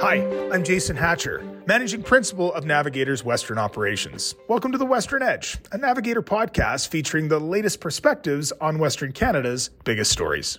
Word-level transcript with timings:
Hi, 0.00 0.26
I'm 0.52 0.64
Jason 0.64 0.96
Hatcher, 0.96 1.44
Managing 1.66 2.02
Principal 2.02 2.52
of 2.54 2.64
Navigator's 2.64 3.22
Western 3.22 3.58
Operations. 3.58 4.34
Welcome 4.48 4.72
to 4.72 4.78
the 4.78 4.84
Western 4.84 5.22
Edge, 5.22 5.58
a 5.70 5.78
Navigator 5.78 6.22
podcast 6.22 6.88
featuring 6.88 7.28
the 7.28 7.38
latest 7.38 7.80
perspectives 7.80 8.50
on 8.60 8.80
Western 8.80 9.12
Canada's 9.12 9.70
biggest 9.84 10.10
stories. 10.10 10.58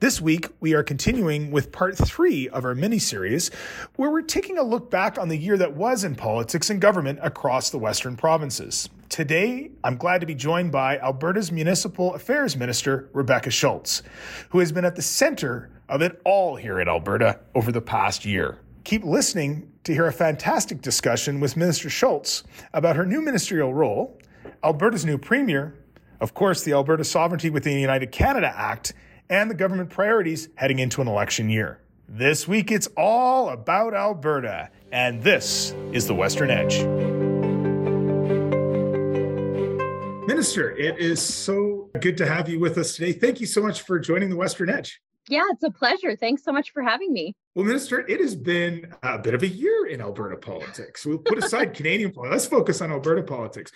This 0.00 0.20
week, 0.20 0.48
we 0.58 0.74
are 0.74 0.82
continuing 0.82 1.52
with 1.52 1.70
part 1.70 1.96
three 1.96 2.48
of 2.48 2.64
our 2.64 2.74
mini 2.74 2.98
series, 2.98 3.52
where 3.94 4.10
we're 4.10 4.22
taking 4.22 4.58
a 4.58 4.64
look 4.64 4.90
back 4.90 5.16
on 5.16 5.28
the 5.28 5.36
year 5.36 5.56
that 5.58 5.74
was 5.74 6.02
in 6.02 6.16
politics 6.16 6.70
and 6.70 6.80
government 6.80 7.20
across 7.22 7.70
the 7.70 7.78
Western 7.78 8.16
provinces. 8.16 8.88
Today, 9.18 9.72
I'm 9.82 9.96
glad 9.96 10.20
to 10.20 10.28
be 10.28 10.36
joined 10.36 10.70
by 10.70 10.96
Alberta's 10.98 11.50
Municipal 11.50 12.14
Affairs 12.14 12.56
Minister, 12.56 13.10
Rebecca 13.12 13.50
Schulz, 13.50 14.04
who 14.50 14.60
has 14.60 14.70
been 14.70 14.84
at 14.84 14.94
the 14.94 15.02
center 15.02 15.70
of 15.88 16.02
it 16.02 16.20
all 16.24 16.54
here 16.54 16.78
in 16.78 16.86
Alberta 16.86 17.40
over 17.52 17.72
the 17.72 17.80
past 17.80 18.24
year. 18.24 18.60
Keep 18.84 19.02
listening 19.02 19.72
to 19.82 19.92
hear 19.92 20.06
a 20.06 20.12
fantastic 20.12 20.82
discussion 20.82 21.40
with 21.40 21.56
Minister 21.56 21.90
Schulz 21.90 22.44
about 22.72 22.94
her 22.94 23.04
new 23.04 23.20
ministerial 23.20 23.74
role, 23.74 24.16
Alberta's 24.62 25.04
new 25.04 25.18
premier, 25.18 25.74
of 26.20 26.32
course, 26.32 26.62
the 26.62 26.74
Alberta 26.74 27.02
Sovereignty 27.02 27.50
Within 27.50 27.74
the 27.74 27.80
United 27.80 28.12
Canada 28.12 28.54
Act, 28.54 28.92
and 29.28 29.50
the 29.50 29.56
government 29.56 29.90
priorities 29.90 30.48
heading 30.54 30.78
into 30.78 31.02
an 31.02 31.08
election 31.08 31.50
year. 31.50 31.80
This 32.08 32.46
week, 32.46 32.70
it's 32.70 32.86
all 32.96 33.48
about 33.48 33.94
Alberta, 33.94 34.70
and 34.92 35.20
this 35.24 35.74
is 35.92 36.06
the 36.06 36.14
Western 36.14 36.52
Edge. 36.52 37.17
Minister, 40.28 40.76
it 40.76 40.98
is 40.98 41.22
so 41.22 41.88
good 42.02 42.18
to 42.18 42.26
have 42.26 42.50
you 42.50 42.60
with 42.60 42.76
us 42.76 42.94
today. 42.94 43.12
Thank 43.12 43.40
you 43.40 43.46
so 43.46 43.62
much 43.62 43.80
for 43.80 43.98
joining 43.98 44.28
the 44.28 44.36
Western 44.36 44.68
Edge. 44.68 45.00
Yeah, 45.26 45.44
it's 45.48 45.62
a 45.62 45.70
pleasure. 45.70 46.16
Thanks 46.16 46.44
so 46.44 46.52
much 46.52 46.70
for 46.70 46.82
having 46.82 47.14
me. 47.14 47.34
Well, 47.54 47.64
Minister, 47.64 48.06
it 48.06 48.20
has 48.20 48.36
been 48.36 48.92
a 49.02 49.18
bit 49.18 49.32
of 49.32 49.42
a 49.42 49.48
year 49.48 49.86
in 49.86 50.02
Alberta 50.02 50.36
politics. 50.36 51.06
We'll 51.06 51.16
put 51.16 51.42
aside 51.42 51.72
Canadian 51.74 52.12
politics. 52.12 52.42
Let's 52.42 52.46
focus 52.46 52.82
on 52.82 52.92
Alberta 52.92 53.22
politics 53.22 53.72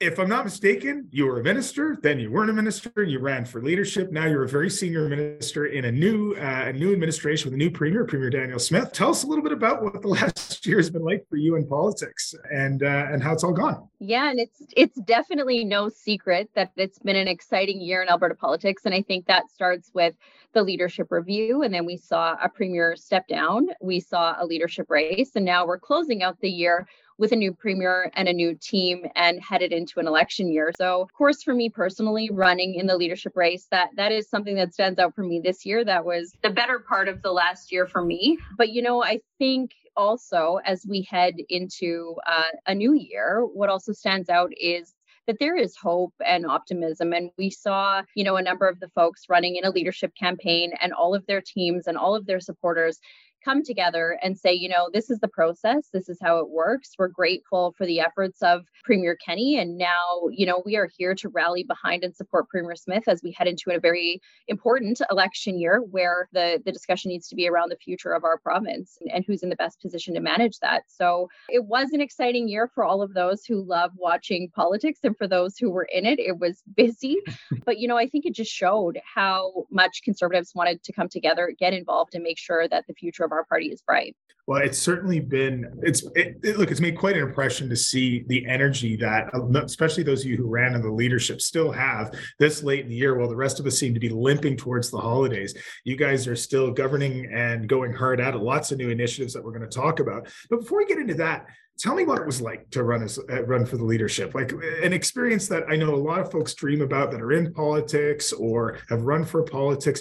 if 0.00 0.18
I'm 0.18 0.28
not 0.28 0.44
mistaken, 0.44 1.08
you 1.12 1.26
were 1.26 1.40
a 1.40 1.42
minister, 1.42 1.96
then 2.02 2.18
you 2.18 2.30
weren't 2.30 2.50
a 2.50 2.52
minister, 2.52 3.02
you 3.02 3.20
ran 3.20 3.44
for 3.44 3.62
leadership. 3.62 4.10
Now 4.10 4.26
you're 4.26 4.42
a 4.42 4.48
very 4.48 4.68
senior 4.68 5.08
minister 5.08 5.66
in 5.66 5.84
a 5.84 5.92
new 5.92 6.34
uh, 6.34 6.64
a 6.66 6.72
new 6.72 6.92
administration 6.92 7.48
with 7.48 7.54
a 7.54 7.58
new 7.58 7.70
premier, 7.70 8.04
Premier 8.04 8.28
Danielle 8.28 8.58
Smith. 8.58 8.92
Tell 8.92 9.10
us 9.10 9.22
a 9.22 9.26
little 9.26 9.42
bit 9.42 9.52
about 9.52 9.82
what 9.82 10.02
the 10.02 10.08
last 10.20 10.66
year 10.66 10.78
has 10.78 10.90
been 10.90 11.04
like 11.04 11.24
for 11.28 11.36
you 11.36 11.54
in 11.56 11.66
politics 11.66 12.34
and 12.52 12.82
uh, 12.82 13.06
and 13.10 13.22
how 13.22 13.32
it's 13.32 13.44
all 13.44 13.52
gone. 13.52 13.88
Yeah, 14.00 14.30
and 14.30 14.40
it's 14.40 14.62
it's 14.76 15.00
definitely 15.02 15.64
no 15.64 15.88
secret 15.88 16.50
that 16.54 16.72
it's 16.76 16.98
been 16.98 17.16
an 17.16 17.28
exciting 17.28 17.80
year 17.80 18.02
in 18.02 18.08
Alberta 18.08 18.34
politics, 18.34 18.82
and 18.86 18.94
I 18.94 19.02
think 19.02 19.26
that 19.26 19.48
starts 19.48 19.92
with 19.94 20.14
the 20.54 20.62
leadership 20.62 21.08
review, 21.10 21.62
and 21.62 21.72
then 21.72 21.86
we 21.86 21.96
saw 21.96 22.36
a 22.42 22.48
premier 22.48 22.96
step 22.96 23.28
down. 23.28 23.68
We 23.80 24.00
saw 24.00 24.34
a 24.38 24.44
leadership 24.44 24.90
race, 24.90 25.32
and 25.36 25.44
now 25.44 25.66
we're 25.66 25.78
closing 25.78 26.22
out 26.22 26.40
the 26.40 26.50
year 26.50 26.86
with 27.18 27.32
a 27.32 27.36
new 27.36 27.52
premier 27.52 28.10
and 28.14 28.28
a 28.28 28.32
new 28.32 28.54
team 28.54 29.06
and 29.14 29.42
headed 29.42 29.72
into 29.72 30.00
an 30.00 30.06
election 30.06 30.50
year. 30.50 30.72
So, 30.76 31.00
of 31.00 31.12
course, 31.12 31.42
for 31.42 31.54
me 31.54 31.68
personally, 31.68 32.30
running 32.32 32.74
in 32.74 32.86
the 32.86 32.96
leadership 32.96 33.36
race, 33.36 33.66
that 33.70 33.90
that 33.96 34.12
is 34.12 34.28
something 34.28 34.56
that 34.56 34.74
stands 34.74 34.98
out 34.98 35.14
for 35.14 35.22
me 35.22 35.40
this 35.42 35.64
year. 35.64 35.84
That 35.84 36.04
was 36.04 36.32
the 36.42 36.50
better 36.50 36.80
part 36.80 37.08
of 37.08 37.22
the 37.22 37.32
last 37.32 37.72
year 37.72 37.86
for 37.86 38.04
me. 38.04 38.38
But 38.56 38.70
you 38.70 38.82
know, 38.82 39.02
I 39.02 39.20
think 39.38 39.72
also 39.96 40.58
as 40.64 40.84
we 40.88 41.02
head 41.02 41.34
into 41.48 42.16
uh, 42.26 42.50
a 42.66 42.74
new 42.74 42.94
year, 42.94 43.46
what 43.52 43.68
also 43.68 43.92
stands 43.92 44.28
out 44.28 44.50
is 44.56 44.94
that 45.26 45.38
there 45.38 45.56
is 45.56 45.76
hope 45.76 46.12
and 46.24 46.46
optimism. 46.46 47.12
And 47.12 47.30
we 47.38 47.50
saw, 47.50 48.02
you 48.14 48.24
know, 48.24 48.36
a 48.36 48.42
number 48.42 48.68
of 48.68 48.80
the 48.80 48.90
folks 48.90 49.22
running 49.28 49.56
in 49.56 49.64
a 49.64 49.70
leadership 49.70 50.12
campaign 50.18 50.72
and 50.80 50.92
all 50.92 51.14
of 51.14 51.24
their 51.26 51.40
teams 51.40 51.86
and 51.86 51.96
all 51.96 52.14
of 52.14 52.26
their 52.26 52.40
supporters 52.40 52.98
come 53.44 53.62
together 53.62 54.18
and 54.22 54.38
say, 54.38 54.52
you 54.52 54.68
know, 54.68 54.88
this 54.92 55.10
is 55.10 55.18
the 55.20 55.28
process, 55.28 55.88
this 55.92 56.08
is 56.08 56.18
how 56.22 56.38
it 56.38 56.48
works. 56.48 56.92
We're 56.98 57.08
grateful 57.08 57.74
for 57.76 57.86
the 57.86 58.00
efforts 58.00 58.42
of 58.42 58.62
Premier 58.84 59.16
Kenney. 59.16 59.58
And 59.58 59.76
now, 59.76 60.28
you 60.30 60.46
know, 60.46 60.62
we 60.64 60.76
are 60.76 60.88
here 60.96 61.14
to 61.16 61.28
rally 61.28 61.62
behind 61.62 62.04
and 62.04 62.14
support 62.14 62.48
Premier 62.48 62.76
Smith 62.76 63.04
as 63.06 63.22
we 63.22 63.32
head 63.32 63.46
into 63.46 63.70
a 63.70 63.80
very 63.80 64.20
important 64.48 65.00
election 65.10 65.58
year 65.58 65.82
where 65.90 66.28
the, 66.32 66.60
the 66.64 66.72
discussion 66.72 67.10
needs 67.10 67.28
to 67.28 67.36
be 67.36 67.48
around 67.48 67.70
the 67.70 67.76
future 67.76 68.12
of 68.12 68.24
our 68.24 68.38
province 68.38 68.98
and, 69.00 69.10
and 69.10 69.24
who's 69.26 69.42
in 69.42 69.48
the 69.48 69.56
best 69.56 69.80
position 69.80 70.14
to 70.14 70.20
manage 70.20 70.58
that. 70.60 70.84
So 70.88 71.28
it 71.48 71.64
was 71.64 71.90
an 71.92 72.00
exciting 72.00 72.48
year 72.48 72.70
for 72.74 72.84
all 72.84 73.02
of 73.02 73.14
those 73.14 73.44
who 73.44 73.62
love 73.62 73.92
watching 73.96 74.50
politics 74.54 75.00
and 75.02 75.16
for 75.16 75.26
those 75.26 75.56
who 75.58 75.70
were 75.70 75.88
in 75.92 76.06
it. 76.06 76.18
It 76.18 76.38
was 76.38 76.62
busy. 76.76 77.18
but, 77.64 77.78
you 77.78 77.88
know, 77.88 77.96
I 77.96 78.08
think 78.08 78.26
it 78.26 78.34
just 78.34 78.52
showed 78.52 78.98
how 79.04 79.66
much 79.70 80.02
conservatives 80.02 80.52
wanted 80.54 80.82
to 80.84 80.92
come 80.92 81.08
together, 81.08 81.52
get 81.58 81.74
involved, 81.74 82.14
and 82.14 82.22
make 82.22 82.38
sure 82.38 82.68
that 82.68 82.86
the 82.86 82.94
future 82.94 83.24
of 83.24 83.32
our 83.34 83.44
party 83.44 83.66
is 83.66 83.82
bright. 83.82 84.16
Well, 84.46 84.62
it's 84.62 84.78
certainly 84.78 85.20
been 85.20 85.80
it's 85.82 86.04
it, 86.14 86.36
it, 86.42 86.58
look 86.58 86.70
it's 86.70 86.80
made 86.80 86.98
quite 86.98 87.16
an 87.16 87.22
impression 87.22 87.68
to 87.70 87.76
see 87.76 88.24
the 88.28 88.46
energy 88.46 88.94
that 88.96 89.30
especially 89.64 90.02
those 90.02 90.20
of 90.20 90.30
you 90.30 90.36
who 90.36 90.46
ran 90.46 90.74
in 90.74 90.82
the 90.82 90.90
leadership 90.90 91.40
still 91.40 91.72
have 91.72 92.14
this 92.38 92.62
late 92.62 92.84
in 92.84 92.90
the 92.90 92.94
year 92.94 93.16
while 93.16 93.28
the 93.28 93.34
rest 93.34 93.58
of 93.58 93.64
us 93.64 93.78
seem 93.78 93.94
to 93.94 94.00
be 94.00 94.10
limping 94.10 94.58
towards 94.58 94.90
the 94.90 94.98
holidays. 94.98 95.54
You 95.84 95.96
guys 95.96 96.28
are 96.28 96.36
still 96.36 96.70
governing 96.70 97.32
and 97.32 97.66
going 97.66 97.94
hard 97.94 98.20
at 98.20 98.34
it. 98.34 98.38
Lots 98.38 98.70
of 98.70 98.76
new 98.76 98.90
initiatives 98.90 99.32
that 99.32 99.42
we're 99.42 99.56
going 99.56 99.68
to 99.68 99.78
talk 99.78 100.00
about. 100.00 100.28
But 100.50 100.60
before 100.60 100.78
we 100.78 100.86
get 100.86 100.98
into 100.98 101.14
that, 101.14 101.46
tell 101.78 101.94
me 101.94 102.04
what 102.04 102.20
it 102.20 102.26
was 102.26 102.40
like 102.40 102.68
to 102.70 102.84
run 102.84 103.02
as 103.02 103.18
uh, 103.18 103.44
run 103.46 103.66
for 103.66 103.76
the 103.76 103.84
leadership 103.84 104.32
like 104.34 104.52
an 104.82 104.92
experience 104.92 105.48
that 105.48 105.64
i 105.68 105.74
know 105.74 105.92
a 105.92 105.96
lot 105.96 106.20
of 106.20 106.30
folks 106.30 106.54
dream 106.54 106.82
about 106.82 107.10
that 107.10 107.20
are 107.20 107.32
in 107.32 107.52
politics 107.52 108.32
or 108.32 108.78
have 108.88 109.02
run 109.02 109.24
for 109.24 109.42
politics 109.42 110.00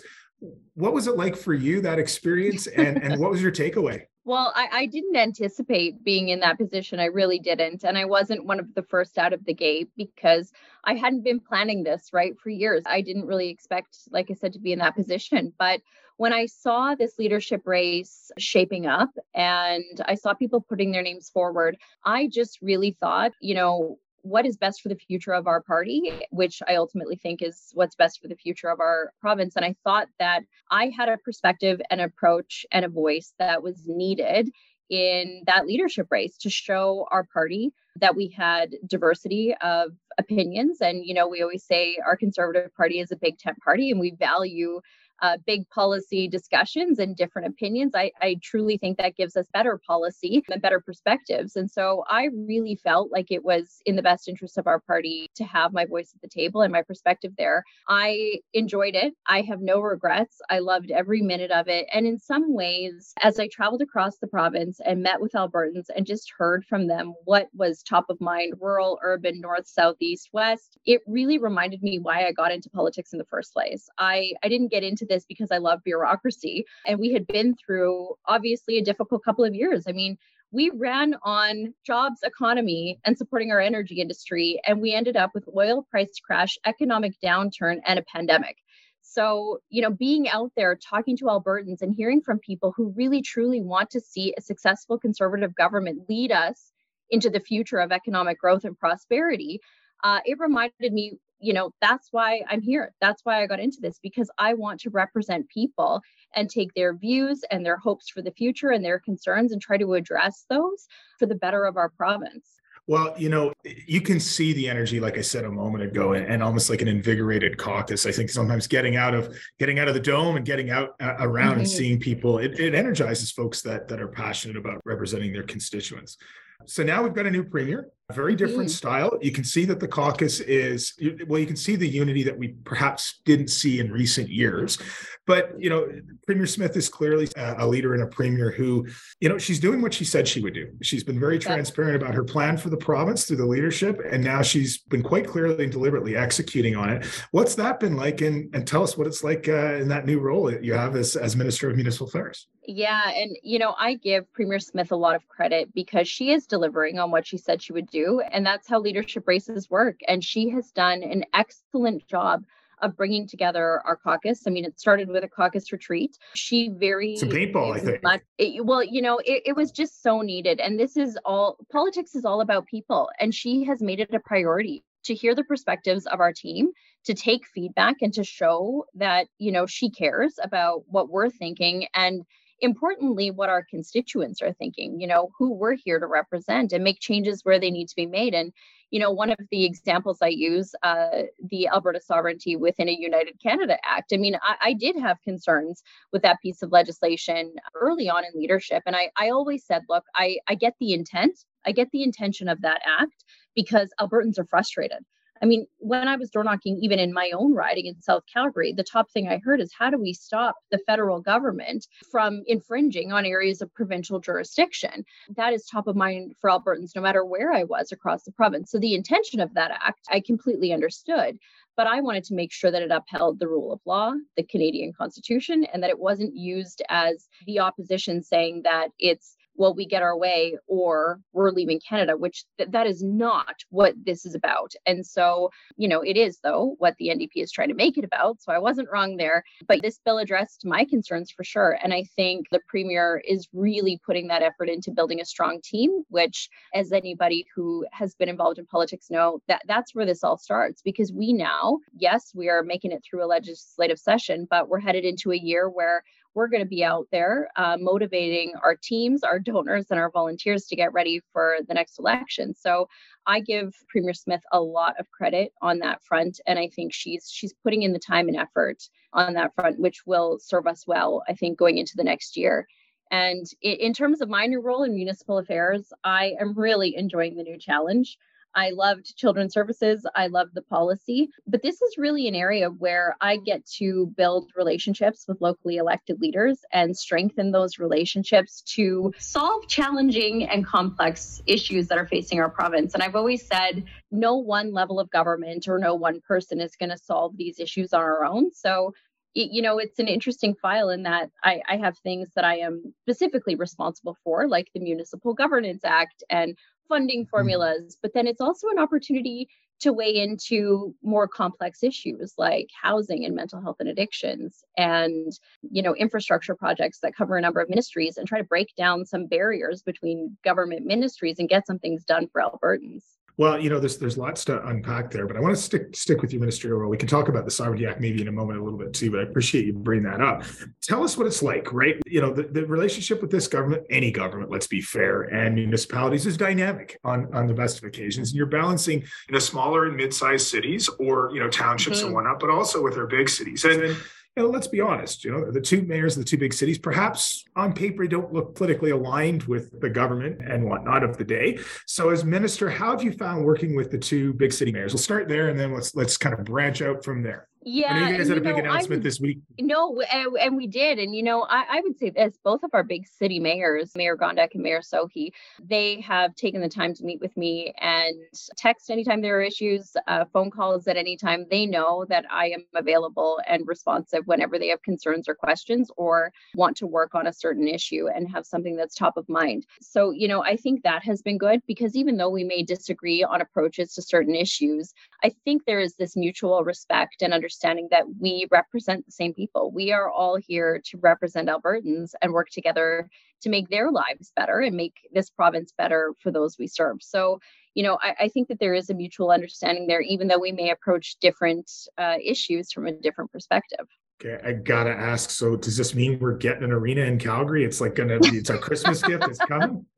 what 0.75 0.93
was 0.93 1.07
it 1.07 1.15
like 1.15 1.35
for 1.35 1.53
you 1.53 1.81
that 1.81 1.99
experience 1.99 2.67
and 2.67 3.01
and 3.01 3.19
what 3.19 3.31
was 3.31 3.41
your 3.41 3.51
takeaway 3.51 4.01
well, 4.25 4.53
I, 4.55 4.69
I, 4.71 4.85
didn't 4.85 5.17
anticipate 5.17 6.03
being 6.03 6.29
in 6.29 6.39
that 6.39 6.57
position. 6.57 6.99
I 6.99 7.05
really 7.05 7.39
didn't. 7.39 7.83
And 7.83 7.97
I 7.97 8.05
wasn't 8.05 8.45
one 8.45 8.59
of 8.59 8.73
the 8.73 8.83
first 8.83 9.17
out 9.17 9.33
of 9.33 9.43
the 9.43 9.53
gate 9.53 9.89
because 9.97 10.53
I 10.85 10.93
hadn't 10.95 11.23
been 11.23 11.41
planning 11.41 11.83
this, 11.83 12.09
right, 12.13 12.33
for 12.39 12.49
years. 12.49 12.83
I 12.85 13.01
didn't 13.01 13.25
really 13.25 13.49
expect, 13.49 13.97
like 14.11 14.31
I 14.31 14.33
said, 14.35 14.53
to 14.53 14.59
be 14.59 14.71
in 14.71 14.79
that 14.79 14.95
position. 14.95 15.51
But 15.59 15.81
when 16.17 16.31
I 16.31 16.45
saw 16.45 16.95
this 16.95 17.19
leadership 17.19 17.63
race 17.65 18.31
shaping 18.37 18.85
up 18.85 19.09
and 19.33 19.83
I 20.05 20.15
saw 20.15 20.33
people 20.33 20.61
putting 20.61 20.91
their 20.91 21.01
names 21.01 21.29
forward, 21.29 21.77
I 22.05 22.27
just 22.27 22.61
really 22.61 22.91
thought, 22.91 23.33
you 23.41 23.55
know, 23.55 23.97
what 24.23 24.45
is 24.45 24.57
best 24.57 24.81
for 24.81 24.89
the 24.89 24.95
future 24.95 25.33
of 25.33 25.47
our 25.47 25.61
party, 25.61 26.21
which 26.31 26.61
I 26.67 26.75
ultimately 26.75 27.17
think 27.17 27.41
is 27.41 27.69
what's 27.73 27.95
best 27.95 28.21
for 28.21 28.27
the 28.27 28.35
future 28.35 28.69
of 28.69 28.79
our 28.79 29.11
province. 29.19 29.55
And 29.55 29.65
I 29.65 29.75
thought 29.83 30.07
that 30.17 30.43
I 30.71 30.91
had 30.97 31.09
a 31.09 31.17
perspective, 31.17 31.79
an 31.91 31.99
approach, 31.99 32.65
and 32.71 32.85
a 32.85 32.89
voice 32.89 33.33
that 33.37 33.61
was 33.61 33.81
needed 33.85 34.49
in 34.89 35.43
that 35.45 35.65
leadership 35.65 36.07
race 36.09 36.37
to 36.37 36.49
show 36.49 37.05
our 37.11 37.25
party 37.33 37.73
that 37.99 38.15
we 38.15 38.27
had 38.29 38.75
diversity 38.87 39.55
of 39.61 39.91
opinions. 40.17 40.81
And, 40.81 41.05
you 41.05 41.13
know, 41.13 41.27
we 41.27 41.41
always 41.41 41.63
say 41.63 41.97
our 42.05 42.17
conservative 42.17 42.73
party 42.75 42.99
is 42.99 43.11
a 43.11 43.17
big 43.17 43.37
tent 43.37 43.57
party 43.63 43.91
and 43.91 43.99
we 43.99 44.15
value 44.17 44.81
uh, 45.21 45.37
big 45.45 45.67
policy 45.69 46.27
discussions 46.27 46.99
and 46.99 47.15
different 47.15 47.47
opinions, 47.47 47.93
I, 47.95 48.11
I 48.21 48.37
truly 48.41 48.77
think 48.77 48.97
that 48.97 49.15
gives 49.15 49.35
us 49.35 49.47
better 49.53 49.79
policy 49.85 50.43
and 50.49 50.61
better 50.61 50.79
perspectives. 50.79 51.55
And 51.55 51.69
so 51.69 52.03
I 52.09 52.29
really 52.33 52.75
felt 52.83 53.11
like 53.11 53.31
it 53.31 53.43
was 53.43 53.81
in 53.85 53.95
the 53.95 54.01
best 54.01 54.27
interest 54.27 54.57
of 54.57 54.67
our 54.67 54.79
party 54.79 55.29
to 55.35 55.43
have 55.43 55.73
my 55.73 55.85
voice 55.85 56.11
at 56.13 56.21
the 56.21 56.27
table 56.27 56.61
and 56.61 56.71
my 56.71 56.81
perspective 56.81 57.33
there. 57.37 57.63
I 57.87 58.39
enjoyed 58.53 58.95
it. 58.95 59.13
I 59.27 59.41
have 59.41 59.61
no 59.61 59.79
regrets. 59.79 60.39
I 60.49 60.59
loved 60.59 60.91
every 60.91 61.21
minute 61.21 61.51
of 61.51 61.67
it. 61.67 61.87
And 61.93 62.05
in 62.05 62.19
some 62.19 62.53
ways, 62.53 63.13
as 63.21 63.39
I 63.39 63.47
traveled 63.47 63.81
across 63.81 64.17
the 64.17 64.27
province 64.27 64.79
and 64.85 65.03
met 65.03 65.21
with 65.21 65.33
Albertans 65.33 65.85
and 65.95 66.05
just 66.05 66.31
heard 66.37 66.65
from 66.65 66.87
them 66.87 67.13
what 67.25 67.47
was 67.53 67.83
top 67.83 68.05
of 68.09 68.19
mind 68.19 68.53
rural, 68.59 68.99
urban, 69.03 69.39
north, 69.39 69.67
south, 69.67 69.95
east, 69.99 70.29
west, 70.33 70.77
it 70.85 71.01
really 71.07 71.37
reminded 71.37 71.81
me 71.81 71.99
why 71.99 72.25
I 72.25 72.31
got 72.31 72.51
into 72.51 72.69
politics 72.69 73.13
in 73.13 73.19
the 73.19 73.25
first 73.25 73.53
place. 73.53 73.87
I, 73.97 74.33
I 74.43 74.47
didn't 74.47 74.71
get 74.71 74.83
into 74.83 75.02
into 75.03 75.13
this 75.13 75.25
because 75.25 75.51
I 75.51 75.57
love 75.57 75.83
bureaucracy. 75.83 76.65
And 76.87 76.99
we 76.99 77.13
had 77.13 77.27
been 77.27 77.55
through 77.55 78.15
obviously 78.25 78.77
a 78.77 78.83
difficult 78.83 79.23
couple 79.23 79.45
of 79.45 79.53
years. 79.53 79.85
I 79.87 79.91
mean, 79.91 80.17
we 80.51 80.69
ran 80.69 81.15
on 81.23 81.73
jobs 81.85 82.19
economy 82.23 82.99
and 83.05 83.17
supporting 83.17 83.51
our 83.51 83.59
energy 83.59 83.99
industry 83.99 84.59
and 84.65 84.79
we 84.79 84.93
ended 84.93 85.17
up 85.17 85.31
with 85.33 85.49
oil 85.55 85.85
price 85.89 86.19
crash 86.23 86.57
economic 86.65 87.13
downturn 87.23 87.79
and 87.85 87.97
a 87.97 88.03
pandemic 88.03 88.57
so 89.01 89.57
you 89.69 89.81
know 89.81 89.89
being 89.89 90.29
out 90.29 90.51
there 90.55 90.75
talking 90.75 91.17
to 91.17 91.25
albertans 91.25 91.81
and 91.81 91.95
hearing 91.95 92.21
from 92.21 92.37
people 92.37 92.71
who 92.77 92.93
really 92.95 93.23
truly 93.23 93.61
want 93.61 93.89
to 93.89 93.99
see 93.99 94.31
a 94.37 94.41
successful 94.41 94.99
conservative 94.99 95.55
government 95.55 96.07
lead 96.07 96.31
us 96.31 96.71
into 97.09 97.31
the 97.31 97.39
future 97.39 97.79
of 97.79 97.91
economic 97.91 98.37
growth 98.39 98.63
and 98.63 98.77
prosperity 98.77 99.59
uh, 100.03 100.19
it 100.23 100.37
reminded 100.39 100.93
me 100.93 101.17
you 101.43 101.53
know, 101.53 101.71
that's 101.81 102.07
why 102.11 102.41
I'm 102.49 102.61
here. 102.61 102.93
That's 103.01 103.23
why 103.25 103.43
I 103.43 103.47
got 103.47 103.59
into 103.59 103.79
this 103.81 103.99
because 104.01 104.31
I 104.37 104.53
want 104.53 104.79
to 104.81 104.89
represent 104.89 105.49
people 105.49 106.01
and 106.35 106.49
take 106.49 106.73
their 106.73 106.93
views 106.95 107.43
and 107.51 107.65
their 107.65 107.77
hopes 107.77 108.09
for 108.09 108.21
the 108.21 108.31
future 108.31 108.69
and 108.69 108.83
their 108.83 108.99
concerns 108.99 109.51
and 109.51 109.61
try 109.61 109.77
to 109.77 109.93
address 109.93 110.45
those 110.49 110.87
for 111.19 111.25
the 111.25 111.35
better 111.35 111.65
of 111.65 111.75
our 111.75 111.89
province. 111.89 112.47
Well, 112.85 113.13
you 113.17 113.29
know, 113.29 113.53
you 113.63 114.01
can 114.01 114.19
see 114.19 114.51
the 114.51 114.67
energy, 114.67 114.99
like 114.99 115.17
I 115.17 115.21
said 115.21 115.45
a 115.45 115.51
moment 115.51 115.85
ago, 115.85 116.13
and, 116.13 116.25
and 116.25 116.43
almost 116.43 116.69
like 116.69 116.81
an 116.81 116.89
invigorated 116.89 117.57
caucus. 117.57 118.05
I 118.05 118.11
think 118.11 118.29
sometimes 118.29 118.67
getting 118.67 118.97
out 118.97 119.13
of 119.13 119.37
getting 119.57 119.79
out 119.79 119.87
of 119.87 119.93
the 119.93 120.01
dome 120.01 120.35
and 120.35 120.45
getting 120.45 120.69
out 120.69 120.95
uh, 121.01 121.15
around 121.19 121.51
mm-hmm. 121.51 121.59
and 121.59 121.69
seeing 121.69 121.99
people, 121.99 122.39
it, 122.39 122.59
it 122.59 122.75
energizes 122.75 123.31
folks 123.31 123.61
that 123.61 123.87
that 123.87 124.01
are 124.01 124.09
passionate 124.09 124.57
about 124.57 124.81
representing 124.83 125.31
their 125.31 125.43
constituents. 125.43 126.17
So 126.65 126.83
now 126.83 127.03
we've 127.03 127.13
got 127.13 127.25
a 127.25 127.31
new 127.31 127.43
premier, 127.43 127.89
a 128.09 128.13
very 128.13 128.35
different 128.35 128.69
mm. 128.69 128.73
style. 128.73 129.17
You 129.21 129.31
can 129.31 129.43
see 129.43 129.65
that 129.65 129.79
the 129.79 129.87
caucus 129.87 130.39
is, 130.39 130.93
well, 131.27 131.39
you 131.39 131.45
can 131.45 131.55
see 131.55 131.75
the 131.75 131.87
unity 131.87 132.23
that 132.23 132.37
we 132.37 132.55
perhaps 132.63 133.21
didn't 133.25 133.49
see 133.49 133.79
in 133.79 133.91
recent 133.91 134.29
years. 134.29 134.77
But, 135.25 135.53
you 135.57 135.69
know, 135.69 135.89
Premier 136.25 136.45
Smith 136.45 136.75
is 136.75 136.89
clearly 136.89 137.27
a 137.35 137.65
leader 137.65 137.93
and 137.93 138.03
a 138.03 138.07
premier 138.07 138.51
who, 138.51 138.85
you 139.19 139.29
know, 139.29 139.37
she's 139.37 139.59
doing 139.59 139.81
what 139.81 139.93
she 139.93 140.05
said 140.05 140.27
she 140.27 140.41
would 140.41 140.53
do. 140.53 140.67
She's 140.81 141.03
been 141.03 141.19
very 141.19 141.39
transparent 141.39 142.01
about 142.01 142.13
her 142.13 142.23
plan 142.23 142.57
for 142.57 142.69
the 142.69 142.77
province 142.77 143.25
through 143.25 143.37
the 143.37 143.45
leadership. 143.45 143.99
And 144.09 144.23
now 144.23 144.41
she's 144.41 144.79
been 144.79 145.03
quite 145.03 145.27
clearly 145.27 145.63
and 145.63 145.71
deliberately 145.71 146.15
executing 146.15 146.75
on 146.75 146.89
it. 146.89 147.05
What's 147.31 147.55
that 147.55 147.79
been 147.79 147.95
like? 147.95 148.21
And, 148.21 148.53
and 148.53 148.67
tell 148.67 148.83
us 148.83 148.97
what 148.97 149.07
it's 149.07 149.23
like 149.23 149.47
uh, 149.47 149.75
in 149.75 149.87
that 149.89 150.05
new 150.05 150.19
role 150.19 150.45
that 150.45 150.63
you 150.63 150.73
have 150.73 150.95
as, 150.95 151.15
as 151.15 151.35
Minister 151.35 151.69
of 151.69 151.75
Municipal 151.75 152.07
Affairs. 152.07 152.47
Yeah. 152.65 153.09
And, 153.09 153.37
you 153.43 153.59
know, 153.59 153.75
I 153.77 153.95
give 153.95 154.31
Premier 154.33 154.59
Smith 154.59 154.91
a 154.91 154.95
lot 154.95 155.15
of 155.15 155.27
credit 155.27 155.73
because 155.73 156.07
she 156.07 156.31
is 156.31 156.47
delivering 156.47 156.99
on 156.99 157.11
what 157.11 157.27
she 157.27 157.37
said 157.37 157.61
she 157.61 157.73
would 157.73 157.89
do. 157.89 158.21
And 158.31 158.45
that's 158.45 158.67
how 158.67 158.79
leadership 158.79 159.27
races 159.27 159.69
work. 159.69 159.99
And 160.07 160.23
she 160.23 160.49
has 160.49 160.71
done 160.71 161.03
an 161.03 161.25
excellent 161.33 162.07
job 162.07 162.43
of 162.81 162.97
bringing 162.97 163.27
together 163.27 163.81
our 163.85 163.95
caucus. 163.95 164.43
I 164.45 164.49
mean, 164.49 164.65
it 164.65 164.79
started 164.79 165.07
with 165.07 165.23
a 165.23 165.27
caucus 165.27 165.71
retreat. 165.71 166.17
She 166.35 166.69
very 166.69 167.15
some 167.15 167.29
paintball, 167.29 167.75
I 167.75 167.79
think. 167.79 168.03
Much, 168.03 168.21
it, 168.37 168.65
well, 168.65 168.83
you 168.83 169.01
know, 169.01 169.19
it, 169.19 169.43
it 169.45 169.55
was 169.55 169.71
just 169.71 170.03
so 170.03 170.21
needed. 170.21 170.59
And 170.59 170.79
this 170.79 170.97
is 170.97 171.17
all 171.25 171.57
politics 171.71 172.13
is 172.13 172.25
all 172.25 172.41
about 172.41 172.67
people, 172.67 173.09
and 173.19 173.33
she 173.33 173.63
has 173.63 173.81
made 173.81 173.99
it 173.99 174.13
a 174.13 174.19
priority 174.19 174.83
to 175.05 175.13
hear 175.13 175.33
the 175.33 175.43
perspectives 175.43 176.05
of 176.07 176.19
our 176.19 176.33
team 176.33 176.71
to 177.05 177.13
take 177.13 177.45
feedback 177.47 177.95
and 178.01 178.13
to 178.13 178.23
show 178.23 178.85
that 178.95 179.27
you 179.37 179.51
know 179.51 179.65
she 179.65 179.89
cares 179.89 180.35
about 180.41 180.83
what 180.87 181.09
we're 181.09 181.29
thinking 181.29 181.87
and 181.95 182.23
importantly 182.61 183.31
what 183.31 183.49
our 183.49 183.63
constituents 183.69 184.41
are 184.41 184.53
thinking 184.53 184.99
you 184.99 185.07
know 185.07 185.29
who 185.37 185.53
we're 185.53 185.75
here 185.75 185.99
to 185.99 186.07
represent 186.07 186.71
and 186.71 186.83
make 186.83 186.99
changes 186.99 187.43
where 187.43 187.59
they 187.59 187.71
need 187.71 187.87
to 187.87 187.95
be 187.95 188.05
made. 188.05 188.33
And 188.33 188.53
you 188.91 188.99
know 188.99 189.11
one 189.11 189.31
of 189.31 189.39
the 189.49 189.65
examples 189.65 190.19
i 190.21 190.27
use 190.27 190.75
uh, 190.83 191.23
the 191.49 191.67
alberta 191.67 191.99
sovereignty 191.99 192.55
within 192.55 192.87
a 192.87 192.91
united 192.91 193.39
canada 193.41 193.77
act. 193.83 194.13
I 194.13 194.17
mean 194.17 194.35
I, 194.35 194.55
I, 194.69 194.73
did 194.73 194.95
have 194.97 195.21
concerns 195.23 195.81
with 196.11 196.21
that 196.21 196.41
piece 196.41 196.61
of 196.61 196.71
legislation 196.71 197.55
early 197.73 198.07
on 198.07 198.23
in 198.23 198.39
leadership. 198.39 198.83
And 198.85 198.95
i, 198.95 199.09
I 199.17 199.29
always 199.29 199.65
said 199.65 199.81
look 199.89 200.03
I, 200.15 200.37
I 200.47 200.55
get 200.55 200.75
the 200.79 200.93
intent. 200.93 201.39
I 201.65 201.71
get 201.71 201.89
the 201.91 202.03
intention 202.03 202.47
of 202.47 202.61
that 202.61 202.81
act 202.85 203.23
because 203.55 203.89
albertans 203.99 204.37
are 204.37 204.45
frustrated 204.45 204.99
I 205.43 205.45
mean, 205.45 205.67
when 205.79 206.07
I 206.07 206.15
was 206.15 206.29
door 206.29 206.45
knocking, 206.45 206.79
even 206.81 206.99
in 206.99 207.11
my 207.11 207.29
own 207.35 207.53
riding 207.53 207.85
in 207.85 208.01
South 208.01 208.23
Calgary, 208.33 208.71
the 208.71 208.81
top 208.81 209.11
thing 209.11 209.27
I 209.27 209.41
heard 209.43 209.59
is 209.59 209.73
how 209.77 209.89
do 209.89 209.97
we 209.97 210.13
stop 210.13 210.55
the 210.71 210.79
federal 210.87 211.19
government 211.19 211.85
from 212.09 212.43
infringing 212.47 213.11
on 213.11 213.25
areas 213.25 213.61
of 213.61 213.73
provincial 213.73 214.21
jurisdiction? 214.21 215.03
That 215.35 215.51
is 215.51 215.65
top 215.65 215.87
of 215.87 215.97
mind 215.97 216.35
for 216.39 216.49
Albertans, 216.49 216.95
no 216.95 217.01
matter 217.01 217.25
where 217.25 217.51
I 217.51 217.65
was 217.65 217.91
across 217.91 218.23
the 218.23 218.31
province. 218.31 218.71
So 218.71 218.79
the 218.79 218.95
intention 218.95 219.41
of 219.41 219.53
that 219.55 219.71
act, 219.71 219.99
I 220.09 220.21
completely 220.21 220.71
understood. 220.71 221.37
But 221.75 221.87
I 221.87 221.99
wanted 221.99 222.23
to 222.25 222.35
make 222.35 222.53
sure 222.53 222.71
that 222.71 222.83
it 222.83 222.91
upheld 222.91 223.39
the 223.39 223.49
rule 223.49 223.73
of 223.73 223.81
law, 223.85 224.13
the 224.37 224.43
Canadian 224.43 224.93
Constitution, 224.93 225.65
and 225.73 225.83
that 225.83 225.89
it 225.89 225.99
wasn't 225.99 226.37
used 226.37 226.81
as 226.87 227.27
the 227.45 227.59
opposition 227.59 228.23
saying 228.23 228.61
that 228.63 228.89
it's 228.97 229.35
well 229.55 229.73
we 229.73 229.85
get 229.85 230.01
our 230.01 230.17
way 230.17 230.57
or 230.67 231.19
we're 231.33 231.51
leaving 231.51 231.79
canada 231.87 232.17
which 232.17 232.43
th- 232.57 232.69
that 232.71 232.87
is 232.87 233.03
not 233.03 233.55
what 233.69 233.93
this 234.05 234.25
is 234.25 234.35
about. 234.35 234.73
And 234.85 235.05
so 235.05 235.49
you 235.77 235.87
know 235.87 236.01
it 236.01 236.17
is 236.17 236.39
though 236.43 236.75
what 236.79 236.95
the 236.97 237.07
ndp 237.07 237.31
is 237.35 237.51
trying 237.51 237.69
to 237.69 237.75
make 237.75 237.97
it 237.97 238.03
about 238.03 238.41
so 238.41 238.51
i 238.51 238.59
wasn't 238.59 238.89
wrong 238.91 239.17
there. 239.17 239.43
But 239.67 239.81
this 239.81 239.99
bill 240.05 240.17
addressed 240.17 240.65
my 240.65 240.85
concerns 240.85 241.31
for 241.31 241.43
sure 241.43 241.77
and 241.83 241.93
i 241.93 242.03
think 242.15 242.47
the 242.51 242.59
premier 242.67 243.21
is 243.27 243.47
really 243.53 243.99
putting 244.05 244.27
that 244.27 244.41
effort 244.41 244.69
into 244.69 244.91
building 244.91 245.21
a 245.21 245.25
strong 245.25 245.59
team 245.63 246.03
which 246.09 246.49
as 246.73 246.91
anybody 246.91 247.45
who 247.55 247.85
has 247.91 248.15
been 248.15 248.29
involved 248.29 248.59
in 248.59 248.65
politics 248.65 249.09
know 249.09 249.39
that 249.47 249.61
that's 249.67 249.93
where 249.95 250.05
this 250.05 250.23
all 250.23 250.37
starts 250.37 250.81
because 250.81 251.11
we 251.11 251.33
now 251.33 251.77
yes 251.97 252.31
we 252.35 252.49
are 252.49 252.63
making 252.63 252.91
it 252.91 253.03
through 253.03 253.23
a 253.23 253.27
legislative 253.27 253.99
session 253.99 254.47
but 254.49 254.69
we're 254.69 254.79
headed 254.79 255.05
into 255.05 255.31
a 255.31 255.37
year 255.37 255.69
where 255.69 256.03
we're 256.35 256.47
going 256.47 256.63
to 256.63 256.69
be 256.69 256.83
out 256.83 257.07
there 257.11 257.49
uh, 257.55 257.77
motivating 257.79 258.53
our 258.63 258.75
teams, 258.75 259.23
our 259.23 259.39
donors, 259.39 259.87
and 259.89 259.99
our 259.99 260.09
volunteers 260.09 260.65
to 260.65 260.75
get 260.75 260.93
ready 260.93 261.21
for 261.31 261.57
the 261.67 261.73
next 261.73 261.99
election. 261.99 262.53
So 262.53 262.87
I 263.25 263.39
give 263.39 263.73
Premier 263.89 264.13
Smith 264.13 264.41
a 264.51 264.59
lot 264.59 264.99
of 264.99 265.09
credit 265.11 265.53
on 265.61 265.79
that 265.79 266.03
front, 266.03 266.39
and 266.47 266.57
I 266.59 266.69
think 266.75 266.93
she's 266.93 267.29
she's 267.31 267.53
putting 267.63 267.83
in 267.83 267.93
the 267.93 267.99
time 267.99 268.27
and 268.27 268.37
effort 268.37 268.83
on 269.13 269.33
that 269.33 269.53
front, 269.55 269.79
which 269.79 270.05
will 270.05 270.39
serve 270.39 270.67
us 270.67 270.85
well. 270.87 271.23
I 271.27 271.33
think 271.33 271.57
going 271.57 271.77
into 271.77 271.93
the 271.95 272.03
next 272.03 272.35
year. 272.35 272.67
And 273.11 273.45
in 273.61 273.93
terms 273.93 274.21
of 274.21 274.29
my 274.29 274.47
new 274.47 274.59
role 274.59 274.83
in 274.83 274.95
municipal 274.95 275.37
affairs, 275.37 275.93
I 276.03 276.33
am 276.39 276.57
really 276.57 276.95
enjoying 276.95 277.35
the 277.35 277.43
new 277.43 277.59
challenge. 277.59 278.17
I 278.55 278.71
loved 278.71 279.15
children's 279.17 279.53
services. 279.53 280.05
I 280.15 280.27
love 280.27 280.49
the 280.53 280.61
policy. 280.61 281.29
But 281.47 281.61
this 281.61 281.81
is 281.81 281.97
really 281.97 282.27
an 282.27 282.35
area 282.35 282.69
where 282.69 283.15
I 283.21 283.37
get 283.37 283.65
to 283.77 284.13
build 284.17 284.51
relationships 284.55 285.25
with 285.27 285.41
locally 285.41 285.77
elected 285.77 286.21
leaders 286.21 286.59
and 286.71 286.95
strengthen 286.95 287.51
those 287.51 287.79
relationships 287.79 288.61
to 288.75 289.13
solve 289.17 289.67
challenging 289.67 290.47
and 290.47 290.65
complex 290.65 291.41
issues 291.45 291.87
that 291.87 291.97
are 291.97 292.07
facing 292.07 292.39
our 292.39 292.49
province. 292.49 292.93
And 292.93 293.03
I've 293.03 293.15
always 293.15 293.45
said 293.45 293.83
no 294.11 294.35
one 294.35 294.73
level 294.73 294.99
of 294.99 295.09
government 295.09 295.67
or 295.67 295.79
no 295.79 295.95
one 295.95 296.21
person 296.21 296.61
is 296.61 296.75
going 296.75 296.91
to 296.91 296.97
solve 296.97 297.37
these 297.37 297.59
issues 297.59 297.93
on 297.93 298.01
our 298.01 298.25
own. 298.25 298.53
So 298.53 298.93
you 299.35 299.61
know 299.61 299.79
it's 299.79 299.99
an 299.99 300.07
interesting 300.07 300.53
file 300.61 300.89
in 300.89 301.03
that 301.03 301.29
I, 301.43 301.61
I, 301.67 301.77
have 301.77 301.97
things 301.99 302.29
that 302.35 302.45
i 302.45 302.57
am 302.57 302.93
specifically 303.01 303.55
responsible 303.55 304.15
for 304.23 304.47
like 304.47 304.67
the 304.73 304.79
municipal 304.79 305.33
government 305.33 305.81
act 305.83 306.23
and 306.29 306.55
funding 306.87 307.21
mm-hmm. 307.21 307.29
formulas, 307.29 307.97
but 308.01 308.13
then 308.13 308.27
it's 308.27 308.41
also 308.41 308.67
an 308.69 308.79
opportunity 308.79 309.47
to 309.79 309.91
weigh 309.91 310.15
into 310.15 310.95
more 311.03 311.27
complex 311.27 311.83
issues 311.83 312.33
like 312.37 312.67
housing 312.81 313.25
and 313.25 313.35
mental 313.35 313.61
health 313.61 313.77
and 313.79 313.89
addictions 313.89 314.63
and 314.77 315.33
you 315.61 315.81
know 315.81 315.93
infrastructure 315.95 316.55
projects 316.55 316.99
that 316.99 317.15
cover 317.15 317.35
a 317.35 317.41
number 317.41 317.59
of 317.59 317.69
ministries 317.69 318.17
and 318.17 318.25
try 318.25 318.37
to 318.37 318.45
break 318.45 318.73
down 318.77 319.05
some 319.05 319.27
barriers 319.27 319.81
between 319.81 320.37
government 320.43 320.85
ministries 320.85 321.37
and 321.37 321.49
get 321.49 321.67
some 321.67 321.79
things 321.79 322.05
done 322.05 322.29
for 322.31 322.41
albertans 322.41 323.03
well, 323.37 323.59
you 323.59 323.69
know, 323.69 323.79
there's 323.79 323.97
there's 323.97 324.17
lots 324.17 324.45
to 324.45 324.65
unpack 324.67 325.09
there, 325.09 325.25
but 325.25 325.35
I 325.35 325.39
want 325.39 325.55
to 325.55 325.61
stick 325.61 325.95
stick 325.95 326.21
with 326.21 326.31
your 326.31 326.39
ministerial 326.39 326.79
role. 326.79 326.89
We 326.89 326.97
can 326.97 327.07
talk 327.07 327.29
about 327.29 327.45
the 327.45 327.51
Sovereignty 327.51 327.87
Act 327.87 327.99
maybe 327.99 328.21
in 328.21 328.27
a 328.27 328.31
moment 328.31 328.59
a 328.59 328.63
little 328.63 328.77
bit 328.77 328.93
too, 328.93 329.09
but 329.09 329.21
I 329.21 329.23
appreciate 329.23 329.65
you 329.65 329.73
bringing 329.73 330.03
that 330.03 330.21
up. 330.21 330.43
Tell 330.83 331.03
us 331.03 331.17
what 331.17 331.25
it's 331.25 331.41
like, 331.41 331.73
right? 331.73 331.95
You 332.05 332.21
know, 332.21 332.31
the, 332.31 332.43
the 332.43 332.65
relationship 332.67 333.21
with 333.21 333.31
this 333.31 333.47
government, 333.47 333.85
any 333.89 334.11
government, 334.11 334.51
let's 334.51 334.67
be 334.67 334.81
fair, 334.81 335.23
and 335.23 335.55
municipalities 335.55 336.27
is 336.27 336.37
dynamic 336.37 336.99
on 337.03 337.33
on 337.33 337.47
the 337.47 337.53
best 337.55 337.79
of 337.79 337.85
occasions. 337.85 338.29
And 338.29 338.37
you're 338.37 338.45
balancing 338.45 338.99
you 339.01 339.33
know 339.33 339.39
smaller 339.39 339.87
and 339.87 339.95
mid-sized 339.95 340.47
cities 340.47 340.87
or 340.99 341.31
you 341.33 341.39
know 341.39 341.49
townships 341.49 341.97
mm-hmm. 341.97 342.07
and 342.07 342.15
whatnot, 342.15 342.39
but 342.39 342.51
also 342.51 342.83
with 342.83 342.97
our 342.97 343.07
big 343.07 343.29
cities. 343.29 343.65
And, 343.65 343.81
and 343.81 343.97
you 344.35 344.43
know, 344.43 344.49
let's 344.49 344.67
be 344.67 344.81
honest, 344.81 345.23
you 345.23 345.31
know, 345.31 345.51
the 345.51 345.61
two 345.61 345.83
mayors 345.83 346.17
of 346.17 346.23
the 346.23 346.29
two 346.29 346.37
big 346.37 346.53
cities, 346.53 346.79
perhaps 346.79 347.45
on 347.55 347.71
paper, 347.71 348.07
don't 348.07 348.33
look 348.33 348.55
politically 348.55 348.89
aligned 348.89 349.43
with 349.43 349.79
the 349.79 349.89
government 349.89 350.41
and 350.41 350.63
whatnot 350.63 351.03
of 351.03 351.17
the 351.17 351.23
day. 351.23 351.59
So 351.85 352.09
as 352.09 352.25
minister, 352.25 352.69
how 352.69 352.91
have 352.91 353.03
you 353.03 353.11
found 353.11 353.45
working 353.45 353.75
with 353.75 353.91
the 353.91 353.99
two 353.99 354.33
big 354.33 354.51
city 354.51 354.71
mayors? 354.71 354.93
We'll 354.93 355.03
start 355.03 355.27
there 355.27 355.49
and 355.49 355.59
then 355.59 355.71
let's 355.71 355.95
let's 355.95 356.17
kind 356.17 356.33
of 356.37 356.45
branch 356.45 356.81
out 356.81 357.03
from 357.03 357.21
there. 357.21 357.47
Yeah, 357.65 357.93
I 357.93 357.99
know 357.99 358.07
you 358.09 358.17
guys 358.17 358.27
had 358.27 358.37
a 358.37 358.41
big 358.41 358.55
know, 358.55 358.63
announcement 358.63 358.99
would, 358.99 359.03
this 359.03 359.19
week. 359.19 359.39
No, 359.59 360.01
and, 360.11 360.35
and, 360.37 360.57
we 360.57 360.67
did. 360.67 360.99
And 360.99 361.15
you 361.15 361.23
know, 361.23 361.43
I, 361.43 361.65
I, 361.69 361.81
would 361.81 361.97
say 361.97 362.09
this: 362.09 362.37
both 362.43 362.63
of 362.63 362.71
our 362.73 362.83
big 362.83 363.07
city 363.07 363.39
mayors, 363.39 363.91
Mayor 363.95 364.17
Gondek 364.17 364.49
and 364.53 364.63
Mayor 364.63 364.81
Sohi, 364.81 365.29
they 365.63 366.01
have 366.01 366.35
taken 366.35 366.61
the 366.61 366.69
time 366.69 366.93
to 366.95 367.03
meet 367.03 367.21
with 367.21 367.35
me 367.37 367.73
and 367.79 368.15
text 368.57 368.89
anytime 368.89 369.21
there 369.21 369.39
are 369.39 369.41
issues, 369.41 369.95
uh, 370.07 370.25
phone 370.33 370.51
calls 370.51 370.87
at 370.87 370.97
any 370.97 371.15
time. 371.15 371.45
They 371.49 371.65
know 371.65 372.05
that 372.09 372.25
I 372.29 372.49
am 372.49 372.65
available 372.75 373.39
and 373.47 373.67
responsive 373.67 374.23
whenever 374.25 374.59
they 374.59 374.67
have 374.67 374.81
concerns 374.81 375.29
or 375.29 375.35
questions 375.35 375.89
or 375.95 376.31
want 376.55 376.75
to 376.77 376.87
work 376.87 377.15
on 377.15 377.27
a 377.27 377.33
certain 377.33 377.67
issue 377.67 378.07
and 378.13 378.29
have 378.29 378.45
something 378.45 378.75
that's 378.75 378.95
top 378.95 379.15
of 379.15 379.27
mind. 379.29 379.65
So 379.81 380.11
you 380.11 380.27
know, 380.27 380.43
I 380.43 380.57
think 380.57 380.83
that 380.83 381.03
has 381.03 381.21
been 381.21 381.37
good 381.37 381.61
because 381.67 381.95
even 381.95 382.17
though 382.17 382.29
we 382.29 382.43
may 382.43 382.63
disagree 382.63 383.23
on 383.23 383.41
approaches 383.41 383.93
to 383.93 384.01
certain 384.01 384.35
issues, 384.35 384.93
I 385.23 385.31
think 385.45 385.63
there 385.65 385.79
is 385.79 385.95
this 385.95 386.17
mutual 386.17 386.63
respect 386.63 387.21
and 387.21 387.33
understanding 387.33 387.52
understanding 387.53 387.87
that 387.91 388.05
we 388.19 388.47
represent 388.51 389.05
the 389.05 389.11
same 389.11 389.33
people. 389.33 389.71
We 389.71 389.91
are 389.91 390.09
all 390.09 390.37
here 390.37 390.81
to 390.85 390.97
represent 390.97 391.49
Albertans 391.49 392.13
and 392.21 392.33
work 392.33 392.49
together 392.49 393.09
to 393.41 393.49
make 393.49 393.69
their 393.69 393.91
lives 393.91 394.31
better 394.35 394.59
and 394.61 394.75
make 394.75 394.93
this 395.13 395.29
province 395.29 395.71
better 395.77 396.13
for 396.19 396.31
those 396.31 396.57
we 396.57 396.65
serve. 396.65 396.97
So, 397.01 397.39
you 397.75 397.83
know, 397.83 397.99
I, 398.01 398.15
I 398.21 398.27
think 398.29 398.47
that 398.47 398.59
there 398.59 398.73
is 398.73 398.89
a 398.89 398.95
mutual 398.95 399.29
understanding 399.29 399.85
there, 399.85 400.01
even 400.01 400.27
though 400.27 400.39
we 400.39 400.51
may 400.51 400.71
approach 400.71 401.17
different 401.21 401.69
uh, 401.97 402.15
issues 402.23 402.71
from 402.71 402.87
a 402.87 402.91
different 402.91 403.31
perspective. 403.31 403.85
Okay, 404.23 404.39
I 404.43 404.53
gotta 404.53 404.91
ask. 404.91 405.29
So, 405.29 405.55
does 405.55 405.75
this 405.75 405.93
mean 405.93 406.17
we're 406.19 406.37
getting 406.37 406.63
an 406.63 406.71
arena 406.71 407.01
in 407.01 407.19
Calgary? 407.19 407.65
It's 407.65 407.81
like 407.81 407.95
gonna 407.95 408.19
be 408.19 408.29
it's 408.29 408.49
our 408.49 408.57
Christmas 408.57 409.01
gift. 409.01 409.27
It's 409.27 409.39
coming. 409.39 409.85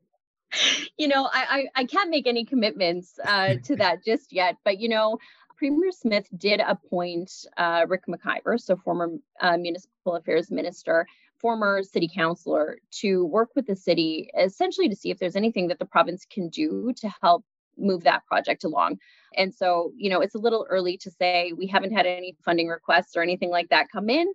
you 0.98 1.08
know, 1.08 1.30
I, 1.32 1.68
I, 1.76 1.82
I 1.82 1.86
can't 1.86 2.10
make 2.10 2.28
any 2.28 2.46
commitments 2.46 3.20
uh, 3.26 3.56
to 3.64 3.76
that 3.78 4.04
just 4.06 4.32
yet, 4.32 4.56
but 4.64 4.80
you 4.80 4.90
know, 4.90 5.18
Premier 5.58 5.92
Smith 5.92 6.28
did 6.38 6.60
appoint 6.60 7.32
uh, 7.58 7.86
Rick 7.88 8.04
McIver, 8.08 8.60
so 8.60 8.76
former 8.76 9.10
uh, 9.42 9.58
municipal 9.58 10.16
affairs 10.16 10.52
minister, 10.52 11.08
former 11.38 11.82
city 11.84 12.10
councilor, 12.14 12.78
to 12.92 13.26
work 13.26 13.50
with 13.56 13.66
the 13.66 13.76
city 13.76 14.30
essentially 14.38 14.90
to 14.90 14.96
see 14.96 15.12
if 15.12 15.20
there's 15.20 15.36
anything 15.36 15.68
that 15.68 15.80
the 15.80 15.86
province 15.86 16.26
can 16.30 16.50
do 16.50 16.94
to 16.98 17.10
help 17.22 17.46
move 17.78 18.04
that 18.04 18.26
project 18.26 18.64
along. 18.64 18.98
And 19.36 19.54
so, 19.54 19.92
you 19.98 20.10
know, 20.10 20.22
it's 20.22 20.36
a 20.36 20.40
little 20.40 20.66
early 20.70 20.98
to 20.98 21.12
say 21.12 21.52
we 21.58 21.68
haven't 21.68 21.92
had 21.92 22.06
any 22.06 22.36
funding 22.44 22.68
requests 22.68 23.18
or 23.18 23.22
anything 23.22 23.50
like 23.50 23.70
that 23.70 23.92
come 23.92 24.10
in. 24.10 24.28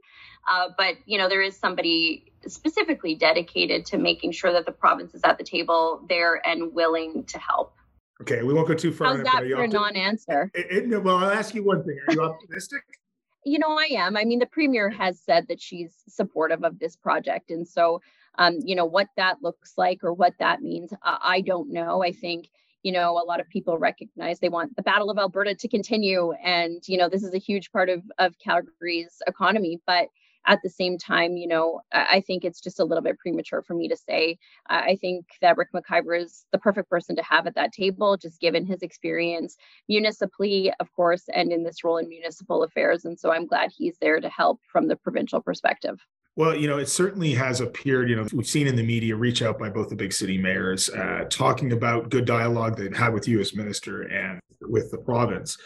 Uh, 0.50 0.68
but, 0.76 0.96
you 1.06 1.16
know, 1.16 1.28
there 1.28 1.42
is 1.42 1.56
somebody 1.56 2.32
specifically 2.46 3.14
dedicated 3.14 3.86
to 3.86 3.98
making 3.98 4.32
sure 4.32 4.52
that 4.52 4.66
the 4.66 4.72
province 4.72 5.14
is 5.14 5.22
at 5.24 5.38
the 5.38 5.44
table 5.44 6.04
there 6.08 6.46
and 6.46 6.74
willing 6.74 7.24
to 7.24 7.38
help. 7.38 7.74
Okay, 8.20 8.42
we 8.42 8.52
won't 8.52 8.68
go 8.68 8.74
too 8.74 8.92
far. 8.92 9.16
How's 9.16 9.24
that 9.24 9.44
for 9.44 9.62
a 9.62 9.68
non-answer? 9.68 10.50
It, 10.54 10.92
it, 10.92 11.02
well, 11.02 11.16
I'll 11.16 11.30
ask 11.30 11.54
you 11.54 11.64
one 11.64 11.82
thing. 11.84 11.98
Are 12.06 12.12
you 12.12 12.22
optimistic? 12.22 12.82
you 13.44 13.58
know, 13.58 13.78
I 13.78 13.88
am. 13.92 14.16
I 14.16 14.24
mean, 14.24 14.38
the 14.38 14.46
premier 14.46 14.90
has 14.90 15.20
said 15.20 15.48
that 15.48 15.60
she's 15.60 15.94
supportive 16.06 16.62
of 16.62 16.78
this 16.78 16.96
project, 16.96 17.50
and 17.50 17.66
so, 17.66 18.02
um, 18.38 18.58
you 18.62 18.76
know, 18.76 18.84
what 18.84 19.08
that 19.16 19.38
looks 19.42 19.74
like 19.78 20.04
or 20.04 20.12
what 20.12 20.34
that 20.38 20.60
means, 20.60 20.92
uh, 20.92 21.18
I 21.22 21.40
don't 21.40 21.72
know. 21.72 22.02
I 22.02 22.12
think 22.12 22.50
you 22.82 22.92
know 22.92 23.12
a 23.12 23.24
lot 23.24 23.40
of 23.40 23.48
people 23.48 23.76
recognize 23.78 24.38
they 24.38 24.48
want 24.48 24.74
the 24.76 24.82
battle 24.82 25.10
of 25.10 25.18
alberta 25.18 25.54
to 25.54 25.68
continue 25.68 26.32
and 26.42 26.82
you 26.86 26.96
know 26.96 27.08
this 27.08 27.22
is 27.22 27.34
a 27.34 27.38
huge 27.38 27.70
part 27.72 27.90
of 27.90 28.02
of 28.18 28.34
calgary's 28.38 29.20
economy 29.26 29.78
but 29.86 30.08
at 30.46 30.58
the 30.62 30.70
same 30.70 30.98
time 30.98 31.36
you 31.36 31.46
know 31.46 31.80
i 31.92 32.22
think 32.26 32.44
it's 32.44 32.60
just 32.60 32.80
a 32.80 32.84
little 32.84 33.02
bit 33.02 33.18
premature 33.18 33.62
for 33.62 33.74
me 33.74 33.88
to 33.88 33.96
say 33.96 34.38
i 34.66 34.96
think 35.00 35.26
that 35.40 35.56
rick 35.56 35.68
mciver 35.74 36.20
is 36.20 36.44
the 36.52 36.58
perfect 36.58 36.88
person 36.88 37.14
to 37.16 37.22
have 37.22 37.46
at 37.46 37.54
that 37.54 37.72
table 37.72 38.16
just 38.16 38.40
given 38.40 38.64
his 38.64 38.82
experience 38.82 39.56
municipally 39.88 40.72
of 40.80 40.92
course 40.94 41.24
and 41.34 41.52
in 41.52 41.64
this 41.64 41.84
role 41.84 41.98
in 41.98 42.08
municipal 42.08 42.62
affairs 42.62 43.04
and 43.04 43.18
so 43.18 43.32
i'm 43.32 43.46
glad 43.46 43.70
he's 43.76 43.96
there 44.00 44.20
to 44.20 44.28
help 44.28 44.60
from 44.70 44.88
the 44.88 44.96
provincial 44.96 45.40
perspective 45.40 46.00
well, 46.36 46.56
you 46.56 46.68
know, 46.68 46.78
it 46.78 46.88
certainly 46.88 47.34
has 47.34 47.60
appeared, 47.60 48.08
you 48.08 48.16
know, 48.16 48.26
we've 48.32 48.46
seen 48.46 48.66
in 48.66 48.76
the 48.76 48.82
media 48.82 49.16
reach 49.16 49.42
out 49.42 49.58
by 49.58 49.68
both 49.68 49.88
the 49.88 49.96
big 49.96 50.12
city 50.12 50.38
mayors 50.38 50.88
uh, 50.88 51.24
talking 51.28 51.72
about 51.72 52.08
good 52.08 52.24
dialogue 52.24 52.76
they've 52.76 52.96
had 52.96 53.12
with 53.12 53.26
you 53.26 53.40
as 53.40 53.54
minister 53.54 54.02
and 54.02 54.40
with 54.62 54.90
the 54.90 54.98
province. 54.98 55.58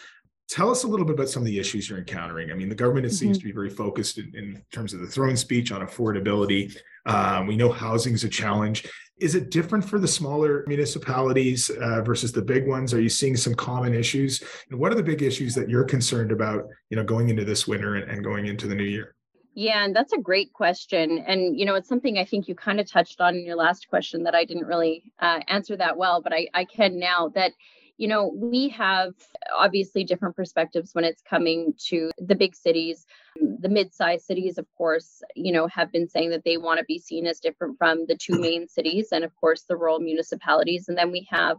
Tell 0.55 0.71
us 0.71 0.85
a 0.85 0.87
little 0.87 1.05
bit 1.05 1.15
about 1.15 1.29
some 1.29 1.43
of 1.43 1.47
the 1.47 1.59
issues 1.59 1.91
you're 1.91 1.99
encountering. 1.99 2.53
I 2.53 2.55
mean, 2.55 2.69
the 2.69 2.77
government 2.77 3.07
mm-hmm. 3.07 3.17
seems 3.17 3.39
to 3.39 3.45
be 3.45 3.51
very 3.51 3.69
focused 3.69 4.19
in, 4.19 4.31
in, 4.37 4.63
terms 4.71 4.95
of 4.95 5.01
the 5.01 5.07
throne 5.09 5.37
speech 5.37 5.73
on 5.73 5.85
affordability. 5.85 6.77
Um, 7.07 7.49
we 7.49 7.57
know 7.57 7.73
housing 7.73 8.15
is 8.15 8.23
a 8.23 8.29
challenge. 8.29 8.89
Is 9.19 9.35
it 9.35 9.51
different 9.51 9.85
for 9.85 9.99
the 9.99 10.07
smaller 10.07 10.63
municipalities 10.69 11.71
uh, 11.71 12.03
versus 12.03 12.31
the 12.31 12.41
big 12.41 12.69
ones? 12.69 12.95
Are 12.95 13.01
you 13.01 13.09
seeing 13.09 13.37
some 13.37 13.57
common 13.57 13.95
issues? 13.95 14.45
And 14.71 14.79
what 14.79 14.93
are 14.93 14.95
the 14.95 15.03
big 15.03 15.23
issues 15.23 15.57
that 15.57 15.69
you're 15.69 15.83
concerned 15.83 16.31
about, 16.31 16.69
you 16.89 16.97
know, 16.97 17.03
going 17.03 17.31
into 17.31 17.45
this 17.45 17.67
winter 17.67 17.97
and, 17.97 18.09
and 18.09 18.23
going 18.23 18.47
into 18.47 18.69
the 18.69 18.77
new 18.77 18.85
year? 18.85 19.17
Yeah, 19.55 19.85
and 19.85 19.95
that's 19.95 20.13
a 20.13 20.19
great 20.19 20.53
question. 20.53 21.25
And, 21.27 21.59
you 21.59 21.67
know, 21.67 21.75
it's 21.75 21.89
something 21.89 22.17
I 22.17 22.25
think 22.25 22.47
you 22.47 22.55
kind 22.55 22.79
of 22.79 22.89
touched 22.89 23.21
on 23.21 23.35
in 23.35 23.45
your 23.45 23.57
last 23.57 23.89
question 23.89 24.23
that 24.23 24.37
I 24.37 24.45
didn't 24.45 24.67
really 24.67 25.03
uh, 25.19 25.41
answer 25.49 25.77
that 25.79 25.97
well, 25.97 26.23
but 26.23 26.33
I, 26.33 26.47
I 26.55 26.65
can 26.65 27.01
now 27.01 27.33
that, 27.35 27.51
you 27.97 28.09
know, 28.09 28.33
we 28.35 28.69
have 28.71 29.15
obviously 29.57 30.05
different 30.05 30.37
perspectives 30.37 30.95
when 30.95 31.05
it's 31.05 31.23
coming 31.23 31.75
to 31.89 32.11
the 32.19 32.35
big 32.35 32.55
cities. 32.55 33.07
The 33.37 33.69
mid 33.69 33.95
sized 33.95 34.25
cities, 34.25 34.59
of 34.59 34.67
course, 34.77 35.23
you 35.37 35.53
know, 35.53 35.67
have 35.69 35.93
been 35.93 36.09
saying 36.09 36.31
that 36.31 36.45
they 36.45 36.57
want 36.57 36.79
to 36.79 36.85
be 36.87 36.99
seen 36.99 37.27
as 37.27 37.41
different 37.41 37.79
from 37.79 38.07
the 38.07 38.17
two 38.17 38.39
main 38.41 38.69
cities 38.69 39.09
and, 39.13 39.25
of 39.25 39.35
course, 39.37 39.65
the 39.69 39.77
rural 39.77 40.01
municipalities. 40.01 40.89
And 40.89 40.99
then 40.99 41.13
we 41.13 41.27
have 41.31 41.59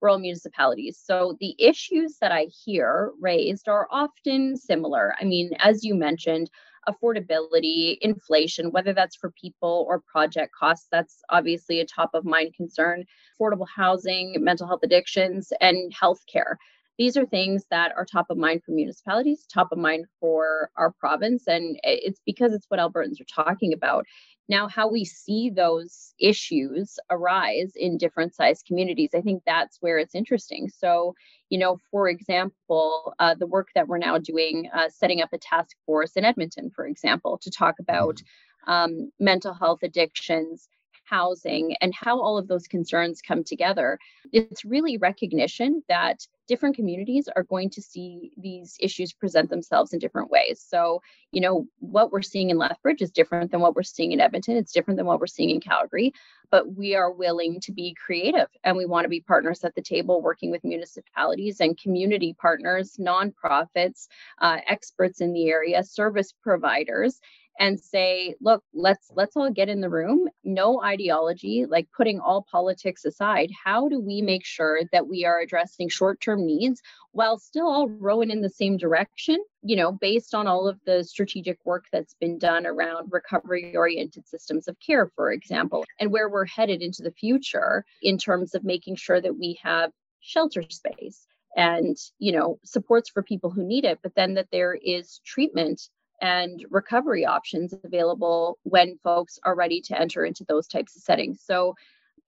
rural 0.00 0.18
municipalities. 0.18 1.00
So 1.02 1.36
the 1.40 1.54
issues 1.58 2.18
that 2.20 2.32
I 2.32 2.48
hear 2.64 3.12
raised 3.20 3.68
are 3.68 3.88
often 3.90 4.56
similar. 4.56 5.14
I 5.20 5.24
mean, 5.24 5.50
as 5.60 5.84
you 5.84 5.94
mentioned, 5.94 6.50
affordability, 6.88 7.98
inflation, 8.00 8.70
whether 8.70 8.92
that's 8.92 9.16
for 9.16 9.32
people 9.32 9.84
or 9.88 10.02
project 10.10 10.52
costs, 10.58 10.86
that's 10.90 11.22
obviously 11.30 11.80
a 11.80 11.86
top 11.86 12.10
of 12.14 12.24
mind 12.24 12.54
concern, 12.54 13.04
affordable 13.40 13.66
housing, 13.74 14.36
mental 14.38 14.66
health 14.66 14.80
addictions, 14.82 15.52
and 15.60 15.92
healthcare. 15.94 16.56
These 16.98 17.16
are 17.16 17.26
things 17.26 17.64
that 17.70 17.92
are 17.96 18.06
top 18.06 18.30
of 18.30 18.38
mind 18.38 18.62
for 18.64 18.72
municipalities, 18.72 19.44
top 19.52 19.70
of 19.70 19.78
mind 19.78 20.06
for 20.18 20.70
our 20.76 20.92
province, 20.92 21.46
and 21.46 21.78
it's 21.82 22.20
because 22.24 22.54
it's 22.54 22.66
what 22.68 22.80
Albertans 22.80 23.20
are 23.20 23.44
talking 23.44 23.74
about. 23.74 24.06
Now, 24.48 24.68
how 24.68 24.88
we 24.88 25.04
see 25.04 25.50
those 25.50 26.14
issues 26.20 26.98
arise 27.10 27.72
in 27.74 27.98
different 27.98 28.34
size 28.34 28.62
communities, 28.66 29.10
I 29.14 29.20
think 29.20 29.42
that's 29.44 29.78
where 29.80 29.98
it's 29.98 30.14
interesting. 30.14 30.68
So, 30.68 31.14
you 31.50 31.58
know, 31.58 31.78
for 31.90 32.08
example, 32.08 33.14
uh, 33.18 33.34
the 33.34 33.46
work 33.46 33.68
that 33.74 33.88
we're 33.88 33.98
now 33.98 34.18
doing, 34.18 34.70
uh, 34.72 34.88
setting 34.88 35.20
up 35.20 35.30
a 35.32 35.38
task 35.38 35.76
force 35.84 36.12
in 36.12 36.24
Edmonton, 36.24 36.70
for 36.70 36.86
example, 36.86 37.38
to 37.42 37.50
talk 37.50 37.76
about 37.80 38.16
mm-hmm. 38.16 38.72
um, 38.72 39.12
mental 39.18 39.52
health 39.52 39.80
addictions 39.82 40.68
housing, 41.04 41.76
and 41.80 41.94
how 41.94 42.20
all 42.20 42.36
of 42.36 42.48
those 42.48 42.66
concerns 42.66 43.22
come 43.22 43.44
together. 43.44 43.96
It's 44.32 44.64
really 44.64 44.96
recognition 44.96 45.82
that 45.88 46.26
different 46.46 46.76
communities 46.76 47.28
are 47.34 47.42
going 47.42 47.70
to 47.70 47.82
see 47.82 48.32
these 48.36 48.76
issues 48.80 49.12
present 49.12 49.50
themselves 49.50 49.92
in 49.92 49.98
different 49.98 50.30
ways. 50.30 50.64
So, 50.66 51.02
you 51.32 51.40
know, 51.40 51.66
what 51.78 52.12
we're 52.12 52.22
seeing 52.22 52.50
in 52.50 52.58
Lethbridge 52.58 53.02
is 53.02 53.10
different 53.10 53.50
than 53.50 53.60
what 53.60 53.74
we're 53.74 53.82
seeing 53.82 54.12
in 54.12 54.20
Edmonton. 54.20 54.56
It's 54.56 54.72
different 54.72 54.96
than 54.96 55.06
what 55.06 55.20
we're 55.20 55.26
seeing 55.26 55.50
in 55.50 55.60
Calgary, 55.60 56.12
but 56.50 56.74
we 56.74 56.94
are 56.94 57.12
willing 57.12 57.60
to 57.60 57.72
be 57.72 57.94
creative 57.94 58.48
and 58.64 58.76
we 58.76 58.86
want 58.86 59.04
to 59.04 59.08
be 59.08 59.20
partners 59.20 59.64
at 59.64 59.74
the 59.74 59.82
table 59.82 60.22
working 60.22 60.50
with 60.50 60.64
municipalities 60.64 61.60
and 61.60 61.78
community 61.78 62.34
partners, 62.40 62.96
nonprofits, 62.98 64.08
uh, 64.40 64.58
experts 64.68 65.20
in 65.20 65.32
the 65.32 65.48
area, 65.48 65.82
service 65.82 66.32
providers 66.42 67.20
and 67.58 67.80
say 67.80 68.34
look 68.40 68.62
let's 68.74 69.10
let's 69.14 69.36
all 69.36 69.50
get 69.50 69.68
in 69.68 69.80
the 69.80 69.88
room 69.88 70.28
no 70.44 70.82
ideology 70.82 71.64
like 71.66 71.88
putting 71.96 72.20
all 72.20 72.46
politics 72.50 73.04
aside 73.04 73.50
how 73.64 73.88
do 73.88 74.00
we 74.00 74.20
make 74.20 74.44
sure 74.44 74.80
that 74.92 75.06
we 75.06 75.24
are 75.24 75.40
addressing 75.40 75.88
short-term 75.88 76.44
needs 76.44 76.82
while 77.12 77.38
still 77.38 77.66
all 77.66 77.88
rowing 77.88 78.30
in 78.30 78.42
the 78.42 78.50
same 78.50 78.76
direction 78.76 79.38
you 79.62 79.76
know 79.76 79.92
based 79.92 80.34
on 80.34 80.46
all 80.46 80.68
of 80.68 80.78
the 80.86 81.02
strategic 81.04 81.58
work 81.64 81.84
that's 81.92 82.14
been 82.14 82.38
done 82.38 82.66
around 82.66 83.08
recovery 83.10 83.74
oriented 83.76 84.26
systems 84.26 84.68
of 84.68 84.76
care 84.80 85.10
for 85.14 85.32
example 85.32 85.84
and 86.00 86.10
where 86.10 86.28
we're 86.28 86.46
headed 86.46 86.82
into 86.82 87.02
the 87.02 87.12
future 87.12 87.84
in 88.02 88.18
terms 88.18 88.54
of 88.54 88.64
making 88.64 88.96
sure 88.96 89.20
that 89.20 89.38
we 89.38 89.58
have 89.62 89.90
shelter 90.20 90.62
space 90.68 91.26
and 91.56 91.96
you 92.18 92.32
know 92.32 92.58
supports 92.64 93.08
for 93.08 93.22
people 93.22 93.50
who 93.50 93.64
need 93.64 93.84
it 93.84 93.98
but 94.02 94.14
then 94.14 94.34
that 94.34 94.48
there 94.52 94.74
is 94.74 95.20
treatment 95.24 95.88
and 96.20 96.64
recovery 96.70 97.24
options 97.24 97.74
available 97.84 98.58
when 98.62 98.98
folks 99.02 99.38
are 99.44 99.54
ready 99.54 99.80
to 99.82 100.00
enter 100.00 100.24
into 100.24 100.44
those 100.48 100.66
types 100.66 100.96
of 100.96 101.02
settings. 101.02 101.42
So 101.44 101.74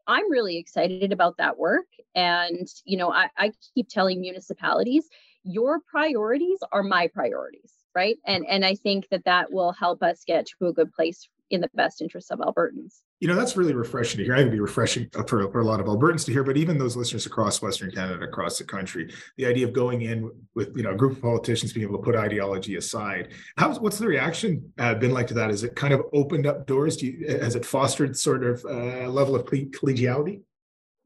I'm 0.07 0.31
really 0.31 0.57
excited 0.57 1.13
about 1.13 1.37
that 1.37 1.59
work. 1.59 1.87
And, 2.15 2.67
you 2.85 2.97
know, 2.97 3.13
I, 3.13 3.29
I 3.37 3.53
keep 3.75 3.89
telling 3.89 4.21
municipalities, 4.21 5.09
your 5.45 5.81
priorities 5.81 6.59
are 6.73 6.83
my 6.83 7.09
priorities, 7.09 7.73
right? 7.95 8.17
And 8.27 8.45
and 8.49 8.65
I 8.65 8.75
think 8.75 9.09
that 9.11 9.25
that 9.25 9.53
will 9.53 9.73
help 9.73 10.03
us 10.03 10.25
get 10.27 10.47
to 10.47 10.67
a 10.67 10.73
good 10.73 10.93
place 10.93 11.29
in 11.51 11.61
the 11.61 11.71
best 11.75 12.03
interest 12.03 12.31
of 12.31 12.39
Albertans. 12.41 13.01
You 13.21 13.29
know, 13.29 13.35
that's 13.35 13.57
really 13.57 13.75
refreshing 13.75 14.19
to 14.19 14.25
hear. 14.25 14.35
I 14.35 14.39
think 14.39 14.49
it'd 14.49 14.57
be 14.57 14.61
refreshing 14.61 15.09
for, 15.27 15.51
for 15.51 15.61
a 15.61 15.65
lot 15.65 15.81
of 15.81 15.87
Albertans 15.87 16.25
to 16.27 16.33
hear, 16.33 16.45
but 16.45 16.57
even 16.57 16.79
those 16.79 16.97
listeners 16.97 17.27
across 17.27 17.61
Western 17.61 17.91
Canada, 17.91 18.25
across 18.25 18.59
the 18.59 18.65
country, 18.65 19.13
the 19.37 19.47
idea 19.47 19.67
of 19.67 19.73
going 19.73 20.03
in 20.03 20.31
with, 20.55 20.77
you 20.77 20.83
know, 20.83 20.93
a 20.93 20.97
group 20.97 21.13
of 21.13 21.23
politicians 21.23 21.73
being 21.73 21.87
able 21.87 21.99
to 21.99 22.05
put 22.05 22.15
ideology 22.15 22.77
aside. 22.77 23.33
How's, 23.57 23.81
what's 23.81 23.99
the 23.99 24.07
reaction 24.07 24.73
uh, 24.79 24.95
been 24.95 25.13
like 25.13 25.27
to 25.29 25.35
that? 25.35 25.51
Has 25.51 25.65
it 25.65 25.75
kind 25.75 25.93
of 25.93 26.03
opened 26.13 26.47
up 26.47 26.67
doors? 26.67 26.97
Do 26.97 27.07
you, 27.07 27.27
has 27.41 27.57
it 27.57 27.65
fostered 27.65 28.17
sort 28.17 28.45
of 28.45 28.65
a 28.65 29.05
uh, 29.05 29.09
level 29.09 29.35
of 29.35 29.45
collegiality? 29.47 30.43